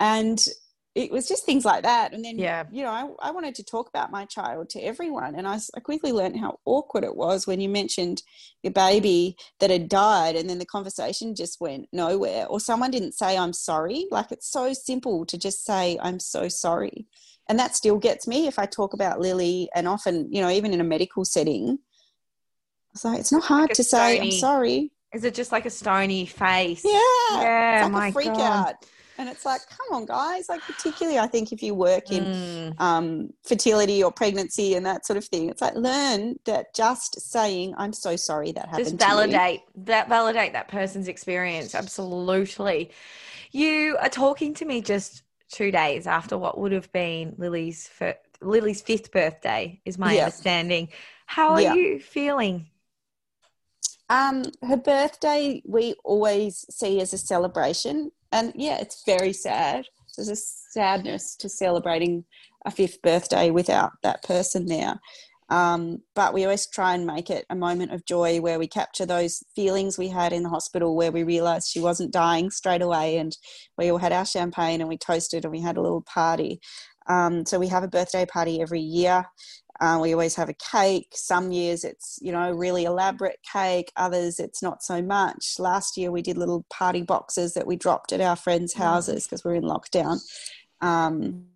and 0.00 0.46
it 0.94 1.10
was 1.10 1.26
just 1.26 1.44
things 1.44 1.64
like 1.64 1.82
that 1.82 2.12
and 2.12 2.24
then 2.24 2.38
yeah. 2.38 2.64
you 2.70 2.82
know 2.82 2.90
I, 2.90 3.28
I 3.28 3.30
wanted 3.32 3.54
to 3.56 3.64
talk 3.64 3.88
about 3.88 4.12
my 4.12 4.24
child 4.24 4.70
to 4.70 4.80
everyone 4.80 5.34
and 5.34 5.46
I, 5.46 5.58
I 5.74 5.80
quickly 5.80 6.12
learned 6.12 6.38
how 6.38 6.60
awkward 6.64 7.04
it 7.04 7.16
was 7.16 7.46
when 7.46 7.60
you 7.60 7.68
mentioned 7.68 8.22
your 8.62 8.72
baby 8.72 9.36
that 9.60 9.70
had 9.70 9.88
died 9.88 10.36
and 10.36 10.48
then 10.48 10.58
the 10.58 10.66
conversation 10.66 11.34
just 11.34 11.60
went 11.60 11.88
nowhere 11.92 12.46
or 12.46 12.60
someone 12.60 12.90
didn't 12.90 13.12
say 13.12 13.36
i'm 13.36 13.52
sorry. 13.52 14.06
Like 14.10 14.30
it's 14.30 14.50
so 14.50 14.72
simple 14.72 15.26
to 15.26 15.36
just 15.36 15.64
say 15.64 15.98
i'm 16.00 16.20
so 16.20 16.48
sorry. 16.48 17.06
And 17.48 17.58
that 17.58 17.76
still 17.76 17.98
gets 17.98 18.26
me 18.26 18.46
if 18.46 18.58
i 18.58 18.66
talk 18.66 18.94
about 18.94 19.20
lily 19.20 19.68
and 19.74 19.88
often 19.88 20.32
you 20.32 20.40
know 20.40 20.50
even 20.50 20.72
in 20.72 20.80
a 20.80 20.84
medical 20.84 21.24
setting 21.24 21.78
it's 22.92 23.04
like 23.04 23.18
it's 23.18 23.32
not 23.32 23.42
hard 23.42 23.62
like 23.62 23.76
to 23.76 23.84
stony, 23.84 24.16
say 24.16 24.20
i'm 24.20 24.30
sorry. 24.30 24.90
Is 25.12 25.22
it 25.22 25.34
just 25.34 25.52
like 25.52 25.64
a 25.64 25.70
stony 25.70 26.26
face? 26.26 26.84
Yeah. 26.84 27.00
Yeah 27.32 27.80
like 27.84 27.92
my 27.92 28.10
freak 28.12 28.34
God. 28.34 28.40
out 28.40 28.74
and 29.18 29.28
it's 29.28 29.44
like 29.44 29.60
come 29.68 29.86
on 29.92 30.06
guys 30.06 30.48
like 30.48 30.60
particularly 30.62 31.18
i 31.18 31.26
think 31.26 31.52
if 31.52 31.62
you 31.62 31.74
work 31.74 32.10
in 32.10 32.24
mm. 32.24 32.80
um, 32.80 33.32
fertility 33.42 34.02
or 34.02 34.10
pregnancy 34.10 34.74
and 34.74 34.84
that 34.84 35.06
sort 35.06 35.16
of 35.16 35.24
thing 35.24 35.48
it's 35.48 35.60
like 35.60 35.74
learn 35.74 36.38
that 36.44 36.74
just 36.74 37.20
saying 37.20 37.74
i'm 37.76 37.92
so 37.92 38.16
sorry 38.16 38.52
that 38.52 38.66
happened 38.66 38.84
just 38.84 38.98
validate 38.98 39.60
that 39.74 40.08
validate 40.08 40.52
that 40.52 40.68
person's 40.68 41.08
experience 41.08 41.74
absolutely 41.74 42.90
you 43.52 43.96
are 44.00 44.08
talking 44.08 44.54
to 44.54 44.64
me 44.64 44.80
just 44.80 45.22
two 45.48 45.70
days 45.70 46.06
after 46.06 46.36
what 46.36 46.58
would 46.58 46.72
have 46.72 46.90
been 46.92 47.34
lily's 47.38 47.86
fir- 47.86 48.18
lily's 48.40 48.82
fifth 48.82 49.12
birthday 49.12 49.80
is 49.84 49.98
my 49.98 50.14
yeah. 50.14 50.24
understanding 50.24 50.88
how 51.26 51.50
are 51.50 51.60
yeah. 51.60 51.74
you 51.74 51.98
feeling 51.98 52.66
um, 54.08 54.44
her 54.62 54.76
birthday 54.76 55.62
we 55.64 55.94
always 56.04 56.64
see 56.70 57.00
as 57.00 57.12
a 57.12 57.18
celebration 57.18 58.10
and 58.34 58.52
yeah, 58.56 58.78
it's 58.80 59.04
very 59.06 59.32
sad. 59.32 59.86
There's 60.16 60.28
a 60.28 60.36
sadness 60.36 61.36
to 61.36 61.48
celebrating 61.48 62.24
a 62.66 62.70
fifth 62.70 63.00
birthday 63.00 63.50
without 63.50 63.92
that 64.02 64.24
person 64.24 64.66
there. 64.66 64.98
Um, 65.50 65.98
but 66.16 66.34
we 66.34 66.42
always 66.44 66.66
try 66.66 66.94
and 66.94 67.06
make 67.06 67.30
it 67.30 67.44
a 67.48 67.54
moment 67.54 67.92
of 67.92 68.06
joy 68.06 68.40
where 68.40 68.58
we 68.58 68.66
capture 68.66 69.06
those 69.06 69.44
feelings 69.54 69.98
we 69.98 70.08
had 70.08 70.32
in 70.32 70.42
the 70.42 70.48
hospital 70.48 70.96
where 70.96 71.12
we 71.12 71.22
realized 71.22 71.68
she 71.68 71.80
wasn't 71.80 72.12
dying 72.12 72.50
straight 72.50 72.82
away 72.82 73.18
and 73.18 73.36
we 73.78 73.90
all 73.90 73.98
had 73.98 74.12
our 74.12 74.24
champagne 74.26 74.80
and 74.80 74.88
we 74.88 74.96
toasted 74.96 75.44
and 75.44 75.52
we 75.52 75.60
had 75.60 75.76
a 75.76 75.82
little 75.82 76.02
party. 76.02 76.60
Um, 77.08 77.46
so 77.46 77.58
we 77.60 77.68
have 77.68 77.84
a 77.84 77.88
birthday 77.88 78.26
party 78.26 78.60
every 78.60 78.80
year. 78.80 79.26
Uh, 79.84 79.98
we 79.98 80.14
always 80.14 80.34
have 80.34 80.48
a 80.48 80.54
cake. 80.54 81.08
Some 81.12 81.52
years 81.52 81.84
it's, 81.84 82.18
you 82.22 82.32
know, 82.32 82.50
really 82.52 82.84
elaborate 82.84 83.40
cake. 83.52 83.92
Others 83.96 84.40
it's 84.40 84.62
not 84.62 84.82
so 84.82 85.02
much. 85.02 85.56
Last 85.58 85.98
year 85.98 86.10
we 86.10 86.22
did 86.22 86.38
little 86.38 86.64
party 86.70 87.02
boxes 87.02 87.52
that 87.52 87.66
we 87.66 87.76
dropped 87.76 88.10
at 88.10 88.22
our 88.22 88.34
friends' 88.34 88.72
houses 88.72 89.26
because 89.26 89.44
we're 89.44 89.56
in 89.56 89.64
lockdown. 89.64 90.20
Um, 90.80 91.48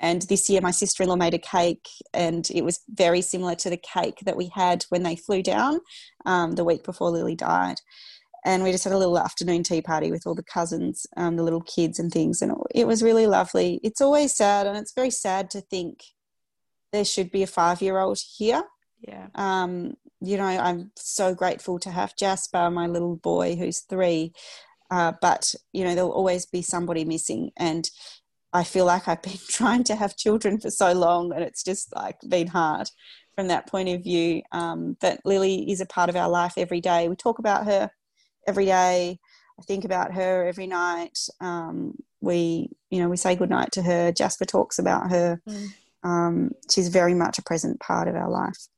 and 0.00 0.22
this 0.22 0.50
year 0.50 0.60
my 0.60 0.72
sister-in-law 0.72 1.14
made 1.14 1.34
a 1.34 1.38
cake 1.38 1.86
and 2.12 2.50
it 2.50 2.64
was 2.64 2.80
very 2.88 3.20
similar 3.20 3.54
to 3.56 3.70
the 3.70 3.76
cake 3.76 4.18
that 4.24 4.36
we 4.36 4.50
had 4.52 4.84
when 4.88 5.04
they 5.04 5.14
flew 5.14 5.40
down 5.40 5.78
um, 6.26 6.56
the 6.56 6.64
week 6.64 6.82
before 6.82 7.10
Lily 7.10 7.36
died. 7.36 7.76
And 8.44 8.64
we 8.64 8.72
just 8.72 8.82
had 8.82 8.92
a 8.92 8.98
little 8.98 9.20
afternoon 9.20 9.62
tea 9.62 9.82
party 9.82 10.10
with 10.10 10.26
all 10.26 10.34
the 10.34 10.42
cousins, 10.42 11.06
um, 11.16 11.36
the 11.36 11.44
little 11.44 11.62
kids 11.62 12.00
and 12.00 12.10
things. 12.10 12.42
And 12.42 12.56
it 12.74 12.88
was 12.88 13.04
really 13.04 13.28
lovely. 13.28 13.78
It's 13.84 14.00
always 14.00 14.34
sad 14.34 14.66
and 14.66 14.76
it's 14.76 14.94
very 14.94 15.10
sad 15.10 15.48
to 15.50 15.60
think– 15.60 16.02
there 16.92 17.04
should 17.04 17.30
be 17.30 17.42
a 17.42 17.46
five 17.46 17.82
year 17.82 17.98
old 17.98 18.18
here. 18.36 18.62
Yeah. 19.00 19.28
Um, 19.34 19.94
you 20.20 20.36
know, 20.36 20.44
I'm 20.44 20.90
so 20.96 21.34
grateful 21.34 21.78
to 21.80 21.90
have 21.90 22.16
Jasper, 22.16 22.70
my 22.70 22.86
little 22.86 23.16
boy 23.16 23.56
who's 23.56 23.80
three. 23.80 24.32
Uh, 24.90 25.12
but, 25.20 25.54
you 25.72 25.84
know, 25.84 25.94
there'll 25.94 26.10
always 26.10 26.46
be 26.46 26.62
somebody 26.62 27.04
missing. 27.04 27.50
And 27.56 27.88
I 28.52 28.64
feel 28.64 28.86
like 28.86 29.06
I've 29.06 29.22
been 29.22 29.38
trying 29.48 29.84
to 29.84 29.94
have 29.94 30.16
children 30.16 30.58
for 30.58 30.70
so 30.70 30.92
long 30.92 31.32
and 31.32 31.44
it's 31.44 31.62
just 31.62 31.94
like 31.94 32.18
been 32.28 32.48
hard 32.48 32.90
from 33.36 33.48
that 33.48 33.68
point 33.68 33.88
of 33.90 34.02
view. 34.02 34.42
Um, 34.50 34.96
but 35.00 35.20
Lily 35.24 35.70
is 35.70 35.80
a 35.80 35.86
part 35.86 36.08
of 36.08 36.16
our 36.16 36.28
life 36.28 36.54
every 36.56 36.80
day. 36.80 37.08
We 37.08 37.14
talk 37.14 37.38
about 37.38 37.66
her 37.66 37.90
every 38.46 38.64
day. 38.64 39.20
I 39.60 39.62
think 39.62 39.84
about 39.84 40.14
her 40.14 40.46
every 40.46 40.66
night. 40.66 41.18
Um, 41.40 41.96
we, 42.20 42.70
you 42.90 43.00
know, 43.00 43.08
we 43.08 43.16
say 43.16 43.36
goodnight 43.36 43.72
to 43.72 43.82
her. 43.82 44.10
Jasper 44.10 44.44
talks 44.44 44.78
about 44.78 45.10
her. 45.10 45.40
Mm 45.48 45.70
um, 46.02 46.52
she's 46.70 46.88
very 46.88 47.14
much 47.14 47.38
a 47.38 47.42
present 47.42 47.80
part 47.80 48.08
of 48.08 48.14
our 48.14 48.30
life. 48.30 48.68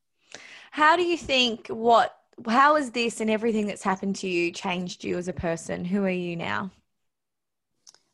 How 0.70 0.96
do 0.96 1.02
you 1.02 1.16
think 1.16 1.68
what 1.68 2.16
how 2.48 2.76
has 2.76 2.90
this 2.92 3.20
and 3.20 3.30
everything 3.30 3.66
that's 3.66 3.82
happened 3.82 4.16
to 4.16 4.28
you 4.28 4.50
changed 4.50 5.04
you 5.04 5.18
as 5.18 5.28
a 5.28 5.32
person? 5.32 5.84
Who 5.84 6.04
are 6.04 6.10
you 6.10 6.36
now? 6.36 6.70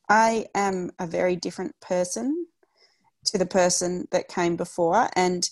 I 0.08 0.46
am 0.54 0.90
a 0.98 1.06
very 1.06 1.36
different 1.36 1.74
person 1.80 2.46
to 3.26 3.38
the 3.38 3.46
person 3.46 4.06
that 4.10 4.28
came 4.28 4.56
before 4.56 5.08
and 5.14 5.48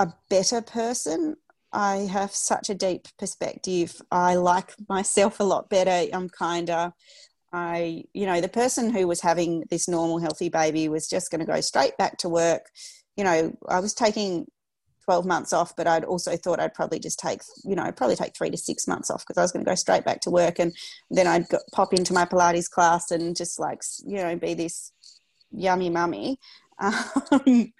a 0.00 0.12
better 0.28 0.60
person. 0.60 1.36
I 1.72 2.08
have 2.10 2.34
such 2.34 2.70
a 2.70 2.74
deep 2.74 3.08
perspective. 3.18 4.00
I 4.10 4.36
like 4.36 4.74
myself 4.88 5.40
a 5.40 5.44
lot 5.44 5.68
better. 5.68 6.08
I'm 6.12 6.28
kinder. 6.28 6.92
I, 7.52 8.04
you 8.12 8.26
know, 8.26 8.40
the 8.40 8.48
person 8.48 8.90
who 8.90 9.06
was 9.06 9.20
having 9.20 9.64
this 9.70 9.88
normal, 9.88 10.18
healthy 10.18 10.48
baby 10.48 10.88
was 10.88 11.08
just 11.08 11.30
going 11.30 11.40
to 11.40 11.46
go 11.46 11.60
straight 11.60 11.96
back 11.96 12.18
to 12.18 12.28
work. 12.28 12.66
You 13.16 13.24
know, 13.24 13.56
I 13.68 13.80
was 13.80 13.94
taking 13.94 14.46
12 15.04 15.24
months 15.24 15.54
off, 15.54 15.74
but 15.74 15.86
I'd 15.86 16.04
also 16.04 16.36
thought 16.36 16.60
I'd 16.60 16.74
probably 16.74 16.98
just 16.98 17.18
take, 17.18 17.40
you 17.64 17.74
know, 17.74 17.90
probably 17.92 18.16
take 18.16 18.36
three 18.36 18.50
to 18.50 18.58
six 18.58 18.86
months 18.86 19.10
off 19.10 19.24
because 19.26 19.38
I 19.38 19.42
was 19.42 19.52
going 19.52 19.64
to 19.64 19.70
go 19.70 19.74
straight 19.74 20.04
back 20.04 20.20
to 20.20 20.30
work. 20.30 20.58
And 20.58 20.74
then 21.10 21.26
I'd 21.26 21.48
go, 21.48 21.58
pop 21.72 21.94
into 21.94 22.12
my 22.12 22.26
Pilates 22.26 22.68
class 22.70 23.10
and 23.10 23.34
just 23.34 23.58
like, 23.58 23.80
you 24.04 24.18
know, 24.18 24.36
be 24.36 24.52
this 24.52 24.92
yummy 25.50 25.90
mummy. 25.90 26.38
Um, 27.32 27.72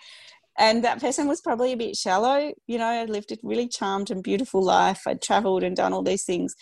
and 0.59 0.83
that 0.83 1.01
person 1.01 1.29
was 1.29 1.41
probably 1.41 1.73
a 1.73 1.77
bit 1.77 1.95
shallow. 1.95 2.53
You 2.66 2.79
know, 2.79 2.87
I 2.87 3.05
lived 3.05 3.31
a 3.31 3.39
really 3.45 3.69
charmed 3.69 4.11
and 4.11 4.25
beautiful 4.25 4.61
life. 4.61 5.03
I'd 5.07 5.23
traveled 5.23 5.62
and 5.62 5.77
done 5.77 5.93
all 5.93 6.03
these 6.03 6.25
things. 6.25 6.57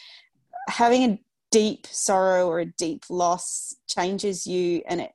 Having 0.68 1.02
a 1.04 1.18
deep 1.56 1.86
sorrow 1.86 2.48
or 2.48 2.60
a 2.60 2.66
deep 2.66 3.04
loss 3.08 3.74
changes 3.88 4.46
you, 4.46 4.82
and 4.86 5.00
it 5.00 5.12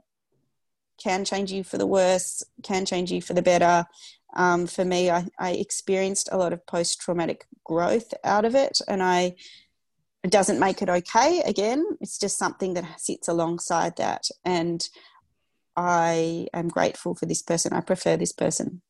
can 0.98 1.24
change 1.24 1.52
you 1.52 1.64
for 1.64 1.78
the 1.78 1.86
worse, 1.86 2.44
can 2.64 2.84
change 2.84 3.12
you 3.12 3.22
for 3.22 3.34
the 3.34 3.44
better. 3.44 3.86
Um, 4.36 4.66
for 4.66 4.84
me, 4.84 5.12
I, 5.12 5.28
I 5.38 5.52
experienced 5.52 6.30
a 6.32 6.38
lot 6.38 6.52
of 6.52 6.66
post 6.66 7.00
traumatic 7.00 7.46
growth 7.64 8.12
out 8.24 8.46
of 8.46 8.56
it, 8.56 8.80
and 8.88 9.04
I 9.04 9.36
it 10.24 10.32
doesn't 10.32 10.60
make 10.60 10.82
it 10.82 10.90
okay 10.90 11.44
again. 11.46 11.86
It's 12.00 12.18
just 12.18 12.40
something 12.40 12.74
that 12.74 13.00
sits 13.00 13.28
alongside 13.28 13.98
that 13.98 14.28
and 14.46 14.88
i 15.76 16.48
am 16.54 16.68
grateful 16.68 17.16
for 17.16 17.26
this 17.28 17.42
person. 17.42 17.74
I 17.74 17.82
prefer 17.82 18.18
this 18.18 18.34
person. 18.34 18.82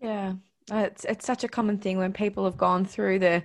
Yeah 0.00 0.34
it's 0.70 1.04
it's 1.04 1.26
such 1.26 1.44
a 1.44 1.48
common 1.48 1.78
thing 1.78 1.98
when 1.98 2.12
people 2.12 2.44
have 2.44 2.56
gone 2.56 2.84
through 2.84 3.18
the 3.18 3.42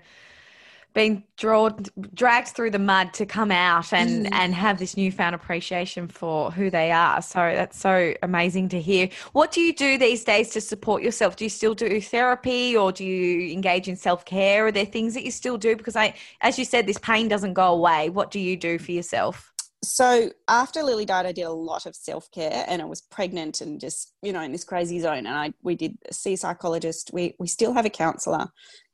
being 0.93 1.23
drawn 1.37 1.85
dragged 2.13 2.49
through 2.49 2.71
the 2.71 2.79
mud 2.79 3.13
to 3.13 3.25
come 3.25 3.51
out 3.51 3.93
and 3.93 4.25
mm. 4.25 4.29
and 4.33 4.53
have 4.53 4.77
this 4.77 4.97
newfound 4.97 5.33
appreciation 5.33 6.07
for 6.07 6.51
who 6.51 6.69
they 6.69 6.91
are. 6.91 7.21
So 7.21 7.39
that's 7.39 7.79
so 7.79 8.13
amazing 8.23 8.69
to 8.69 8.81
hear. 8.81 9.09
What 9.31 9.51
do 9.51 9.61
you 9.61 9.73
do 9.73 9.97
these 9.97 10.23
days 10.23 10.49
to 10.51 10.61
support 10.61 11.01
yourself? 11.01 11.35
Do 11.35 11.45
you 11.45 11.49
still 11.49 11.73
do 11.73 12.01
therapy 12.01 12.75
or 12.75 12.91
do 12.91 13.05
you 13.05 13.51
engage 13.53 13.87
in 13.87 13.95
self-care? 13.95 14.67
Are 14.67 14.71
there 14.71 14.85
things 14.85 15.13
that 15.13 15.23
you 15.23 15.31
still 15.31 15.57
do? 15.57 15.75
Because 15.75 15.95
i 15.95 16.13
as 16.41 16.59
you 16.59 16.65
said 16.65 16.85
this 16.85 16.97
pain 16.97 17.27
doesn't 17.27 17.53
go 17.53 17.73
away. 17.73 18.09
What 18.09 18.31
do 18.31 18.39
you 18.39 18.57
do 18.57 18.77
for 18.77 18.91
yourself? 18.91 19.51
So 19.83 20.29
after 20.47 20.83
Lily 20.83 21.05
died, 21.05 21.25
I 21.25 21.31
did 21.31 21.43
a 21.43 21.49
lot 21.49 21.87
of 21.87 21.95
self 21.95 22.29
care, 22.29 22.65
and 22.67 22.83
I 22.83 22.85
was 22.85 23.01
pregnant 23.01 23.61
and 23.61 23.79
just 23.79 24.13
you 24.21 24.31
know 24.31 24.41
in 24.41 24.51
this 24.51 24.63
crazy 24.63 24.99
zone. 24.99 25.25
And 25.25 25.29
I 25.29 25.53
we 25.63 25.75
did 25.75 25.97
see 26.11 26.33
a 26.33 26.37
psychologist. 26.37 27.11
We 27.13 27.35
we 27.39 27.47
still 27.47 27.73
have 27.73 27.85
a 27.85 27.89
counsellor 27.89 28.47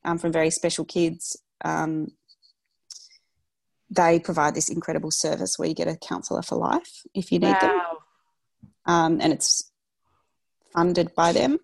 um, 0.06 0.18
from 0.18 0.32
Very 0.32 0.50
Special 0.50 0.86
Kids 0.86 1.36
um, 1.64 2.08
they 3.90 4.20
provide 4.20 4.54
this 4.56 4.70
incredible 4.70 5.12
service 5.12 5.58
where 5.58 5.68
you 5.68 5.76
get 5.76 5.88
a 5.88 5.98
counsellor 5.98 6.42
for 6.42 6.58
life 6.58 7.04
if 7.14 7.32
you 7.32 7.40
need 7.40 7.54
wow. 7.54 7.60
them. 7.62 7.82
Um, 8.86 9.22
and 9.22 9.34
it's 9.34 9.72
funded 10.74 11.14
by 11.16 11.32
them. 11.32 11.60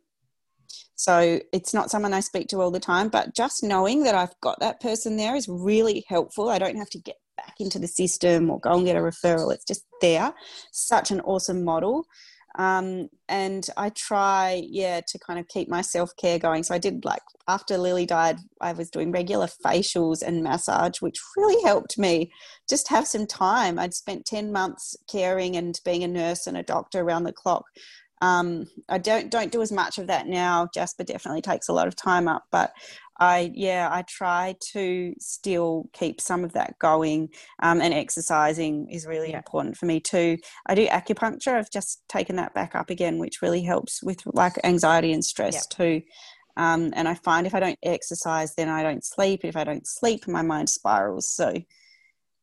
So 0.96 1.40
it's 1.52 1.74
not 1.74 1.92
someone 1.92 2.14
I 2.14 2.22
speak 2.22 2.48
to 2.50 2.62
all 2.62 2.72
the 2.72 2.80
time, 2.80 3.10
but 3.10 3.36
just 3.36 3.64
knowing 3.64 4.04
that 4.04 4.16
I've 4.16 4.40
got 4.42 4.60
that 4.60 4.80
person 4.80 5.18
there 5.18 5.36
is 5.36 5.48
really 5.50 6.06
helpful. 6.08 6.50
I 6.50 6.60
don't 6.60 6.78
have 6.78 6.90
to 6.92 7.00
get 7.00 7.18
back 7.36 7.56
into 7.60 7.80
the 7.80 7.88
system 7.88 8.50
or 8.50 8.60
go 8.60 8.74
and 8.74 8.86
get 8.86 8.96
a 8.96 9.00
referral. 9.00 9.54
It's 9.54 9.66
just 9.66 9.84
there. 10.02 10.34
Such 10.72 11.12
an 11.12 11.20
awesome 11.22 11.64
model. 11.64 12.06
Um, 12.56 13.10
and 13.28 13.68
I 13.78 13.90
try, 13.90 14.64
yeah, 14.68 15.02
to 15.08 15.20
kind 15.20 15.40
of 15.40 15.48
keep 15.48 15.70
my 15.70 15.82
self 15.82 16.12
care 16.18 16.38
going. 16.38 16.64
So 16.64 16.76
I 16.76 16.78
did 16.78 17.04
like 17.04 17.22
after 17.48 17.78
Lily 17.78 18.06
died, 18.06 18.40
I 18.62 18.74
was 18.74 18.90
doing 18.90 19.12
regular 19.12 19.48
facials 19.48 20.22
and 20.22 20.44
massage, 20.44 21.02
which 21.02 21.18
really 21.36 21.62
helped 21.64 21.98
me 21.98 22.32
just 22.70 22.88
have 22.90 23.08
some 23.08 23.28
time. 23.28 23.78
I'd 23.78 23.94
spent 23.94 24.26
10 24.26 24.52
months 24.52 24.96
caring 25.10 25.58
and 25.58 25.80
being 25.84 26.04
a 26.04 26.08
nurse 26.08 26.48
and 26.48 26.58
a 26.58 26.64
doctor 26.64 27.02
around 27.02 27.24
the 27.24 27.34
clock. 27.34 27.66
Um, 28.22 28.68
I 28.88 29.00
don't 29.00 29.30
don't 29.30 29.52
do 29.52 29.62
as 29.62 29.72
much 29.72 29.98
of 29.98 30.08
that 30.08 30.28
now. 30.28 30.70
Jasper 30.74 31.04
definitely 31.04 31.42
takes 31.42 31.68
a 31.68 31.74
lot 31.74 31.90
of 31.90 31.96
time 31.98 32.30
up, 32.30 32.44
but 32.52 32.72
I 33.24 33.52
yeah 33.54 33.88
I 33.90 34.02
try 34.02 34.56
to 34.74 35.16
still 35.18 35.90
keep 35.94 36.20
some 36.20 36.44
of 36.44 36.52
that 36.54 36.78
going, 36.80 37.30
um, 37.62 37.80
and 37.80 37.94
exercising 37.94 38.90
is 38.90 39.08
really 39.08 39.30
yeah. 39.30 39.38
important 39.38 39.78
for 39.78 39.86
me 39.86 40.02
too. 40.02 40.38
I 40.66 40.76
do 40.76 40.88
acupuncture. 40.88 41.54
I've 41.54 41.72
just 41.72 42.02
taken 42.10 42.36
that 42.36 42.54
back 42.54 42.76
up 42.76 42.90
again, 42.90 43.20
which 43.20 43.42
really 43.42 43.64
helps 43.64 44.04
with 44.04 44.20
like 44.26 44.56
anxiety 44.66 45.14
and 45.14 45.24
stress 45.24 45.56
yeah. 45.56 45.78
too. 45.78 46.02
Um, 46.58 46.92
and 46.96 47.08
I 47.08 47.16
find 47.16 47.48
if 47.48 47.56
I 47.56 47.62
don't 47.62 47.80
exercise, 47.82 48.56
then 48.56 48.68
I 48.68 48.84
don't 48.84 49.06
sleep. 49.06 49.46
If 49.46 49.56
I 49.56 49.64
don't 49.64 49.88
sleep, 49.88 50.28
my 50.28 50.42
mind 50.42 50.70
spirals. 50.70 51.30
So, 51.30 51.54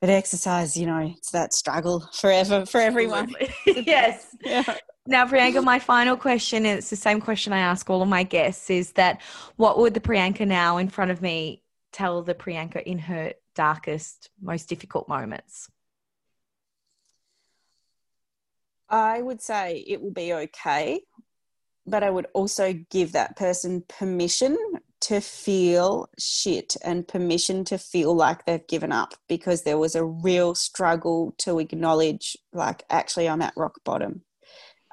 but 0.01 0.09
exercise, 0.09 0.77
you 0.77 0.87
know, 0.87 1.15
it's 1.17 1.31
that 1.31 1.53
struggle 1.53 2.09
forever 2.13 2.65
for 2.65 2.81
everyone. 2.81 3.35
yes. 3.67 4.35
Yeah. 4.43 4.65
Now, 5.07 5.27
Priyanka, 5.27 5.63
my 5.63 5.79
final 5.79 6.17
question, 6.17 6.65
and 6.65 6.79
it's 6.79 6.91
the 6.91 6.97
same 6.97 7.21
question 7.21 7.53
I 7.53 7.59
ask 7.59 7.89
all 7.91 8.03
of 8.03 8.09
my 8.09 8.23
guests, 8.23 8.71
is 8.71 8.93
that 8.93 9.21
what 9.57 9.79
would 9.79 9.95
the 9.95 10.01
Priyanka 10.01 10.47
now 10.47 10.79
in 10.79 10.89
front 10.89 11.11
of 11.11 11.21
me 11.21 11.63
tell 11.93 12.23
the 12.23 12.35
Priyanka 12.35 12.83
in 12.83 12.99
her 12.99 13.33
darkest, 13.55 14.31
most 14.41 14.69
difficult 14.69 15.09
moments? 15.09 15.69
I 18.89 19.21
would 19.21 19.41
say 19.41 19.85
it 19.87 20.01
will 20.01 20.13
be 20.13 20.33
okay, 20.33 21.03
but 21.87 22.03
I 22.03 22.11
would 22.11 22.27
also 22.35 22.73
give 22.91 23.13
that 23.13 23.37
person 23.37 23.85
permission 23.89 24.57
to 25.01 25.21
feel 25.21 26.09
shit 26.19 26.77
and 26.85 27.09
permission 27.09 27.65
to 27.65 27.79
feel 27.79 28.15
like 28.15 28.45
they've 28.45 28.67
given 28.67 28.93
up 28.93 29.15
because 29.29 29.63
there 29.63 29.79
was 29.79 29.95
a 29.95 30.05
real 30.05 30.55
struggle 30.55 31.35
to 31.39 31.59
acknowledge, 31.59 32.37
like, 32.53 32.85
actually, 32.91 33.29
I'm 33.29 33.43
at 33.43 33.55
rock 33.57 33.81
bottom 33.85 34.23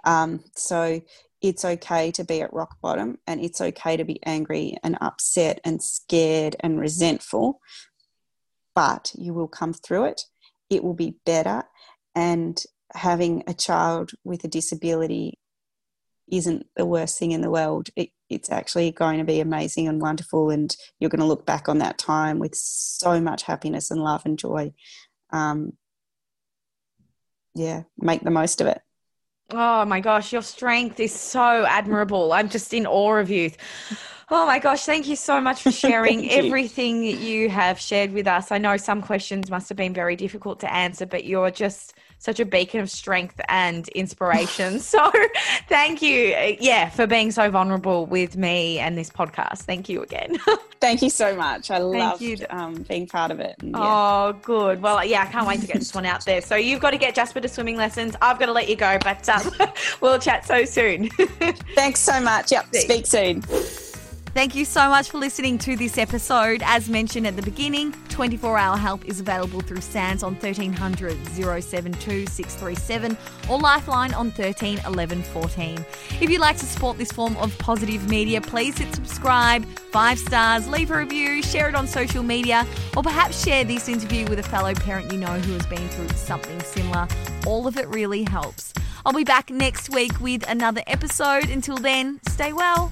um, 0.08 0.43
so 0.55 1.01
it's 1.41 1.66
okay 1.66 2.12
to 2.12 2.24
be 2.24 2.41
at 2.41 2.53
rock 2.53 2.78
bottom 2.82 3.18
and 3.28 3.41
it's 3.43 3.60
okay 3.60 3.97
to 3.97 4.05
be 4.05 4.26
angry 4.26 4.78
and 4.84 4.97
upset 5.01 5.60
and 5.64 5.84
scared 5.84 6.55
and 6.62 6.80
resentful, 6.80 7.60
but 8.74 9.12
you 9.16 9.34
will 9.34 9.49
come 9.49 9.74
through 9.74 10.05
it. 10.05 10.22
It 10.70 10.84
will 10.84 10.93
be 10.93 11.18
better. 11.26 11.64
And 12.16 12.62
having 12.93 13.43
a 13.47 13.53
child 13.53 14.12
with 14.24 14.45
a 14.45 14.47
disability 14.47 15.38
isn't 16.32 16.67
the 16.75 16.86
worst 16.86 17.17
thing 17.17 17.32
in 17.32 17.41
the 17.41 17.49
world. 17.49 17.89
It, 17.95 18.09
it's 18.30 18.51
actually 18.51 18.91
going 18.91 19.19
to 19.19 19.23
be 19.23 19.39
amazing 19.39 19.88
and 19.88 20.01
wonderful, 20.01 20.49
and 20.49 20.75
you're 20.99 21.09
going 21.09 21.21
to 21.21 21.25
look 21.25 21.45
back 21.45 21.69
on 21.69 21.80
that 21.80 21.97
time 21.97 22.39
with 22.39 22.55
so 22.55 23.21
much 23.21 23.43
happiness 23.43 23.91
and 23.91 24.01
love 24.01 24.25
and 24.25 24.38
joy. 24.38 24.73
Um, 25.32 25.73
yeah, 27.55 27.84
make 27.97 28.21
the 28.21 28.32
most 28.32 28.61
of 28.61 28.67
it. 28.67 28.82
Oh 29.49 29.86
my 29.86 30.01
gosh, 30.01 30.34
your 30.34 30.41
strength 30.41 30.99
is 30.99 31.13
so 31.13 31.65
admirable. 31.65 32.34
I'm 32.34 32.49
just 32.49 32.73
in 32.73 32.86
awe 32.86 33.15
of 33.15 33.30
you. 33.30 33.51
Oh 34.30 34.45
my 34.45 34.59
gosh, 34.59 34.84
thank 34.84 35.07
you 35.07 35.15
so 35.15 35.39
much 35.39 35.61
for 35.61 35.71
sharing 35.86 36.30
everything 36.30 37.01
you 37.01 37.49
have 37.49 37.80
shared 37.80 38.11
with 38.11 38.28
us. 38.28 38.51
I 38.51 38.57
know 38.57 38.75
some 38.75 39.01
questions 39.01 39.49
must 39.49 39.69
have 39.69 39.78
been 39.78 39.93
very 39.93 40.17
difficult 40.17 40.59
to 40.61 40.73
answer, 40.73 41.05
but 41.05 41.23
you're 41.23 41.49
just 41.49 41.93
such 42.20 42.39
a 42.39 42.45
beacon 42.45 42.80
of 42.80 42.89
strength 42.89 43.39
and 43.47 43.88
inspiration. 43.89 44.80
so 44.88 45.11
thank 45.68 46.01
you, 46.01 46.55
yeah, 46.59 46.89
for 46.89 47.07
being 47.07 47.32
so 47.32 47.49
vulnerable 47.49 48.05
with 48.05 48.38
me 48.38 48.80
and 48.80 48.97
this 48.97 49.09
podcast. 49.09 49.59
Thank 49.59 49.89
you 49.89 50.03
again. 50.03 50.38
thank 50.82 51.01
you 51.01 51.09
so 51.09 51.36
much. 51.36 51.72
I 51.72 51.78
love 51.78 52.22
um, 52.49 52.76
being 52.84 53.07
part 53.07 53.32
of 53.32 53.39
it. 53.39 53.55
And, 53.59 53.72
yeah. 53.72 53.78
Oh, 53.80 54.34
good. 54.41 54.82
Well, 54.82 55.03
yeah, 55.05 55.24
I 55.24 55.26
can't 55.28 55.47
wait 55.47 55.61
to 55.61 55.68
get 55.68 55.78
this 55.78 55.93
one 55.93 56.05
out 56.05 56.26
there. 56.26 56.41
So 56.41 56.55
you've 56.55 56.82
got 56.82 56.91
to 56.91 56.97
get 56.97 57.15
Jasper 57.15 57.41
to 57.41 57.47
swimming 57.47 57.78
lessons. 57.78 58.15
I've 58.22 58.39
got 58.39 58.47
to 58.47 58.53
let 58.53 58.70
you 58.70 58.76
go, 58.76 58.97
but 59.01 59.28
um, 59.30 59.51
we'll 60.01 60.20
chat 60.20 60.45
so 60.45 60.65
soon. 60.65 61.09
Thanks 61.76 61.99
so 61.99 62.20
much. 62.20 62.51
Yep. 62.51 62.76
Speak 62.76 63.05
soon. 63.05 63.43
Thank 64.34 64.55
you 64.55 64.65
so 64.65 64.88
much 64.89 65.09
for 65.09 65.17
listening 65.17 65.57
to 65.59 65.75
this 65.75 65.97
episode. 65.97 66.61
As 66.63 66.89
mentioned 66.89 67.25
at 67.25 67.36
the 67.36 67.41
beginning, 67.41 67.91
24 68.09 68.57
hour 68.57 68.78
help 68.78 69.03
is 69.05 69.19
available 69.19 69.61
through 69.61 69.82
Sands 69.82 70.21
on 70.21 70.34
1300 70.34 71.17
072 71.25 72.28
637 72.28 73.17
or 73.49 73.59
Lifeline 73.59 74.13
on 74.13 74.30
13 74.32 74.80
11 74.86 75.23
14. 75.23 75.86
If 76.21 76.30
you'd 76.30 76.39
like 76.39 76.57
to 76.57 76.65
support 76.65 76.97
this 76.99 77.11
form 77.11 77.36
of 77.38 77.57
positive 77.57 78.07
media, 78.09 78.39
please 78.39 78.78
hit 78.78 78.93
subscribe, 78.93 79.65
five 79.65 80.19
stars, 80.19 80.67
leave 80.67 80.91
a 80.91 80.97
review, 80.97 81.41
share 81.41 81.69
it 81.69 81.75
on 81.75 81.88
social 81.88 82.21
media, 82.21 82.67
or 82.95 83.01
perhaps 83.01 83.43
share 83.43 83.63
this 83.63 83.89
interview 83.89 84.28
with 84.28 84.38
a 84.38 84.43
fellow 84.43 84.73
parent 84.75 85.11
you 85.11 85.17
know 85.17 85.39
who 85.39 85.53
has 85.53 85.65
been 85.65 85.89
through 85.89 86.09
something 86.09 86.59
similar. 86.61 87.07
All 87.47 87.65
of 87.65 87.78
it 87.78 87.88
really 87.88 88.23
helps. 88.23 88.73
I'll 89.03 89.13
be 89.13 89.23
back 89.23 89.49
next 89.49 89.89
week 89.89 90.19
with 90.19 90.47
another 90.47 90.84
episode. 90.86 91.49
Until 91.49 91.78
then, 91.78 92.19
stay 92.28 92.53
well. 92.53 92.91